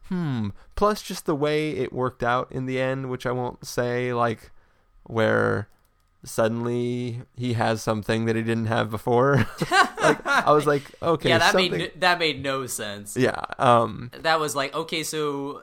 hmm. 0.09 0.49
Plus, 0.75 1.01
just 1.01 1.25
the 1.25 1.35
way 1.35 1.71
it 1.71 1.91
worked 1.91 2.23
out 2.23 2.53
in 2.53 2.67
the 2.67 2.79
end, 2.79 3.09
which 3.09 3.25
I 3.25 3.33
won't 3.33 3.65
say, 3.65 4.13
like 4.13 4.51
where 5.05 5.69
suddenly 6.25 7.23
he 7.37 7.55
has 7.55 7.83
something 7.83 8.27
that 8.27 8.37
he 8.37 8.43
didn't 8.43 8.67
have 8.67 8.91
before. 8.91 9.37
like 10.03 10.27
I 10.27 10.53
was 10.53 10.67
like, 10.67 10.83
okay, 11.03 11.31
yeah, 11.31 11.39
that 11.39 11.53
something. 11.53 11.73
made 11.73 11.95
no, 11.95 12.01
that 12.01 12.19
made 12.19 12.43
no 12.43 12.67
sense. 12.67 13.17
yeah, 13.17 13.43
um, 13.59 14.11
That 14.21 14.39
was 14.39 14.55
like 14.55 14.75
okay, 14.75 15.03
so 15.03 15.63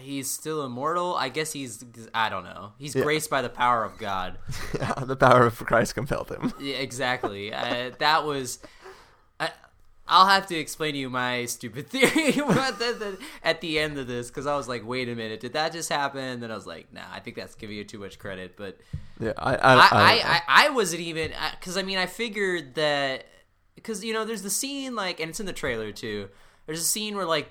he's 0.00 0.30
still 0.30 0.64
immortal. 0.64 1.14
I 1.14 1.28
guess 1.28 1.52
he's 1.52 1.84
I 2.14 2.28
don't 2.28 2.44
know. 2.44 2.72
He's 2.78 2.94
Yeah. 2.94 3.02
graced 3.02 3.30
by 3.30 3.42
the 3.42 3.48
power 3.48 3.84
of 3.84 3.98
God. 3.98 4.38
yeah, 4.78 4.92
the 5.04 5.16
power 5.16 5.46
of 5.46 5.56
Christ 5.58 5.94
compelled 5.94 6.30
him. 6.30 6.52
Yeah, 6.60 6.76
exactly. 6.76 7.52
uh, 7.52 7.90
that 7.98 8.24
was. 8.24 8.58
I, 9.40 9.50
I'll 10.06 10.26
have 10.26 10.46
to 10.48 10.54
explain 10.56 10.92
to 10.92 10.98
you 10.98 11.08
my 11.10 11.46
stupid 11.46 11.88
theory 11.90 12.36
about 12.36 12.78
the, 12.78 12.92
the, 12.98 13.18
at 13.42 13.60
the 13.60 13.78
end 13.78 13.98
of 13.98 14.06
this 14.06 14.28
because 14.28 14.46
I 14.46 14.54
was 14.56 14.68
like, 14.68 14.86
wait 14.86 15.08
a 15.08 15.14
minute, 15.14 15.40
did 15.40 15.54
that 15.54 15.72
just 15.72 15.88
happen? 15.88 16.20
And 16.22 16.42
then 16.42 16.50
I 16.50 16.54
was 16.54 16.66
like, 16.66 16.92
nah, 16.92 17.00
I 17.12 17.20
think 17.20 17.36
that's 17.36 17.54
giving 17.54 17.76
you 17.76 17.84
too 17.84 17.98
much 17.98 18.18
credit. 18.18 18.54
But 18.56 18.78
Yeah, 19.18 19.32
I, 19.38 19.54
I, 19.54 19.74
I, 19.74 19.76
I, 19.76 19.80
I, 19.80 20.20
I, 20.22 20.40
I 20.46 20.68
wasn't 20.70 21.00
even 21.02 21.32
because 21.58 21.76
I 21.78 21.82
mean 21.82 21.98
I 21.98 22.06
figured 22.06 22.74
that 22.74 23.24
because 23.76 24.04
you 24.04 24.12
know 24.12 24.24
there's 24.24 24.42
the 24.42 24.50
scene 24.50 24.94
like 24.94 25.20
and 25.20 25.30
it's 25.30 25.40
in 25.40 25.46
the 25.46 25.52
trailer 25.52 25.90
too. 25.90 26.28
There's 26.66 26.80
a 26.80 26.84
scene 26.84 27.16
where 27.16 27.26
like 27.26 27.50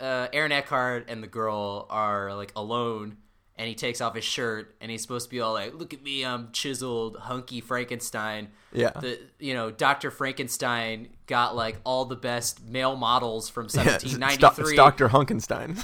uh, 0.00 0.28
Aaron 0.32 0.52
Eckhart 0.52 1.06
and 1.08 1.22
the 1.22 1.28
girl 1.28 1.86
are 1.90 2.34
like 2.34 2.52
alone 2.56 3.18
and 3.56 3.68
he 3.68 3.74
takes 3.74 4.00
off 4.00 4.14
his 4.14 4.24
shirt 4.24 4.74
and 4.80 4.90
he's 4.90 5.02
supposed 5.02 5.26
to 5.26 5.30
be 5.30 5.40
all 5.40 5.52
like, 5.52 5.74
"Look 5.74 5.94
at 5.94 6.02
me, 6.02 6.24
I'm 6.24 6.50
chiseled, 6.52 7.16
hunky 7.16 7.60
Frankenstein." 7.60 8.48
Yeah. 8.72 8.90
The 8.90 9.20
you 9.38 9.54
know 9.54 9.70
Doctor 9.70 10.10
Frankenstein 10.10 11.08
got 11.26 11.54
like 11.54 11.78
all 11.84 12.04
the 12.04 12.16
best 12.16 12.64
male 12.64 12.96
models 12.96 13.48
from 13.48 13.64
1793 13.72 14.64
it's 14.64 14.76
Doctor 14.76 15.08
Hunkenstein. 15.08 15.80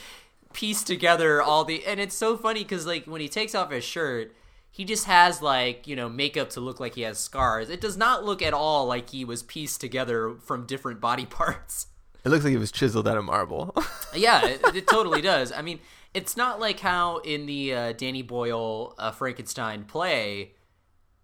piece 0.52 0.82
together 0.82 1.42
all 1.42 1.64
the 1.64 1.84
and 1.84 2.00
it's 2.00 2.14
so 2.14 2.34
funny 2.34 2.62
because 2.62 2.86
like 2.86 3.04
when 3.04 3.20
he 3.20 3.28
takes 3.28 3.54
off 3.54 3.70
his 3.70 3.84
shirt 3.84 4.34
he 4.70 4.86
just 4.86 5.04
has 5.04 5.42
like 5.42 5.86
you 5.86 5.94
know 5.94 6.08
makeup 6.08 6.48
to 6.48 6.60
look 6.60 6.80
like 6.80 6.94
he 6.94 7.02
has 7.02 7.18
scars 7.18 7.68
it 7.68 7.78
does 7.78 7.94
not 7.94 8.24
look 8.24 8.40
at 8.40 8.54
all 8.54 8.86
like 8.86 9.10
he 9.10 9.22
was 9.22 9.42
pieced 9.42 9.82
together 9.82 10.34
from 10.40 10.64
different 10.64 10.98
body 10.98 11.26
parts 11.30 11.88
it 12.26 12.30
looks 12.30 12.44
like 12.44 12.52
it 12.52 12.58
was 12.58 12.72
chiseled 12.72 13.06
out 13.08 13.16
of 13.16 13.24
marble. 13.24 13.74
yeah 14.14 14.44
it, 14.44 14.60
it 14.74 14.86
totally 14.86 15.20
does 15.22 15.52
i 15.52 15.62
mean 15.62 15.78
it's 16.12 16.36
not 16.36 16.58
like 16.60 16.80
how 16.80 17.18
in 17.18 17.46
the 17.46 17.72
uh, 17.74 17.92
danny 17.92 18.22
boyle 18.22 18.94
uh, 18.98 19.10
frankenstein 19.12 19.84
play 19.84 20.52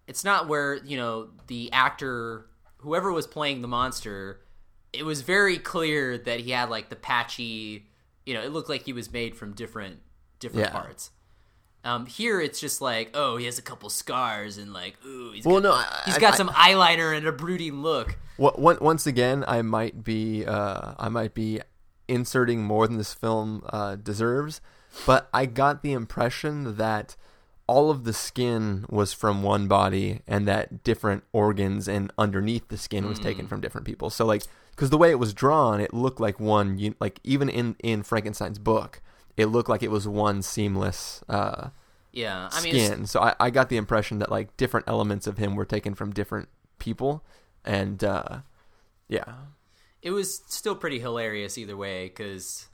it's 0.07 0.23
not 0.23 0.47
where 0.47 0.75
you 0.83 0.97
know 0.97 1.29
the 1.47 1.71
actor 1.71 2.45
whoever 2.77 3.11
was 3.11 3.27
playing 3.27 3.61
the 3.61 3.67
monster 3.67 4.39
it 4.91 5.03
was 5.05 5.21
very 5.21 5.57
clear 5.57 6.17
that 6.17 6.39
he 6.41 6.51
had 6.51 6.69
like 6.69 6.89
the 6.89 6.95
patchy 6.95 7.87
you 8.25 8.33
know 8.33 8.41
it 8.41 8.51
looked 8.51 8.69
like 8.69 8.83
he 8.83 8.93
was 8.93 9.11
made 9.11 9.35
from 9.35 9.53
different 9.53 9.97
different 10.39 10.67
Yeah. 10.67 10.71
parts 10.81 11.11
um 11.83 12.05
here 12.05 12.39
it's 12.41 12.59
just 12.59 12.81
like 12.81 13.11
oh 13.13 13.37
he 13.37 13.45
has 13.45 13.57
a 13.57 13.61
couple 13.61 13.89
scars 13.89 14.57
and 14.57 14.73
like 14.73 14.95
ooh 15.05 15.31
he's 15.31 15.45
Well, 15.45 15.59
got, 15.61 15.63
no, 15.63 15.73
I- 15.73 16.01
he's 16.05 16.15
I- 16.17 16.19
got 16.19 16.33
I- 16.33 16.37
some 16.37 16.49
eyeliner 16.49 17.15
and 17.15 17.25
a 17.27 17.31
brooding 17.31 17.81
look 17.81 18.17
What, 18.37 18.81
once 18.81 19.05
again, 19.05 19.43
I 19.47 19.61
might 19.61 20.03
be 20.03 20.43
uh, 20.45 20.93
I 20.97 21.07
might 21.09 21.33
be 21.35 21.61
inserting 22.07 22.63
more 22.63 22.87
than 22.87 22.97
this 22.97 23.13
film 23.13 23.63
uh, 23.69 23.95
deserves, 23.95 24.59
but 25.05 25.29
I 25.33 25.45
got 25.45 25.83
the 25.83 25.93
impression 25.93 26.77
that 26.77 27.15
all 27.67 27.89
of 27.91 28.03
the 28.03 28.11
skin 28.13 28.85
was 28.89 29.13
from 29.13 29.41
one 29.43 29.67
body, 29.67 30.21
and 30.27 30.45
that 30.47 30.83
different 30.83 31.23
organs 31.31 31.87
and 31.87 32.11
underneath 32.17 32.67
the 32.67 32.77
skin 32.77 33.07
was 33.07 33.19
taken 33.19 33.47
from 33.47 33.61
different 33.61 33.85
people. 33.87 34.09
So 34.09 34.25
like, 34.25 34.43
because 34.71 34.89
the 34.89 34.97
way 34.97 35.11
it 35.11 35.19
was 35.19 35.33
drawn, 35.33 35.79
it 35.79 35.93
looked 35.93 36.19
like 36.19 36.39
one. 36.39 36.95
Like 36.99 37.19
even 37.23 37.47
in 37.49 37.75
in 37.83 38.03
Frankenstein's 38.03 38.59
book, 38.59 38.99
it 39.37 39.47
looked 39.47 39.69
like 39.69 39.83
it 39.83 39.91
was 39.91 40.07
one 40.07 40.41
seamless 40.41 41.23
uh, 41.29 41.69
Yeah, 42.11 42.49
I 42.51 42.61
mean, 42.61 42.73
skin. 42.73 43.07
So 43.07 43.21
I, 43.21 43.35
I 43.39 43.49
got 43.49 43.69
the 43.69 43.77
impression 43.77 44.19
that 44.19 44.31
like 44.31 44.55
different 44.57 44.87
elements 44.87 45.27
of 45.27 45.37
him 45.37 45.55
were 45.55 45.65
taken 45.65 45.95
from 45.95 46.11
different 46.11 46.49
people, 46.79 47.23
and 47.65 48.03
uh, 48.03 48.39
yeah, 49.07 49.33
it 50.01 50.11
was 50.11 50.41
still 50.47 50.75
pretty 50.75 50.99
hilarious 50.99 51.57
either 51.57 51.77
way 51.77 52.07
because, 52.07 52.67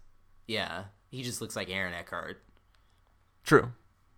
yeah, 0.47 0.86
he 1.10 1.24
just 1.24 1.41
looks 1.41 1.55
like 1.55 1.70
Aaron 1.70 1.93
Eckhart. 1.93 2.41
true. 3.43 3.72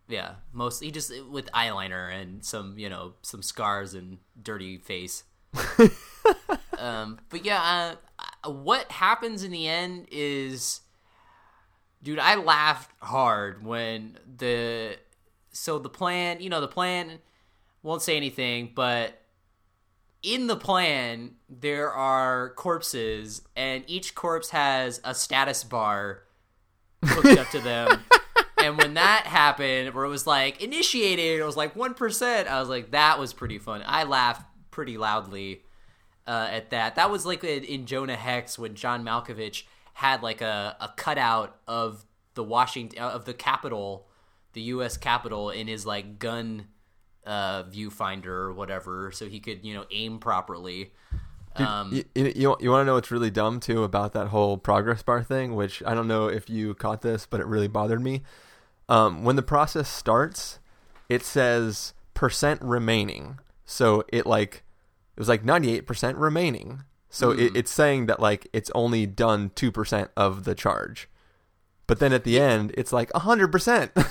Yeah, 0.07 0.35
most 0.51 0.83
he 0.83 0.91
just 0.91 1.13
with 1.29 1.49
eyeliner 1.53 2.13
and 2.13 2.43
some 2.43 2.77
you 2.77 2.89
know 2.89 3.13
some 3.21 3.41
scars 3.41 3.93
and 3.93 4.17
dirty 4.41 4.77
face. 4.77 5.23
um, 6.77 7.19
but 7.29 7.45
yeah, 7.45 7.95
uh, 8.43 8.49
what 8.49 8.91
happens 8.91 9.43
in 9.43 9.51
the 9.51 9.67
end 9.67 10.07
is, 10.11 10.81
dude, 12.03 12.19
I 12.19 12.35
laughed 12.35 12.91
hard 13.01 13.63
when 13.63 14.17
the 14.37 14.97
so 15.51 15.79
the 15.79 15.89
plan, 15.89 16.41
you 16.41 16.49
know, 16.49 16.61
the 16.61 16.67
plan 16.67 17.19
won't 17.83 18.01
say 18.01 18.15
anything, 18.15 18.71
but 18.73 19.21
in 20.23 20.47
the 20.47 20.55
plan 20.55 21.31
there 21.49 21.91
are 21.91 22.51
corpses, 22.51 23.41
and 23.55 23.83
each 23.87 24.15
corpse 24.15 24.49
has 24.51 25.01
a 25.03 25.13
status 25.15 25.63
bar 25.63 26.23
hooked 27.03 27.39
up 27.39 27.49
to 27.49 27.59
them. 27.59 28.03
And 28.63 28.77
when 28.77 28.93
that 28.93 29.25
happened, 29.25 29.95
where 29.95 30.05
it 30.05 30.09
was 30.09 30.27
like 30.27 30.61
initiated, 30.61 31.39
it 31.39 31.43
was 31.43 31.57
like 31.57 31.75
one 31.75 31.95
percent. 31.95 32.47
I 32.47 32.59
was 32.59 32.69
like, 32.69 32.91
that 32.91 33.17
was 33.17 33.33
pretty 33.33 33.57
fun. 33.57 33.81
I 33.83 34.03
laughed 34.03 34.45
pretty 34.69 34.99
loudly 34.99 35.63
uh, 36.27 36.47
at 36.51 36.69
that. 36.69 36.95
That 36.95 37.09
was 37.09 37.25
like 37.25 37.43
in 37.43 37.63
in 37.63 37.85
Jonah 37.87 38.15
Hex 38.15 38.59
when 38.59 38.75
John 38.75 39.03
Malkovich 39.03 39.63
had 39.93 40.21
like 40.21 40.41
a, 40.41 40.75
a 40.79 40.89
cutout 40.95 41.57
of 41.67 42.05
the 42.33 42.43
Washington 42.43 42.99
of 42.99 43.25
the 43.25 43.33
Capitol, 43.33 44.07
the 44.53 44.61
U.S. 44.61 44.97
Capitol, 44.97 45.49
in 45.49 45.67
his 45.67 45.85
like 45.85 46.19
gun 46.19 46.67
uh, 47.25 47.63
viewfinder 47.63 48.25
or 48.25 48.53
whatever, 48.53 49.11
so 49.11 49.27
he 49.27 49.39
could 49.39 49.63
you 49.63 49.73
know 49.73 49.85
aim 49.91 50.19
properly. 50.19 50.91
Um, 51.55 51.93
You, 51.93 52.05
you, 52.15 52.33
you, 52.35 52.55
you 52.61 52.69
want 52.71 52.81
to 52.81 52.85
know 52.85 52.93
what's 52.93 53.11
really 53.11 53.29
dumb 53.29 53.59
too 53.59 53.83
about 53.83 54.13
that 54.13 54.27
whole 54.27 54.57
progress 54.57 55.03
bar 55.03 55.21
thing, 55.21 55.53
which 55.55 55.83
I 55.85 55.93
don't 55.93 56.07
know 56.07 56.27
if 56.27 56.49
you 56.49 56.73
caught 56.73 57.01
this, 57.01 57.25
but 57.25 57.41
it 57.41 57.45
really 57.45 57.67
bothered 57.67 58.01
me. 58.01 58.21
Um, 58.87 59.23
when 59.23 59.35
the 59.35 59.41
process 59.41 59.89
starts, 59.89 60.59
it 61.09 61.23
says 61.23 61.93
percent 62.13 62.61
remaining. 62.61 63.39
So 63.65 64.03
it 64.09 64.25
like 64.25 64.63
it 65.15 65.19
was 65.19 65.27
like 65.27 65.43
ninety 65.43 65.73
eight 65.73 65.85
percent 65.85 66.17
remaining. 66.17 66.83
So 67.11 67.31
Hmm. 67.33 67.39
it, 67.39 67.55
it's 67.57 67.71
saying 67.71 68.05
that 68.07 68.19
like 68.19 68.47
it's 68.53 68.71
only 68.73 69.05
done 69.05 69.51
two 69.53 69.71
percent 69.71 70.09
of 70.17 70.43
the 70.45 70.55
charge. 70.55 71.07
But 71.87 71.99
then 71.99 72.13
at 72.13 72.23
the 72.23 72.39
end, 72.39 72.73
it's 72.77 72.91
like 72.93 73.11
hundred 73.13 73.49
percent. 73.51 73.91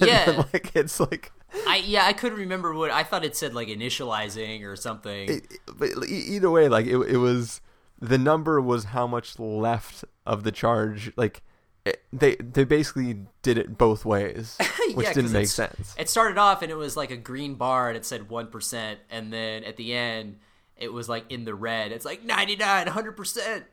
Yeah. 0.00 0.44
like 0.52 0.74
it's 0.74 0.98
like 0.98 1.32
I 1.66 1.76
yeah, 1.76 2.06
I 2.06 2.12
couldn't 2.14 2.38
remember 2.38 2.74
what 2.74 2.90
I 2.90 3.02
thought 3.04 3.24
it 3.24 3.36
said 3.36 3.54
like 3.54 3.68
initializing 3.68 4.64
or 4.64 4.74
something. 4.74 5.28
it, 5.30 5.46
but 5.76 5.90
either 6.08 6.50
way, 6.50 6.68
like 6.68 6.86
it, 6.86 6.96
it 6.96 7.18
was 7.18 7.60
the 8.00 8.18
number 8.18 8.60
was 8.60 8.84
how 8.84 9.06
much 9.06 9.38
left 9.38 10.04
of 10.26 10.42
the 10.44 10.52
charge. 10.52 11.12
Like 11.16 11.42
it, 11.84 12.02
they 12.12 12.36
they 12.36 12.64
basically 12.64 13.26
did 13.42 13.58
it 13.58 13.76
both 13.78 14.04
ways, 14.06 14.56
which 14.94 15.06
Yeah, 15.06 15.12
didn't 15.12 15.32
make 15.32 15.48
sense. 15.48 15.94
It 15.98 16.08
started 16.08 16.38
off 16.38 16.62
and 16.62 16.70
it 16.70 16.76
was 16.76 16.96
like 16.96 17.10
a 17.10 17.16
green 17.18 17.54
bar 17.54 17.88
and 17.88 17.96
it 17.96 18.04
said 18.06 18.28
1%. 18.28 18.96
And 19.10 19.32
then 19.32 19.62
at 19.64 19.76
the 19.76 19.92
end, 19.94 20.38
it 20.76 20.92
was 20.92 21.08
like 21.08 21.30
in 21.30 21.44
the 21.44 21.54
red. 21.54 21.92
It's 21.92 22.04
like 22.04 22.24
99, 22.24 22.86
100%. 22.86 23.64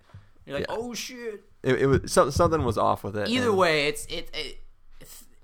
You're 0.45 0.58
like, 0.60 0.68
Yeah. 0.70 0.76
oh 0.78 0.93
shit. 0.93 1.43
It, 1.64 1.82
it 1.82 1.86
was 1.88 2.12
some, 2.12 2.32
something 2.32 2.64
was 2.64 2.78
off 2.78 3.04
with 3.04 3.16
it. 3.18 3.30
Either 3.30 3.49
and- 3.49 3.58
way, 3.58 3.88
it's 3.88 4.06
it, 4.08 4.30
it. 4.34 4.60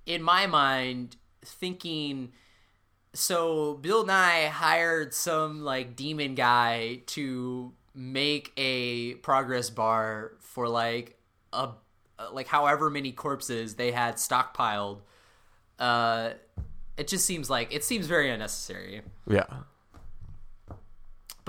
In 0.06 0.22
my 0.24 0.48
mind, 0.48 1.16
thinking. 1.44 2.32
So 3.14 3.76
Bill 3.76 4.06
Nighy 4.06 4.50
hired 4.50 5.14
some 5.14 5.64
like 5.64 5.96
demon 5.96 6.36
guy 6.36 7.02
to 7.08 7.74
make 7.96 8.52
a 8.58 9.16
progress 9.16 9.70
bar 9.70 10.34
for 10.40 10.68
like 10.70 11.18
a 11.54 11.70
like 12.32 12.48
however 12.48 12.90
many 12.90 13.12
corpses 13.12 13.76
they 13.76 13.92
had 13.92 14.16
stockpiled. 14.16 15.00
Uh, 15.80 16.32
it 16.98 17.08
just 17.08 17.26
seems 17.26 17.50
like 17.50 17.74
it 17.74 17.84
seems 17.84 18.06
very 18.06 18.30
unnecessary. 18.30 19.02
yeah, 19.28 19.44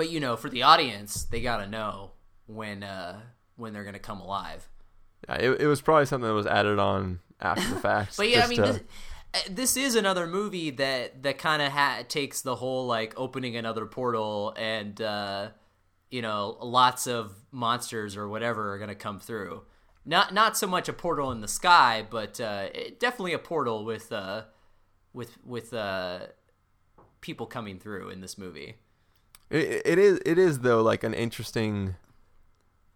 But 0.01 0.09
you 0.09 0.19
know, 0.19 0.35
for 0.35 0.49
the 0.49 0.63
audience, 0.63 1.25
they 1.25 1.43
gotta 1.43 1.67
know 1.67 2.13
when 2.47 2.83
uh 2.83 3.21
when 3.57 3.75
they're 3.75 3.85
gonna 3.85 3.99
come 3.99 4.19
alive. 4.23 4.67
yeah 5.29 5.35
it, 5.35 5.61
it 5.61 5.67
was 5.67 5.83
probably 5.83 6.07
something 6.07 6.27
that 6.27 6.33
was 6.35 6.47
added 6.47 6.79
on 6.79 7.19
after 7.39 7.69
the 7.69 7.81
fact. 7.89 8.17
But 8.17 8.31
yeah, 8.31 8.43
I 8.43 8.47
mean, 8.47 8.63
to- 8.63 8.73
this, 8.73 8.81
uh, 9.35 9.39
this 9.51 9.77
is 9.77 9.97
another 9.97 10.27
movie 10.27 10.71
that 10.71 11.23
that 11.25 11.37
kind 11.37 11.61
of 11.61 11.71
ha- 11.73 12.03
takes 12.09 12.41
the 12.41 12.57
whole 12.57 12.87
like 12.87 13.13
opening 13.19 13.57
another 13.57 13.85
portal 13.85 14.55
and 14.57 14.99
uh, 15.03 15.51
you 16.11 16.23
know 16.23 16.57
lots 16.63 17.07
of 17.07 17.35
monsters 17.53 18.17
or 18.17 18.27
whatever 18.27 18.73
are 18.73 18.79
gonna 18.79 18.95
come 18.95 19.21
through. 19.21 19.65
Not 20.07 20.33
not 20.33 20.57
so 20.57 20.67
much 20.67 20.89
a 20.89 20.95
portal 20.95 21.31
in 21.31 21.43
the 21.43 21.47
sky, 21.49 22.07
but 22.09 22.41
uh, 22.41 22.69
it, 22.75 22.99
definitely 22.99 23.35
a 23.35 23.39
portal 23.39 23.85
with 23.85 24.11
uh, 24.11 24.45
with 25.13 25.37
with 25.45 25.75
uh, 25.75 26.21
people 27.21 27.45
coming 27.45 27.79
through 27.79 28.09
in 28.09 28.23
this 28.23 28.39
movie. 28.39 28.77
It, 29.51 29.83
it 29.85 29.99
is 29.99 30.21
it 30.25 30.39
is 30.39 30.61
though 30.61 30.83
like 30.83 31.05
an 31.05 31.15
interesting. 31.15 31.97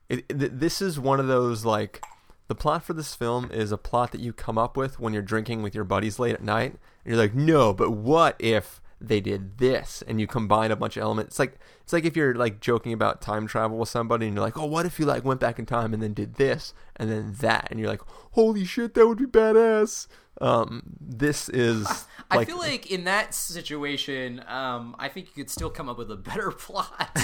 It, 0.09 0.29
th- 0.29 0.53
this 0.55 0.81
is 0.81 0.99
one 1.01 1.19
of 1.19 1.27
those 1.27 1.65
like 1.65 2.03
the 2.47 2.55
plot 2.55 2.85
for 2.85 2.93
this 2.93 3.15
film 3.15 3.51
is 3.51 3.73
a 3.73 3.79
plot 3.79 4.13
that 4.13 4.21
you 4.21 4.33
come 4.33 4.59
up 4.59 4.77
with 4.77 5.01
when 5.01 5.13
you're 5.13 5.23
drinking 5.23 5.63
with 5.63 5.75
your 5.75 5.85
buddies 5.85 6.19
late 6.19 6.35
at 6.35 6.43
night. 6.43 6.73
And 7.05 7.15
you're 7.15 7.17
like, 7.17 7.35
no, 7.35 7.73
but 7.73 7.91
what 7.91 8.37
if 8.39 8.81
they 9.01 9.21
did 9.21 9.59
this? 9.59 10.03
And 10.07 10.21
you 10.21 10.27
combine 10.27 10.71
a 10.71 10.77
bunch 10.77 10.97
of 10.97 11.03
elements. 11.03 11.33
It's 11.33 11.39
like 11.39 11.59
it's 11.83 11.93
like 11.93 12.05
if 12.05 12.17
you're 12.17 12.35
like 12.35 12.61
joking 12.61 12.93
about 12.93 13.21
time 13.21 13.47
travel 13.47 13.79
with 13.79 13.89
somebody 13.89 14.27
and 14.27 14.35
you're 14.35 14.45
like, 14.45 14.59
oh, 14.59 14.67
what 14.67 14.87
if 14.87 14.99
you 14.99 15.07
like 15.07 15.25
went 15.25 15.41
back 15.41 15.59
in 15.59 15.67
time 15.67 15.93
and 15.93 16.03
then 16.03 16.15
did 16.15 16.35
this 16.35 16.75
and 16.97 17.11
then 17.11 17.35
that, 17.41 17.69
and 17.71 17.79
you're 17.79 17.89
like, 17.89 18.03
holy 18.33 18.65
shit, 18.65 18.95
that 18.95 19.07
would 19.07 19.19
be 19.19 19.27
badass. 19.27 20.07
Um, 20.41 20.83
this 21.01 21.49
is. 21.49 21.87
I 22.31 22.45
feel 22.45 22.59
like 22.59 22.91
in 22.91 23.05
that 23.05 23.35
situation, 23.35 24.43
um, 24.49 24.97
I 24.99 25.09
think 25.09 25.29
you 25.29 25.45
could 25.45 25.51
still 25.51 25.71
come 25.71 25.89
up 25.89 25.99
with 25.99 26.11
a 26.11 26.17
better 26.17 26.51
plot, 26.53 27.17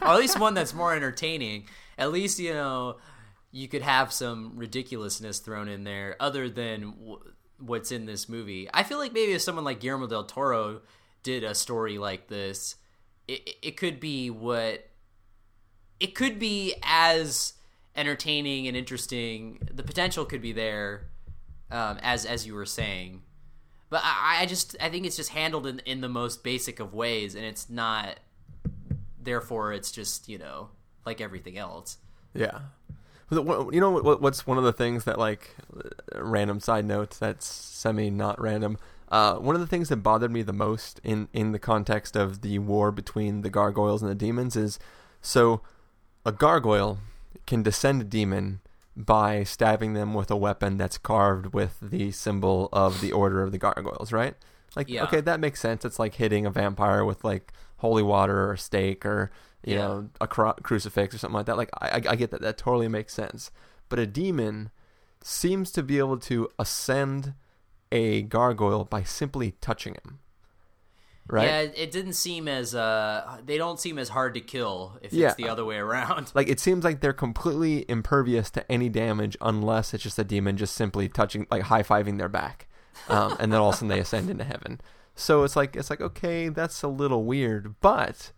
or 0.00 0.08
at 0.08 0.16
least 0.16 0.38
one 0.38 0.54
that's 0.54 0.72
more 0.72 0.94
entertaining. 0.94 1.66
At 1.98 2.12
least 2.12 2.38
you 2.38 2.54
know 2.54 2.96
you 3.50 3.68
could 3.68 3.82
have 3.82 4.12
some 4.12 4.52
ridiculousness 4.56 5.38
thrown 5.40 5.68
in 5.68 5.84
there, 5.84 6.16
other 6.18 6.48
than 6.48 6.94
what's 7.58 7.92
in 7.92 8.06
this 8.06 8.28
movie. 8.28 8.68
I 8.72 8.82
feel 8.82 8.98
like 8.98 9.12
maybe 9.12 9.32
if 9.32 9.42
someone 9.42 9.64
like 9.64 9.80
Guillermo 9.80 10.06
del 10.06 10.24
Toro 10.24 10.80
did 11.22 11.44
a 11.44 11.54
story 11.54 11.98
like 11.98 12.28
this, 12.28 12.76
it, 13.28 13.56
it 13.62 13.76
could 13.76 14.00
be 14.00 14.30
what 14.30 14.88
it 16.00 16.14
could 16.14 16.38
be 16.38 16.74
as 16.82 17.54
entertaining 17.96 18.66
and 18.66 18.76
interesting. 18.76 19.58
The 19.72 19.82
potential 19.82 20.24
could 20.24 20.42
be 20.42 20.52
there, 20.52 21.06
um, 21.70 21.98
as 22.02 22.26
as 22.26 22.46
you 22.46 22.54
were 22.54 22.66
saying. 22.66 23.22
But 23.90 24.02
I, 24.04 24.38
I 24.40 24.46
just 24.46 24.76
I 24.80 24.88
think 24.88 25.06
it's 25.06 25.16
just 25.16 25.30
handled 25.30 25.66
in, 25.66 25.78
in 25.80 26.00
the 26.00 26.08
most 26.08 26.42
basic 26.42 26.80
of 26.80 26.94
ways, 26.94 27.34
and 27.34 27.44
it's 27.44 27.70
not. 27.70 28.18
Therefore, 29.22 29.72
it's 29.72 29.90
just 29.90 30.28
you 30.28 30.38
know 30.38 30.68
like 31.06 31.20
everything 31.20 31.56
else. 31.56 31.98
Yeah. 32.34 32.58
You 33.34 33.80
know 33.80 33.90
what, 33.90 34.20
what's 34.20 34.46
one 34.46 34.58
of 34.58 34.64
the 34.64 34.72
things 34.72 35.04
that 35.04 35.18
like 35.18 35.54
random 36.14 36.60
side 36.60 36.84
notes 36.84 37.18
that's 37.18 37.46
semi 37.46 38.10
not 38.10 38.40
random. 38.40 38.78
Uh, 39.08 39.36
one 39.36 39.54
of 39.54 39.60
the 39.60 39.66
things 39.66 39.90
that 39.90 39.96
bothered 39.96 40.32
me 40.32 40.42
the 40.42 40.52
most 40.52 41.00
in 41.04 41.28
in 41.32 41.52
the 41.52 41.58
context 41.58 42.16
of 42.16 42.40
the 42.40 42.58
war 42.58 42.90
between 42.90 43.42
the 43.42 43.50
gargoyles 43.50 44.02
and 44.02 44.10
the 44.10 44.14
demons 44.14 44.56
is 44.56 44.78
so 45.20 45.60
a 46.24 46.32
gargoyle 46.32 46.98
can 47.46 47.62
descend 47.62 48.02
a 48.02 48.04
demon 48.04 48.60
by 48.96 49.42
stabbing 49.44 49.94
them 49.94 50.14
with 50.14 50.30
a 50.30 50.36
weapon 50.36 50.76
that's 50.76 50.98
carved 50.98 51.52
with 51.52 51.78
the 51.82 52.10
symbol 52.12 52.68
of 52.72 53.00
the 53.00 53.12
order 53.12 53.42
of 53.42 53.52
the 53.52 53.58
gargoyles, 53.58 54.12
right? 54.12 54.34
Like 54.76 54.88
Yeah. 54.88 55.04
okay, 55.04 55.20
that 55.20 55.40
makes 55.40 55.60
sense. 55.60 55.84
It's 55.84 55.98
like 55.98 56.14
hitting 56.14 56.46
a 56.46 56.50
vampire 56.50 57.04
with 57.04 57.24
like 57.24 57.52
holy 57.84 58.02
water 58.02 58.36
or 58.46 58.52
a 58.54 58.58
stake 58.58 59.04
or 59.06 59.30
you 59.64 59.74
Yeah. 59.74 59.80
know 59.86 60.10
a 60.20 60.26
cru- 60.26 60.58
crucifix 60.62 61.14
or 61.14 61.18
something 61.18 61.36
like 61.40 61.46
that. 61.46 61.56
Like 61.56 61.70
I, 61.80 61.88
I 61.88 62.00
I 62.12 62.16
get 62.16 62.30
that. 62.32 62.40
That 62.40 62.56
totally 62.58 62.88
makes 62.88 63.12
sense. 63.14 63.50
But 63.88 63.98
a 63.98 64.06
demon 64.06 64.70
seems 65.22 65.70
to 65.72 65.82
be 65.82 65.98
able 65.98 66.18
to 66.30 66.48
ascend 66.58 67.34
a 67.92 68.22
gargoyle 68.22 68.84
by 68.84 69.02
simply 69.04 69.52
touching 69.60 69.94
him. 69.94 70.18
Right? 71.26 71.46
Yeah, 71.48 71.60
it 71.84 71.90
didn't 71.90 72.12
seem 72.14 72.48
as 72.48 72.74
uh 72.74 73.38
they 73.46 73.56
don't 73.56 73.80
seem 73.80 73.98
as 73.98 74.10
hard 74.10 74.34
to 74.34 74.40
kill 74.40 74.98
if 75.00 75.12
Yeah. 75.12 75.28
it's 75.28 75.36
the 75.36 75.48
other 75.48 75.64
way 75.64 75.76
around. 75.76 76.30
Like 76.34 76.48
it 76.50 76.60
seems 76.60 76.84
like 76.84 77.00
they're 77.00 77.14
completely 77.26 77.86
impervious 77.88 78.50
to 78.50 78.70
any 78.70 78.90
damage 78.90 79.34
unless 79.40 79.94
it's 79.94 80.02
just 80.02 80.18
a 80.18 80.24
demon 80.24 80.56
just 80.58 80.74
simply 80.74 81.08
touching, 81.08 81.46
like 81.50 81.62
high 81.62 81.82
fiving 81.82 82.18
their 82.18 82.28
back, 82.28 82.68
um, 83.08 83.36
and 83.40 83.50
then 83.52 83.58
all 83.60 83.70
of 83.70 83.74
a 83.74 83.78
sudden 83.78 83.88
they 83.88 84.00
ascend 84.00 84.28
into 84.28 84.44
heaven. 84.44 84.80
So 85.14 85.44
it's 85.44 85.56
like 85.56 85.76
it's 85.76 85.90
like 85.90 86.00
okay, 86.00 86.48
that's 86.48 86.82
a 86.82 86.88
little 86.88 87.24
weird, 87.24 87.74
but 87.80 88.32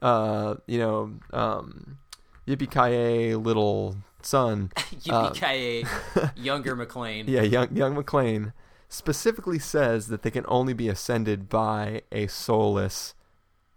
uh, 0.00 0.54
you 0.66 0.78
know, 0.78 1.14
um, 1.32 1.98
yippee 2.46 3.42
little 3.44 3.96
son, 4.22 4.70
Yippee 4.76 6.32
younger 6.36 6.76
McClane. 6.76 7.28
yeah, 7.28 7.42
young 7.42 7.74
young 7.76 7.94
McClane, 7.94 8.52
specifically 8.88 9.58
says 9.58 10.08
that 10.08 10.22
they 10.22 10.30
can 10.30 10.44
only 10.48 10.72
be 10.72 10.88
ascended 10.88 11.48
by 11.48 12.02
a 12.10 12.26
soulless 12.26 13.14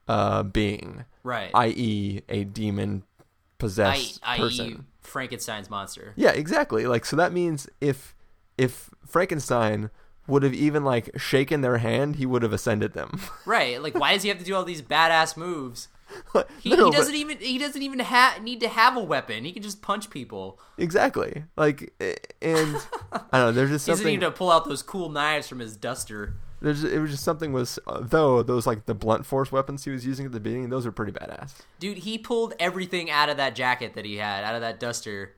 uh, 0.08 0.44
being, 0.44 1.06
Right. 1.24 1.52
i.e., 1.54 2.22
a 2.30 2.44
demon 2.46 3.04
possessed 3.58 4.20
i.e. 4.24 4.40
person. 4.40 4.86
Frankenstein's 5.02 5.70
monster. 5.70 6.14
Yeah, 6.16 6.32
exactly. 6.32 6.86
Like 6.88 7.06
so 7.06 7.16
that 7.18 7.34
means 7.34 7.68
if 7.82 8.16
if 8.58 8.90
Frankenstein 9.06 9.90
would 10.28 10.44
have 10.44 10.54
even 10.54 10.84
like 10.84 11.10
shaken 11.20 11.62
their 11.62 11.78
hand, 11.78 12.16
he 12.18 12.26
would 12.26 12.44
have 12.44 12.54
ascended 12.54 12.94
them. 12.94 13.20
Right. 13.46 13.82
Like, 13.82 13.96
why 13.96 14.14
does 14.14 14.24
he 14.24 14.30
have 14.30 14.38
to 14.40 14.46
do 14.46 14.56
all 14.56 14.64
these 14.64 14.82
badass 14.82 15.36
moves? 15.36 15.88
He, 16.60 16.70
No, 16.76 16.86
he 16.86 16.92
doesn't 16.92 17.16
even 17.16 17.38
he 17.38 17.58
doesn't 17.58 17.82
even 17.82 18.00
ha- 18.00 18.38
need 18.42 18.60
to 18.60 18.68
have 18.68 18.98
a 18.98 19.04
weapon. 19.04 19.46
He 19.46 19.52
can 19.54 19.64
just 19.64 19.82
punch 19.82 20.10
people. 20.10 20.60
Exactly. 20.78 21.46
Like 21.56 21.94
and 22.42 22.78
I 23.12 23.20
don't 23.32 23.34
know, 23.34 23.52
there's 23.54 23.70
just 23.72 23.86
He 23.88 23.92
doesn't 23.94 24.06
need 24.06 24.22
to 24.22 24.32
pull 24.32 24.52
out 24.52 24.66
those 24.66 24.84
cool 24.84 25.10
knives 25.10 25.48
from 25.48 25.60
his 25.60 25.76
duster. 25.78 26.34
there's 26.62 26.84
it 26.84 27.00
was 27.00 27.12
just 27.12 27.24
something 27.24 27.54
was 27.54 27.80
uh, 27.88 28.02
though 28.02 28.44
those 28.44 28.68
like 28.68 28.86
the 28.88 28.94
blunt 28.94 29.26
force 29.26 29.52
weapons 29.54 29.86
he 29.86 29.92
was 29.92 30.06
using 30.06 30.26
at 30.26 30.32
the 30.34 30.40
beginning, 30.42 30.70
those 30.70 30.86
are 30.86 30.92
pretty 30.92 31.14
badass. 31.14 31.54
Dude, 31.80 32.00
he 32.00 32.18
pulled 32.18 32.54
everything 32.60 33.10
out 33.10 33.30
of 33.30 33.38
that 33.38 33.56
jacket 33.56 33.94
that 33.96 34.04
he 34.06 34.18
had, 34.18 34.44
out 34.44 34.54
of 34.56 34.62
that 34.62 34.80
duster. 34.80 35.34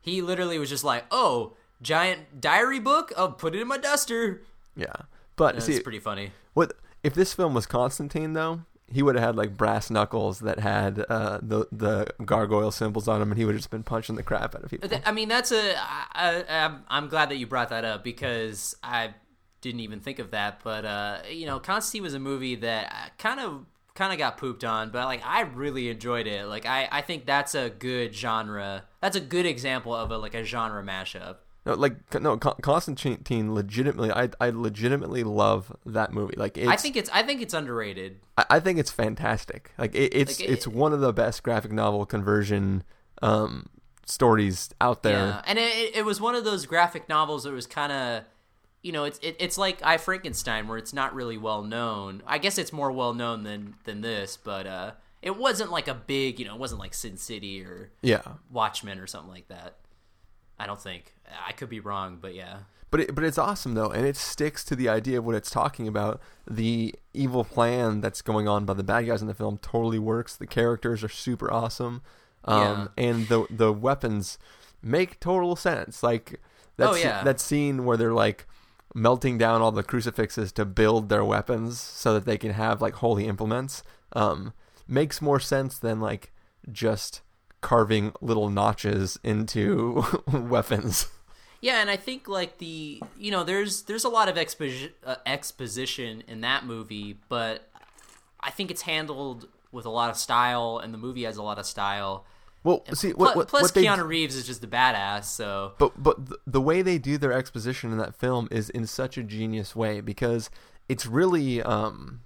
He 0.00 0.20
literally 0.20 0.58
was 0.58 0.68
just 0.68 0.84
like, 0.84 1.04
"Oh, 1.12 1.54
giant 1.82 2.40
diary 2.40 2.80
book. 2.80 3.12
Oh, 3.16 3.28
put 3.28 3.54
it 3.54 3.60
in 3.60 3.68
my 3.68 3.78
duster." 3.78 4.42
Yeah. 4.76 4.92
But 5.36 5.54
That's 5.54 5.66
see 5.66 5.80
pretty 5.80 6.00
funny. 6.00 6.32
what 6.54 6.72
if 7.04 7.14
this 7.14 7.32
film 7.32 7.54
was 7.54 7.66
Constantine 7.66 8.32
though? 8.32 8.60
He 8.90 9.02
would 9.02 9.16
have 9.16 9.22
had 9.24 9.36
like 9.36 9.56
brass 9.56 9.90
knuckles 9.90 10.40
that 10.40 10.58
had 10.60 11.04
uh, 11.10 11.38
the 11.42 11.66
the 11.70 12.06
gargoyle 12.24 12.70
symbols 12.70 13.06
on 13.06 13.20
them, 13.20 13.30
and 13.30 13.38
he 13.38 13.44
would 13.44 13.54
have 13.54 13.60
just 13.60 13.70
been 13.70 13.82
punching 13.82 14.16
the 14.16 14.22
crap 14.22 14.54
out 14.54 14.64
of 14.64 14.70
people. 14.70 14.88
I 15.04 15.12
mean, 15.12 15.28
that's 15.28 15.52
a. 15.52 15.76
I, 15.78 16.06
I, 16.14 16.44
I'm- 16.48 16.84
I'm 16.88 17.08
glad 17.08 17.28
that 17.28 17.36
you 17.36 17.46
brought 17.46 17.68
that 17.68 17.84
up 17.84 18.02
because 18.02 18.74
I 18.82 19.14
didn't 19.60 19.80
even 19.80 20.00
think 20.00 20.18
of 20.18 20.30
that. 20.30 20.60
But 20.64 20.84
uh, 20.86 21.18
you 21.30 21.44
know, 21.46 21.60
Constantine 21.60 22.02
was 22.02 22.14
a 22.14 22.18
movie 22.18 22.54
that 22.56 23.12
kind 23.18 23.38
of 23.40 23.66
kind 23.94 24.12
of 24.12 24.18
got 24.18 24.38
pooped 24.38 24.64
on, 24.64 24.90
but 24.90 25.04
like 25.04 25.20
I 25.24 25.42
really 25.42 25.90
enjoyed 25.90 26.26
it. 26.26 26.46
Like 26.46 26.64
I, 26.66 26.88
I 26.90 27.02
think 27.02 27.26
that's 27.26 27.54
a 27.54 27.68
good 27.68 28.14
genre. 28.14 28.84
That's 29.02 29.16
a 29.16 29.20
good 29.20 29.44
example 29.44 29.94
of 29.94 30.10
a 30.10 30.16
like 30.18 30.34
a 30.34 30.44
genre 30.44 30.82
mashup. 30.82 31.36
No, 31.68 31.74
like 31.74 32.20
no, 32.20 32.36
Constantine. 32.38 33.54
Legitimately, 33.54 34.10
I 34.10 34.30
I 34.40 34.50
legitimately 34.50 35.22
love 35.22 35.74
that 35.84 36.12
movie. 36.12 36.34
Like, 36.36 36.56
it's, 36.56 36.66
I 36.68 36.76
think 36.76 36.96
it's 36.96 37.10
I 37.10 37.22
think 37.22 37.42
it's 37.42 37.52
underrated. 37.54 38.20
I, 38.38 38.44
I 38.50 38.60
think 38.60 38.78
it's 38.78 38.90
fantastic. 38.90 39.72
Like, 39.76 39.94
it, 39.94 40.14
it's 40.14 40.40
Like, 40.40 40.48
it- 40.48 40.52
it's 40.52 40.66
one 40.66 40.92
of 40.94 41.00
the 41.00 41.12
best 41.12 41.42
graphic 41.42 41.70
novel 41.72 42.06
conversion 42.06 42.84
um 43.20 43.68
stories 44.06 44.70
out 44.80 45.02
there. 45.02 45.26
Yeah, 45.26 45.42
and 45.46 45.58
it, 45.58 45.96
it 45.96 46.04
was 46.06 46.20
one 46.20 46.34
of 46.34 46.44
those 46.44 46.64
graphic 46.64 47.08
novels 47.08 47.44
that 47.44 47.52
was 47.52 47.66
kind 47.66 47.92
of, 47.92 48.24
you 48.82 48.90
know, 48.92 49.04
it's 49.04 49.18
it, 49.18 49.36
it's 49.38 49.58
like 49.58 49.80
I 49.84 49.98
Frankenstein, 49.98 50.68
where 50.68 50.78
it's 50.78 50.94
not 50.94 51.14
really 51.14 51.36
well 51.36 51.62
known. 51.62 52.22
I 52.26 52.38
guess 52.38 52.56
it's 52.56 52.72
more 52.72 52.90
well 52.90 53.12
known 53.12 53.42
than 53.42 53.74
than 53.84 54.00
this, 54.00 54.38
but 54.38 54.66
uh, 54.66 54.92
it 55.20 55.36
wasn't 55.36 55.70
like 55.70 55.88
a 55.88 55.94
big, 55.94 56.38
you 56.38 56.46
know, 56.46 56.54
it 56.54 56.60
wasn't 56.60 56.80
like 56.80 56.94
Sin 56.94 57.18
City 57.18 57.62
or 57.62 57.90
Yeah, 58.00 58.22
Watchmen 58.50 58.98
or 58.98 59.06
something 59.06 59.30
like 59.30 59.48
that. 59.48 59.76
I 60.58 60.66
don't 60.66 60.80
think 60.80 61.12
I 61.46 61.52
could 61.52 61.68
be 61.68 61.80
wrong, 61.80 62.18
but 62.20 62.34
yeah, 62.34 62.58
but 62.90 63.00
it, 63.00 63.14
but 63.14 63.24
it's 63.24 63.38
awesome 63.38 63.74
though, 63.74 63.90
and 63.90 64.06
it 64.06 64.16
sticks 64.16 64.64
to 64.64 64.76
the 64.76 64.88
idea 64.88 65.18
of 65.18 65.24
what 65.24 65.34
it's 65.34 65.50
talking 65.50 65.86
about. 65.88 66.20
The 66.48 66.94
evil 67.14 67.44
plan 67.44 68.00
that's 68.00 68.22
going 68.22 68.48
on 68.48 68.64
by 68.64 68.74
the 68.74 68.82
bad 68.82 69.06
guys 69.06 69.20
in 69.22 69.28
the 69.28 69.34
film 69.34 69.58
totally 69.58 69.98
works. 69.98 70.36
The 70.36 70.46
characters 70.46 71.02
are 71.04 71.08
super 71.08 71.52
awesome, 71.52 72.02
um, 72.44 72.90
and 72.96 73.28
the 73.28 73.46
the 73.50 73.72
weapons 73.72 74.38
make 74.82 75.20
total 75.20 75.56
sense. 75.56 76.02
Like 76.02 76.40
that 76.76 76.88
Oh, 76.90 76.94
yeah. 76.94 77.22
that 77.24 77.40
scene 77.40 77.84
where 77.84 77.96
they're 77.96 78.12
like 78.12 78.46
melting 78.94 79.36
down 79.36 79.60
all 79.60 79.70
the 79.72 79.82
crucifixes 79.82 80.50
to 80.52 80.64
build 80.64 81.08
their 81.08 81.24
weapons 81.24 81.78
so 81.80 82.14
that 82.14 82.24
they 82.24 82.38
can 82.38 82.52
have 82.52 82.80
like 82.80 82.94
holy 82.94 83.26
implements 83.26 83.82
um, 84.14 84.52
makes 84.86 85.20
more 85.20 85.38
sense 85.38 85.78
than 85.78 86.00
like 86.00 86.32
just 86.72 87.20
carving 87.60 88.12
little 88.20 88.48
notches 88.48 89.18
into 89.22 90.02
weapons. 90.32 91.08
Yeah, 91.60 91.80
and 91.80 91.90
I 91.90 91.96
think 91.96 92.28
like 92.28 92.58
the 92.58 93.02
you 93.18 93.30
know 93.30 93.44
there's 93.44 93.82
there's 93.82 94.04
a 94.04 94.08
lot 94.08 94.28
of 94.28 94.36
exposi- 94.36 94.92
uh, 95.04 95.16
exposition 95.26 96.22
in 96.28 96.40
that 96.42 96.64
movie, 96.64 97.18
but 97.28 97.68
I 98.40 98.50
think 98.50 98.70
it's 98.70 98.82
handled 98.82 99.48
with 99.72 99.84
a 99.84 99.90
lot 99.90 100.10
of 100.10 100.16
style, 100.16 100.80
and 100.82 100.94
the 100.94 100.98
movie 100.98 101.24
has 101.24 101.36
a 101.36 101.42
lot 101.42 101.58
of 101.58 101.66
style. 101.66 102.24
Well, 102.64 102.84
see, 102.92 103.12
Pl- 103.12 103.20
what, 103.20 103.36
what, 103.36 103.48
plus 103.48 103.62
what 103.62 103.84
Keanu 103.84 104.06
Reeves 104.06 104.34
is 104.34 104.46
just 104.46 104.62
a 104.62 104.66
badass, 104.66 105.24
so 105.24 105.72
but 105.78 106.00
but 106.00 106.26
th- 106.26 106.40
the 106.46 106.60
way 106.60 106.82
they 106.82 106.98
do 106.98 107.18
their 107.18 107.32
exposition 107.32 107.92
in 107.92 107.98
that 107.98 108.14
film 108.14 108.48
is 108.50 108.70
in 108.70 108.86
such 108.86 109.16
a 109.16 109.22
genius 109.22 109.74
way 109.74 110.00
because 110.00 110.50
it's 110.88 111.06
really 111.06 111.62
um 111.62 112.20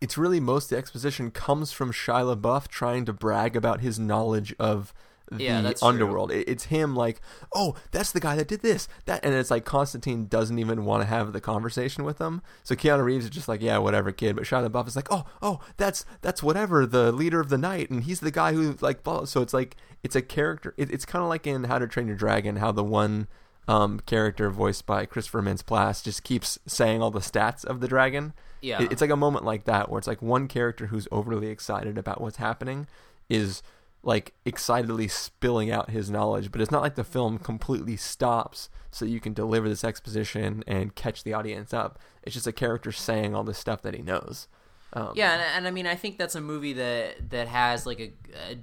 it's 0.00 0.16
really 0.16 0.40
most 0.40 0.70
the 0.70 0.76
exposition 0.76 1.30
comes 1.30 1.72
from 1.72 1.92
Shia 1.92 2.36
LaBeouf 2.36 2.68
trying 2.68 3.04
to 3.06 3.12
brag 3.12 3.56
about 3.56 3.80
his 3.80 3.98
knowledge 3.98 4.54
of 4.58 4.94
the 5.30 5.42
Yeah, 5.44 5.60
that's 5.60 5.82
underworld. 5.82 6.30
It, 6.32 6.48
it's 6.48 6.64
him 6.64 6.94
like, 6.96 7.20
oh, 7.54 7.74
that's 7.90 8.12
the 8.12 8.20
guy 8.20 8.36
that 8.36 8.48
did 8.48 8.62
this, 8.62 8.88
that, 9.06 9.24
and 9.24 9.34
it's 9.34 9.50
like 9.50 9.64
Constantine 9.64 10.26
doesn't 10.26 10.58
even 10.58 10.84
want 10.84 11.02
to 11.02 11.06
have 11.06 11.32
the 11.32 11.40
conversation 11.40 12.04
with 12.04 12.18
them. 12.18 12.42
So 12.64 12.74
Keanu 12.74 13.04
Reeves 13.04 13.24
is 13.24 13.30
just 13.30 13.48
like, 13.48 13.60
yeah, 13.62 13.78
whatever, 13.78 14.12
kid. 14.12 14.36
But 14.36 14.44
Shia 14.44 14.68
LaBeouf 14.68 14.88
is 14.88 14.96
like, 14.96 15.08
oh, 15.10 15.24
oh, 15.42 15.60
that's 15.76 16.04
that's 16.22 16.42
whatever, 16.42 16.86
the 16.86 17.12
leader 17.12 17.40
of 17.40 17.48
the 17.48 17.58
night, 17.58 17.90
and 17.90 18.04
he's 18.04 18.20
the 18.20 18.30
guy 18.30 18.52
who 18.52 18.76
like, 18.80 19.02
blah. 19.02 19.24
so 19.24 19.42
it's 19.42 19.54
like 19.54 19.76
it's 20.02 20.16
a 20.16 20.22
character. 20.22 20.74
It, 20.76 20.90
it's 20.90 21.04
kind 21.04 21.22
of 21.22 21.28
like 21.28 21.46
in 21.46 21.64
How 21.64 21.78
to 21.78 21.86
Train 21.86 22.06
Your 22.06 22.16
Dragon, 22.16 22.56
how 22.56 22.72
the 22.72 22.84
one 22.84 23.26
um, 23.66 24.00
character 24.06 24.48
voiced 24.48 24.86
by 24.86 25.04
Christopher 25.04 25.42
Mintz-Plasse 25.42 26.02
just 26.02 26.22
keeps 26.24 26.58
saying 26.66 27.02
all 27.02 27.10
the 27.10 27.18
stats 27.20 27.64
of 27.66 27.80
the 27.80 27.88
dragon. 27.88 28.32
Yeah. 28.62 28.82
It- 28.82 28.92
it's 28.92 29.00
like 29.02 29.10
a 29.10 29.16
moment 29.16 29.44
like 29.44 29.64
that 29.64 29.90
where 29.90 29.98
it's 29.98 30.08
like 30.08 30.22
one 30.22 30.48
character 30.48 30.86
who's 30.86 31.06
overly 31.12 31.48
excited 31.48 31.98
about 31.98 32.20
what's 32.20 32.38
happening 32.38 32.86
is 33.28 33.62
like 34.02 34.32
excitedly 34.44 35.08
spilling 35.08 35.70
out 35.70 35.90
his 35.90 36.10
knowledge, 36.10 36.50
but 36.52 36.60
it's 36.60 36.70
not 36.70 36.82
like 36.82 36.94
the 36.94 37.04
film 37.04 37.38
completely 37.38 37.96
stops 37.96 38.70
so 38.90 39.04
you 39.04 39.20
can 39.20 39.32
deliver 39.34 39.68
this 39.68 39.84
exposition 39.84 40.62
and 40.66 40.94
catch 40.94 41.24
the 41.24 41.34
audience 41.34 41.74
up. 41.74 41.98
It's 42.22 42.34
just 42.34 42.46
a 42.46 42.52
character 42.52 42.92
saying 42.92 43.34
all 43.34 43.44
this 43.44 43.58
stuff 43.58 43.82
that 43.82 43.94
he 43.94 44.02
knows. 44.02 44.48
Um, 44.92 45.12
yeah, 45.14 45.32
and, 45.32 45.42
and 45.56 45.68
I 45.68 45.70
mean 45.70 45.86
I 45.86 45.96
think 45.96 46.16
that's 46.16 46.34
a 46.34 46.40
movie 46.40 46.72
that 46.74 47.30
that 47.30 47.48
has 47.48 47.84
like 47.84 48.00
a, 48.00 48.12
a 48.52 48.58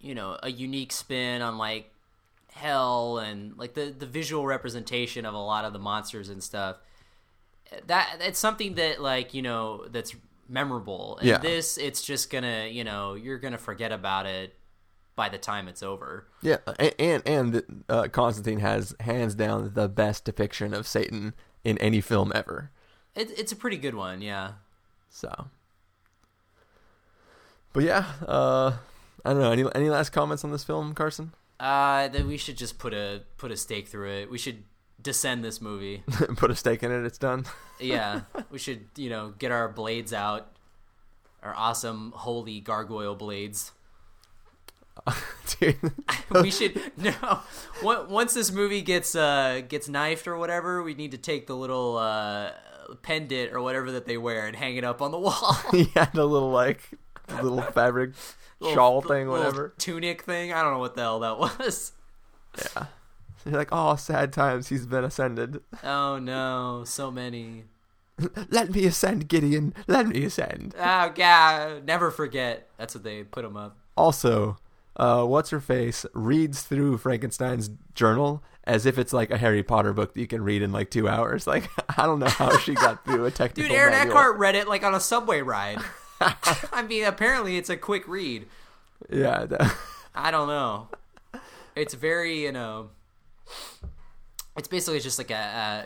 you 0.00 0.14
know 0.14 0.38
a 0.42 0.50
unique 0.50 0.92
spin 0.92 1.42
on 1.42 1.58
like 1.58 1.92
hell 2.52 3.18
and 3.18 3.58
like 3.58 3.74
the 3.74 3.94
the 3.96 4.06
visual 4.06 4.46
representation 4.46 5.26
of 5.26 5.34
a 5.34 5.38
lot 5.38 5.66
of 5.66 5.74
the 5.74 5.78
monsters 5.78 6.30
and 6.30 6.42
stuff. 6.42 6.76
That 7.88 8.18
it's 8.20 8.38
something 8.38 8.74
that 8.76 9.02
like 9.02 9.34
you 9.34 9.42
know 9.42 9.86
that's 9.90 10.14
memorable. 10.48 11.18
And 11.18 11.28
Yeah. 11.28 11.38
this 11.38 11.76
it's 11.76 12.02
just 12.02 12.30
gonna 12.30 12.68
you 12.70 12.84
know 12.84 13.14
you're 13.14 13.38
gonna 13.38 13.58
forget 13.58 13.92
about 13.92 14.24
it 14.24 14.54
by 15.16 15.28
the 15.28 15.38
time 15.38 15.66
it's 15.66 15.82
over. 15.82 16.26
Yeah, 16.42 16.58
a- 16.66 17.00
and 17.00 17.22
and 17.26 17.84
uh, 17.88 18.08
Constantine 18.12 18.60
has 18.60 18.94
hands 19.00 19.34
down 19.34 19.72
the 19.74 19.88
best 19.88 20.24
depiction 20.24 20.72
of 20.74 20.86
Satan 20.86 21.34
in 21.64 21.76
any 21.78 22.00
film 22.00 22.30
ever. 22.34 22.70
It, 23.14 23.30
it's 23.38 23.50
a 23.50 23.56
pretty 23.56 23.78
good 23.78 23.94
one, 23.94 24.20
yeah. 24.22 24.52
So, 25.08 25.48
but 27.72 27.82
yeah, 27.84 28.04
uh, 28.26 28.72
I 29.24 29.32
don't 29.32 29.40
know. 29.42 29.50
Any 29.52 29.64
any 29.74 29.90
last 29.90 30.10
comments 30.10 30.44
on 30.44 30.52
this 30.52 30.64
film, 30.64 30.94
Carson? 30.94 31.32
Uh, 31.58 32.08
then 32.08 32.26
we 32.28 32.36
should 32.36 32.56
just 32.58 32.78
put 32.78 32.92
a 32.94 33.22
put 33.38 33.50
a 33.50 33.56
stake 33.56 33.88
through 33.88 34.10
it. 34.10 34.30
We 34.30 34.38
should 34.38 34.64
descend 35.00 35.44
this 35.44 35.60
movie. 35.60 36.02
Put 36.36 36.50
a 36.50 36.54
stake 36.56 36.82
in 36.82 36.90
it. 36.90 37.04
It's 37.06 37.16
done. 37.18 37.44
yeah, 37.80 38.22
we 38.50 38.58
should 38.58 38.86
you 38.96 39.08
know 39.08 39.32
get 39.38 39.52
our 39.52 39.68
blades 39.68 40.12
out, 40.12 40.48
our 41.42 41.54
awesome 41.54 42.12
holy 42.14 42.60
gargoyle 42.60 43.14
blades. 43.14 43.72
We 46.30 46.50
should 46.50 46.80
no. 46.96 47.40
Once 47.82 48.34
this 48.34 48.50
movie 48.52 48.82
gets 48.82 49.14
uh 49.14 49.62
gets 49.68 49.88
knifed 49.88 50.26
or 50.26 50.36
whatever, 50.36 50.82
we 50.82 50.94
need 50.94 51.12
to 51.12 51.18
take 51.18 51.46
the 51.46 51.56
little 51.56 51.96
uh 51.96 52.50
pendant 53.02 53.52
or 53.52 53.60
whatever 53.60 53.92
that 53.92 54.06
they 54.06 54.16
wear 54.16 54.46
and 54.46 54.56
hang 54.56 54.76
it 54.76 54.84
up 54.84 55.00
on 55.02 55.10
the 55.12 55.18
wall. 55.26 55.56
yeah, 55.72 56.06
the 56.14 56.26
little 56.26 56.50
like 56.50 56.90
little 57.42 57.62
fabric 57.62 58.12
shawl 58.60 59.00
thing, 59.02 59.28
Little 59.28 59.44
whatever. 59.44 59.74
tunic 59.78 60.22
thing. 60.22 60.52
I 60.52 60.62
don't 60.62 60.72
know 60.72 60.78
what 60.78 60.94
the 60.94 61.02
hell 61.02 61.20
that 61.20 61.38
was. 61.38 61.92
Yeah, 62.58 62.86
you're 63.44 63.54
like, 63.56 63.68
oh, 63.72 63.96
sad 63.96 64.32
times. 64.32 64.68
He's 64.68 64.86
been 64.86 65.04
ascended. 65.04 65.60
Oh 65.84 66.18
no, 66.18 66.82
so 66.84 67.10
many. 67.10 67.64
Let 68.50 68.70
me 68.70 68.86
ascend, 68.86 69.28
Gideon. 69.28 69.74
Let 69.86 70.06
me 70.08 70.24
ascend. 70.24 70.74
Oh 70.78 71.12
god, 71.14 71.84
never 71.84 72.10
forget. 72.10 72.68
That's 72.78 72.94
what 72.94 73.04
they 73.04 73.22
put 73.24 73.44
him 73.44 73.56
up. 73.56 73.76
Also, 73.96 74.56
uh, 74.96 75.24
what's 75.24 75.50
her 75.50 75.60
face 75.60 76.04
reads 76.14 76.62
through 76.62 76.98
Frankenstein's 76.98 77.70
journal 77.94 78.42
as 78.64 78.84
if 78.84 78.98
it's 78.98 79.12
like 79.12 79.30
a 79.30 79.36
Harry 79.36 79.62
Potter 79.62 79.92
book 79.92 80.14
that 80.14 80.20
you 80.20 80.26
can 80.26 80.42
read 80.42 80.60
in 80.62 80.72
like 80.72 80.90
two 80.90 81.08
hours. 81.08 81.46
Like, 81.56 81.70
I 81.96 82.06
don't 82.06 82.18
know 82.18 82.28
how 82.28 82.58
she 82.58 82.74
got 82.74 83.04
through 83.04 83.24
a 83.24 83.30
technical. 83.30 83.68
Dude, 83.68 83.78
Aaron 83.78 83.92
manual. 83.92 84.16
Eckhart 84.16 84.38
read 84.38 84.54
it 84.56 84.68
like 84.68 84.82
on 84.82 84.94
a 84.94 85.00
subway 85.00 85.40
ride. 85.40 85.78
I 86.20 86.82
mean, 86.86 87.04
apparently 87.04 87.56
it's 87.56 87.70
a 87.70 87.76
quick 87.76 88.06
read. 88.08 88.46
Yeah, 89.10 89.46
I 90.14 90.30
don't 90.30 90.48
know. 90.48 90.88
it's 91.76 91.94
very 91.94 92.42
you 92.42 92.52
know 92.52 92.90
it's 94.56 94.68
basically 94.68 95.00
just 95.00 95.18
like 95.18 95.30
a, 95.30 95.34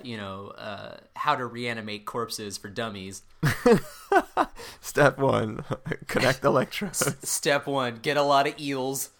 a 0.02 0.06
you 0.06 0.16
know 0.16 0.48
uh, 0.56 0.96
how 1.16 1.34
to 1.34 1.44
reanimate 1.46 2.04
corpses 2.04 2.56
for 2.56 2.68
dummies 2.68 3.22
Step 4.80 5.18
one: 5.18 5.64
connect 6.06 6.44
electrodes. 6.44 7.16
step 7.28 7.66
one 7.66 7.98
get 8.02 8.16
a 8.16 8.22
lot 8.22 8.46
of 8.46 8.58
eels 8.60 9.10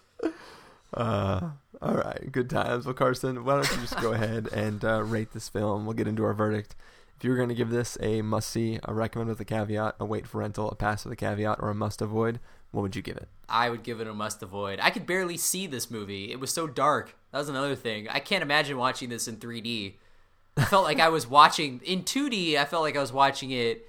Uh, 0.93 1.51
all 1.81 1.95
right, 1.95 2.31
good 2.33 2.51
times. 2.51 2.85
Well, 2.85 2.95
Carson, 2.95 3.45
why 3.45 3.55
don't 3.55 3.71
you 3.71 3.77
just 3.81 3.99
go 4.01 4.13
ahead 4.13 4.49
and 4.53 4.85
uh, 4.85 5.03
rate 5.03 5.33
this 5.33 5.49
film? 5.49 5.87
We'll 5.87 5.95
get 5.95 6.09
into 6.09 6.25
our 6.25 6.35
verdict. 6.35 6.75
If 7.21 7.25
you 7.25 7.33
were 7.33 7.37
going 7.37 7.51
to 7.51 7.55
give 7.55 7.69
this 7.69 7.99
a 8.01 8.23
must 8.23 8.49
see, 8.49 8.79
a 8.83 8.95
recommend 8.95 9.29
with 9.29 9.39
a 9.41 9.45
caveat, 9.45 9.97
a 10.01 10.07
wait 10.07 10.27
for 10.27 10.39
rental, 10.39 10.71
a 10.71 10.75
pass 10.75 11.05
with 11.05 11.13
a 11.13 11.17
caveat, 11.17 11.59
or 11.61 11.69
a 11.69 11.75
must 11.75 12.01
avoid, 12.01 12.41
what 12.71 12.81
would 12.81 12.97
you 12.97 13.03
give 13.03 13.19
it? 13.19 13.29
i 13.47 13.69
would 13.69 13.83
give 13.83 14.01
it 14.01 14.07
a 14.07 14.15
must 14.15 14.43
avoid. 14.43 14.79
I 14.81 14.89
could 14.89 15.05
barely 15.07 15.37
see 15.37 15.67
this 15.67 15.91
movie. 15.91 16.33
It 16.33 16.41
was 16.41 16.51
so 16.51 16.67
dark. 16.67 17.15
That 17.31 17.39
was 17.39 17.51
another 17.51 17.77
thing. 17.77 18.09
I 18.09 18.21
can't 18.21 18.43
imagine 18.43 18.79
watching 18.79 19.11
this 19.11 19.29
in 19.29 19.37
3d 19.37 19.95
i 20.57 20.65
felt 20.65 20.85
like 20.85 20.99
i 20.99 21.09
was 21.09 21.27
watching 21.27 21.81
in 21.85 22.03
2d 22.03 22.57
i 22.57 22.65
felt 22.65 22.83
like 22.83 22.97
i 22.97 23.01
was 23.01 23.13
watching 23.13 23.51
it 23.51 23.87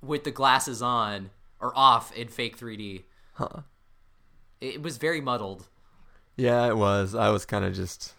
with 0.00 0.24
the 0.24 0.30
glasses 0.30 0.80
on 0.80 1.30
or 1.60 1.70
off 1.76 2.16
in 2.16 2.28
fake 2.28 2.56
3d 2.58 3.02
Huh. 3.34 3.62
it 4.60 4.82
was 4.82 4.98
very 4.98 5.20
muddled. 5.20 5.66
Yeah, 6.36 6.66
it 6.68 6.76
was. 6.76 7.14
I 7.14 7.30
was 7.30 7.44
kind 7.44 7.64
of 7.64 7.74
just 7.74 8.14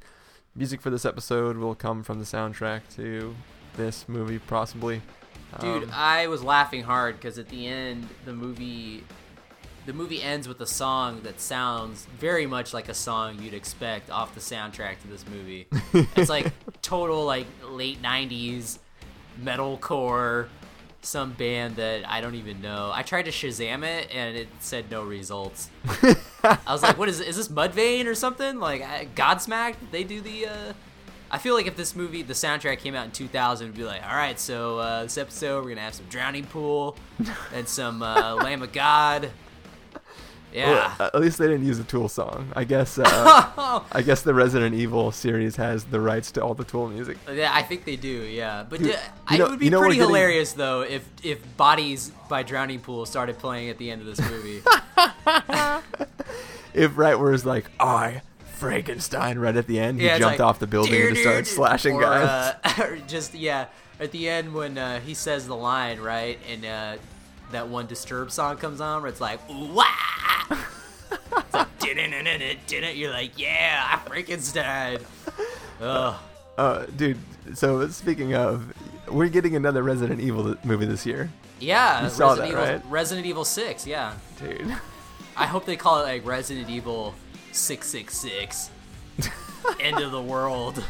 Music 0.56 0.80
for 0.80 0.90
this 0.90 1.04
episode 1.04 1.56
will 1.56 1.74
come 1.74 2.02
from 2.02 2.18
the 2.18 2.24
soundtrack 2.24 2.82
to 2.96 3.34
this 3.76 4.08
movie, 4.08 4.38
possibly. 4.38 5.00
Dude, 5.60 5.84
Um, 5.84 5.90
I 5.92 6.26
was 6.26 6.42
laughing 6.42 6.82
hard 6.84 7.16
because 7.16 7.38
at 7.38 7.48
the 7.48 7.66
end, 7.66 8.08
the 8.24 8.32
movie, 8.32 9.04
the 9.86 9.92
movie 9.92 10.22
ends 10.22 10.46
with 10.46 10.60
a 10.60 10.66
song 10.66 11.20
that 11.22 11.40
sounds 11.40 12.06
very 12.18 12.46
much 12.46 12.74
like 12.74 12.88
a 12.88 12.94
song 12.94 13.40
you'd 13.40 13.54
expect 13.54 14.10
off 14.10 14.34
the 14.34 14.40
soundtrack 14.40 15.00
to 15.00 15.08
this 15.08 15.24
movie. 15.26 15.66
it's 16.16 16.30
like 16.30 16.52
total 16.82 17.24
like 17.24 17.46
late 17.68 18.02
'90s 18.02 18.78
metalcore, 19.42 20.48
some 21.02 21.32
band 21.32 21.76
that 21.76 22.08
I 22.08 22.20
don't 22.20 22.34
even 22.34 22.60
know. 22.60 22.90
I 22.92 23.02
tried 23.02 23.24
to 23.24 23.30
Shazam 23.30 23.84
it 23.84 24.08
and 24.14 24.36
it 24.36 24.48
said 24.60 24.90
no 24.90 25.02
results. 25.02 25.70
I 26.42 26.58
was 26.68 26.82
like, 26.82 26.98
"What 26.98 27.08
is? 27.08 27.20
Is 27.20 27.36
this 27.36 27.48
Mudvayne 27.48 28.06
or 28.06 28.14
something? 28.14 28.58
Like 28.58 29.14
Godsmack? 29.14 29.76
They 29.90 30.04
do 30.04 30.20
the." 30.20 30.46
uh 30.46 30.72
I 31.32 31.38
feel 31.38 31.54
like 31.54 31.66
if 31.66 31.76
this 31.76 31.94
movie, 31.94 32.22
the 32.22 32.34
soundtrack 32.34 32.78
came 32.80 32.96
out 32.96 33.04
in 33.04 33.12
2000, 33.12 33.66
it'd 33.66 33.76
be 33.76 33.84
like, 33.84 34.02
all 34.02 34.16
right, 34.16 34.38
so 34.38 34.78
uh, 34.78 35.04
this 35.04 35.16
episode 35.16 35.62
we're 35.62 35.70
gonna 35.70 35.82
have 35.82 35.94
some 35.94 36.06
Drowning 36.10 36.44
Pool 36.44 36.96
and 37.54 37.68
some 37.68 38.02
uh, 38.02 38.34
Lamb 38.34 38.62
of 38.62 38.72
God. 38.72 39.30
Yeah, 40.52 40.94
well, 40.98 41.10
at 41.14 41.20
least 41.20 41.38
they 41.38 41.46
didn't 41.46 41.64
use 41.66 41.78
a 41.78 41.84
Tool 41.84 42.08
song. 42.08 42.50
I 42.56 42.64
guess. 42.64 42.98
Uh, 42.98 43.04
I 43.92 44.02
guess 44.02 44.22
the 44.22 44.34
Resident 44.34 44.74
Evil 44.74 45.12
series 45.12 45.56
has 45.56 45.84
the 45.84 46.00
rights 46.00 46.32
to 46.32 46.42
all 46.42 46.54
the 46.54 46.64
Tool 46.64 46.88
music. 46.88 47.18
yeah, 47.32 47.50
I 47.54 47.62
think 47.62 47.84
they 47.84 47.96
do. 47.96 48.08
Yeah, 48.08 48.64
but 48.68 48.80
Dude, 48.80 48.92
uh, 48.94 48.98
you 49.30 49.38
know- 49.38 49.46
it 49.46 49.50
would 49.50 49.58
be 49.58 49.64
you 49.66 49.70
know 49.70 49.80
pretty 49.80 49.96
getting- 49.96 50.08
hilarious 50.08 50.52
though 50.54 50.82
if 50.82 51.08
if 51.22 51.56
Bodies 51.56 52.10
by 52.28 52.42
Drowning 52.42 52.80
Pool 52.80 53.06
started 53.06 53.38
playing 53.38 53.68
at 53.70 53.78
the 53.78 53.90
end 53.90 54.00
of 54.00 54.06
this 54.06 54.20
movie. 54.30 54.60
If 56.72 56.96
right 56.96 57.18
where 57.18 57.32
it's 57.32 57.44
like, 57.44 57.70
I 57.80 58.22
Frankenstein 58.54 59.38
right 59.38 59.56
at 59.56 59.66
the 59.66 59.80
end, 59.80 60.00
he 60.00 60.06
yeah, 60.06 60.18
jumped 60.18 60.38
like, 60.38 60.46
off 60.48 60.58
the 60.58 60.66
building 60.66 60.94
and 61.00 61.10
just 61.10 61.22
started 61.22 61.46
slashing 61.46 61.96
or, 61.96 62.02
guys. 62.02 62.54
Uh, 62.64 62.96
just 63.08 63.34
yeah, 63.34 63.66
at 63.98 64.12
the 64.12 64.28
end 64.28 64.54
when 64.54 64.78
uh, 64.78 65.00
he 65.00 65.14
says 65.14 65.46
the 65.46 65.56
line 65.56 65.98
right, 66.00 66.38
and 66.48 66.64
uh, 66.64 66.96
that 67.52 67.68
one 67.68 67.86
Disturbed 67.86 68.32
song 68.32 68.56
comes 68.56 68.80
on 68.80 69.02
where 69.02 69.10
it's 69.10 69.20
like 69.20 69.40
wah. 69.48 69.84
It's 70.50 71.54
like, 71.54 71.78
"Dun-dun-dun-dun-dun-dun." 71.78 72.96
You're 72.96 73.10
like, 73.12 73.38
yeah, 73.38 73.86
I 73.90 74.08
Frankenstein. 74.08 74.98
Ugh. 75.80 76.14
Uh, 76.58 76.86
dude, 76.96 77.18
so 77.54 77.88
speaking 77.88 78.34
of, 78.34 78.72
we're 79.08 79.28
getting 79.28 79.56
another 79.56 79.82
Resident 79.82 80.20
Evil 80.20 80.56
movie 80.62 80.86
this 80.86 81.06
year, 81.06 81.30
Yeah, 81.58 82.04
You 82.04 82.10
saw 82.10 82.30
Resident 82.30 82.54
that, 82.54 82.62
Evil, 82.62 82.74
right? 82.74 82.90
Resident 82.90 83.26
Evil 83.26 83.44
Six. 83.44 83.86
Yeah, 83.86 84.14
dude. 84.38 84.76
I 85.36 85.46
hope 85.46 85.64
they 85.64 85.76
call 85.76 86.00
it 86.00 86.02
like 86.02 86.26
Resident 86.26 86.68
Evil 86.68 87.14
Six 87.52 87.88
Six 87.88 88.16
Six. 88.16 88.70
End 89.80 90.00
of 90.00 90.12
the 90.12 90.22
world. 90.22 90.84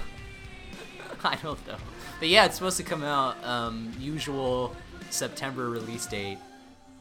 I 1.25 1.37
don't 1.37 1.65
know, 1.67 1.77
but 2.19 2.29
yeah, 2.29 2.47
it's 2.47 2.57
supposed 2.57 2.79
to 2.79 2.83
come 2.83 3.05
out 3.05 3.43
um, 3.45 3.93
usual 4.01 4.75
September 5.11 5.69
release 5.69 6.07
date 6.07 6.39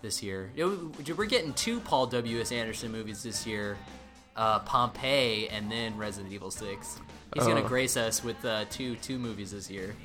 this 0.02 0.22
year. 0.24 0.52
It- 0.56 1.16
we're 1.18 1.26
getting 1.26 1.54
two 1.54 1.80
Paul 1.80 2.08
W 2.08 2.40
S 2.42 2.52
Anderson 2.52 2.92
movies 2.92 3.24
this 3.24 3.46
year, 3.48 3.78
uh, 4.36 4.60
Pompeii 4.60 5.48
and 5.50 5.72
then 5.72 5.98
Resident 5.98 6.34
Evil 6.34 6.52
Six. 6.52 7.00
He's 7.34 7.46
gonna 7.46 7.62
Oh. 7.62 7.68
grace 7.68 7.96
us 7.98 8.24
with 8.24 8.44
uh, 8.46 8.66
two 8.70 8.96
two 8.98 9.20
movies 9.20 9.52
this 9.52 9.70
year. 9.70 9.96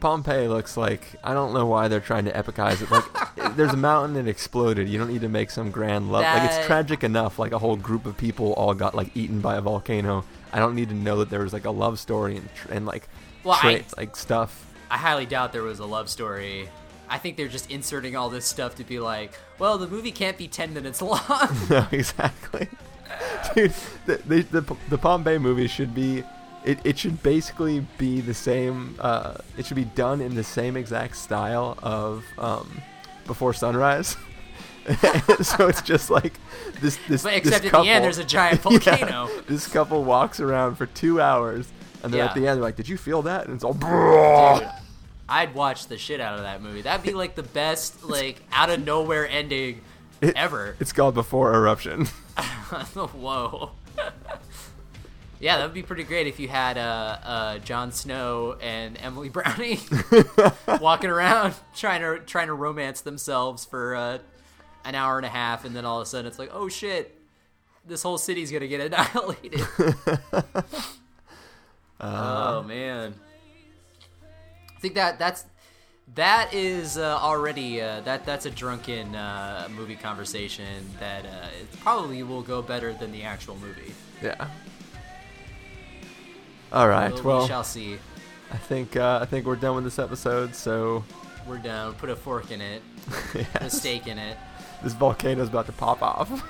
Pompeii 0.00 0.48
looks 0.48 0.76
like 0.76 1.14
I 1.22 1.32
don't 1.32 1.54
know 1.54 1.66
why 1.66 1.88
they're 1.88 2.00
trying 2.00 2.24
to 2.26 2.32
epicize 2.32 2.82
it. 2.82 2.90
Like, 2.90 3.56
there's 3.56 3.72
a 3.72 3.76
mountain 3.76 4.14
that 4.14 4.28
exploded. 4.28 4.88
You 4.88 4.98
don't 4.98 5.08
need 5.10 5.22
to 5.22 5.28
make 5.28 5.50
some 5.50 5.70
grand 5.70 6.10
love. 6.12 6.22
Like 6.24 6.50
it's 6.50 6.66
tragic 6.66 7.04
enough. 7.04 7.38
Like 7.38 7.52
a 7.52 7.58
whole 7.58 7.76
group 7.76 8.04
of 8.06 8.16
people 8.16 8.52
all 8.54 8.74
got 8.74 8.94
like 8.94 9.16
eaten 9.16 9.40
by 9.40 9.56
a 9.56 9.60
volcano. 9.60 10.24
I 10.52 10.58
don't 10.58 10.74
need 10.74 10.88
to 10.90 10.94
know 10.94 11.18
that 11.18 11.30
there 11.30 11.40
was 11.40 11.52
like 11.52 11.64
a 11.64 11.70
love 11.70 11.98
story 11.98 12.36
and 12.36 12.48
and 12.70 12.86
like 12.86 13.08
Well, 13.44 13.56
tra- 13.58 13.70
I- 13.70 13.84
like 13.96 14.16
stuff. 14.16 14.66
I 14.90 14.98
highly 14.98 15.26
doubt 15.26 15.52
there 15.52 15.62
was 15.62 15.78
a 15.78 15.86
love 15.86 16.10
story. 16.10 16.68
I 17.14 17.18
think 17.18 17.36
they're 17.36 17.46
just 17.46 17.70
inserting 17.70 18.16
all 18.16 18.28
this 18.28 18.44
stuff 18.44 18.74
to 18.74 18.82
be 18.82 18.98
like, 18.98 19.38
well, 19.60 19.78
the 19.78 19.86
movie 19.86 20.10
can't 20.10 20.36
be 20.36 20.48
10 20.48 20.74
minutes 20.74 21.00
long. 21.12 21.20
no, 21.70 21.86
exactly. 21.92 22.66
Dude, 23.54 23.72
the, 24.04 24.16
the, 24.26 24.60
the, 24.60 24.76
the 24.96 25.18
Bay 25.18 25.38
movie 25.38 25.68
should 25.68 25.94
be. 25.94 26.24
It, 26.64 26.80
it 26.82 26.98
should 26.98 27.22
basically 27.22 27.86
be 27.98 28.20
the 28.20 28.34
same. 28.34 28.96
Uh, 28.98 29.34
it 29.56 29.64
should 29.64 29.76
be 29.76 29.84
done 29.84 30.20
in 30.20 30.34
the 30.34 30.42
same 30.42 30.76
exact 30.76 31.16
style 31.16 31.78
of 31.84 32.24
um, 32.36 32.82
Before 33.28 33.54
Sunrise. 33.54 34.16
so 35.40 35.68
it's 35.68 35.82
just 35.82 36.10
like 36.10 36.32
this. 36.80 36.98
This. 37.08 37.22
But 37.22 37.30
this 37.30 37.36
except 37.46 37.64
at 37.66 37.70
couple, 37.70 37.84
the 37.84 37.90
end, 37.90 38.04
there's 38.04 38.18
a 38.18 38.24
giant 38.24 38.56
Yeah, 38.64 38.70
volcano. 38.70 39.28
this 39.46 39.68
couple 39.68 40.02
walks 40.02 40.40
around 40.40 40.74
for 40.74 40.86
two 40.86 41.20
hours, 41.20 41.68
and 42.02 42.12
then 42.12 42.22
at 42.26 42.34
the 42.34 42.40
end, 42.48 42.56
they're 42.56 42.64
like, 42.64 42.76
"Did 42.76 42.88
you 42.88 42.96
feel 42.98 43.22
that?" 43.22 43.46
And 43.46 43.54
it's 43.54 43.62
all. 43.62 43.74
Dude, 43.74 44.68
I'd 45.28 45.54
watch 45.54 45.86
the 45.86 45.96
shit 45.98 46.20
out 46.20 46.34
of 46.36 46.42
that 46.42 46.62
movie. 46.62 46.82
That'd 46.82 47.04
be 47.04 47.12
like 47.12 47.34
the 47.34 47.42
best, 47.42 48.04
like, 48.08 48.42
out 48.52 48.70
of 48.70 48.84
nowhere 48.84 49.28
ending 49.28 49.80
It- 50.20 50.36
ever. 50.36 50.76
It's 50.80 50.92
called 50.92 51.14
Before 51.14 51.54
Eruption. 51.54 52.06
Whoa. 52.36 53.70
yeah, 55.40 55.58
that 55.58 55.64
would 55.64 55.74
be 55.74 55.82
pretty 55.82 56.02
great 56.04 56.26
if 56.26 56.38
you 56.40 56.48
had 56.48 56.76
uh, 56.76 57.18
uh, 57.24 57.58
Jon 57.58 57.92
Snow 57.92 58.56
and 58.60 58.98
Emily 59.00 59.28
Browning 59.28 59.78
walking 60.80 61.10
around 61.10 61.54
trying 61.76 62.00
to 62.00 62.18
trying 62.26 62.48
to 62.48 62.54
romance 62.54 63.00
themselves 63.02 63.64
for 63.64 63.94
uh, 63.94 64.18
an 64.84 64.94
hour 64.94 65.16
and 65.16 65.24
a 65.26 65.28
half, 65.30 65.64
and 65.64 65.74
then 65.76 65.84
all 65.84 66.00
of 66.00 66.02
a 66.02 66.06
sudden 66.06 66.26
it's 66.26 66.38
like, 66.38 66.50
oh 66.52 66.68
shit, 66.68 67.16
this 67.86 68.02
whole 68.02 68.18
city's 68.18 68.50
gonna 68.50 68.66
get 68.66 68.80
annihilated. 68.80 69.60
oh 72.00 72.62
man, 72.62 73.14
think 74.84 74.94
that 74.96 75.18
that's 75.18 75.46
that 76.14 76.52
is 76.52 76.98
uh, 76.98 77.16
already 77.18 77.80
uh, 77.80 78.02
that 78.02 78.26
that's 78.26 78.44
a 78.44 78.50
drunken 78.50 79.14
uh, 79.14 79.66
movie 79.74 79.96
conversation 79.96 80.84
that 81.00 81.24
uh, 81.24 81.48
it 81.58 81.80
probably 81.80 82.22
will 82.22 82.42
go 82.42 82.60
better 82.60 82.92
than 82.92 83.10
the 83.10 83.22
actual 83.22 83.56
movie. 83.56 83.94
yeah. 84.22 84.48
All 86.70 86.86
right. 86.88 87.12
Well, 87.14 87.22
Well, 87.24 87.42
we 87.42 87.48
shall 87.48 87.64
see. 87.64 87.96
I 88.52 88.56
think 88.58 88.94
uh, 88.96 89.20
I 89.22 89.24
think 89.24 89.46
we're 89.46 89.56
done 89.56 89.74
with 89.76 89.84
this 89.84 89.98
episode. 89.98 90.54
So 90.54 91.02
We're 91.48 91.56
done. 91.56 91.94
Put 91.94 92.10
a 92.10 92.16
fork 92.16 92.50
in 92.50 92.60
it. 92.60 92.82
Put 93.32 93.40
a 93.40 93.46
yes, 93.62 93.78
steak 93.78 94.06
in 94.06 94.18
it. 94.18 94.36
this 94.82 94.92
volcano's 94.92 95.48
about 95.48 95.64
to 95.66 95.72
pop 95.72 96.02
off. 96.02 96.30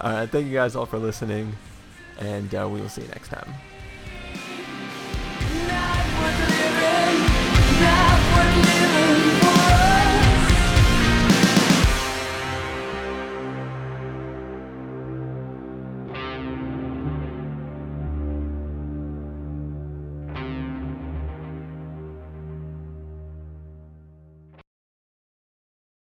all 0.00 0.10
right. 0.10 0.28
Thank 0.28 0.46
you 0.48 0.52
guys 0.52 0.74
all 0.74 0.86
for 0.86 0.98
listening, 0.98 1.52
and 2.18 2.52
uh, 2.52 2.68
we 2.68 2.80
will 2.80 2.88
see 2.88 3.02
you 3.02 3.08
next 3.08 3.28
time. 3.28 3.54
Not 6.22 6.51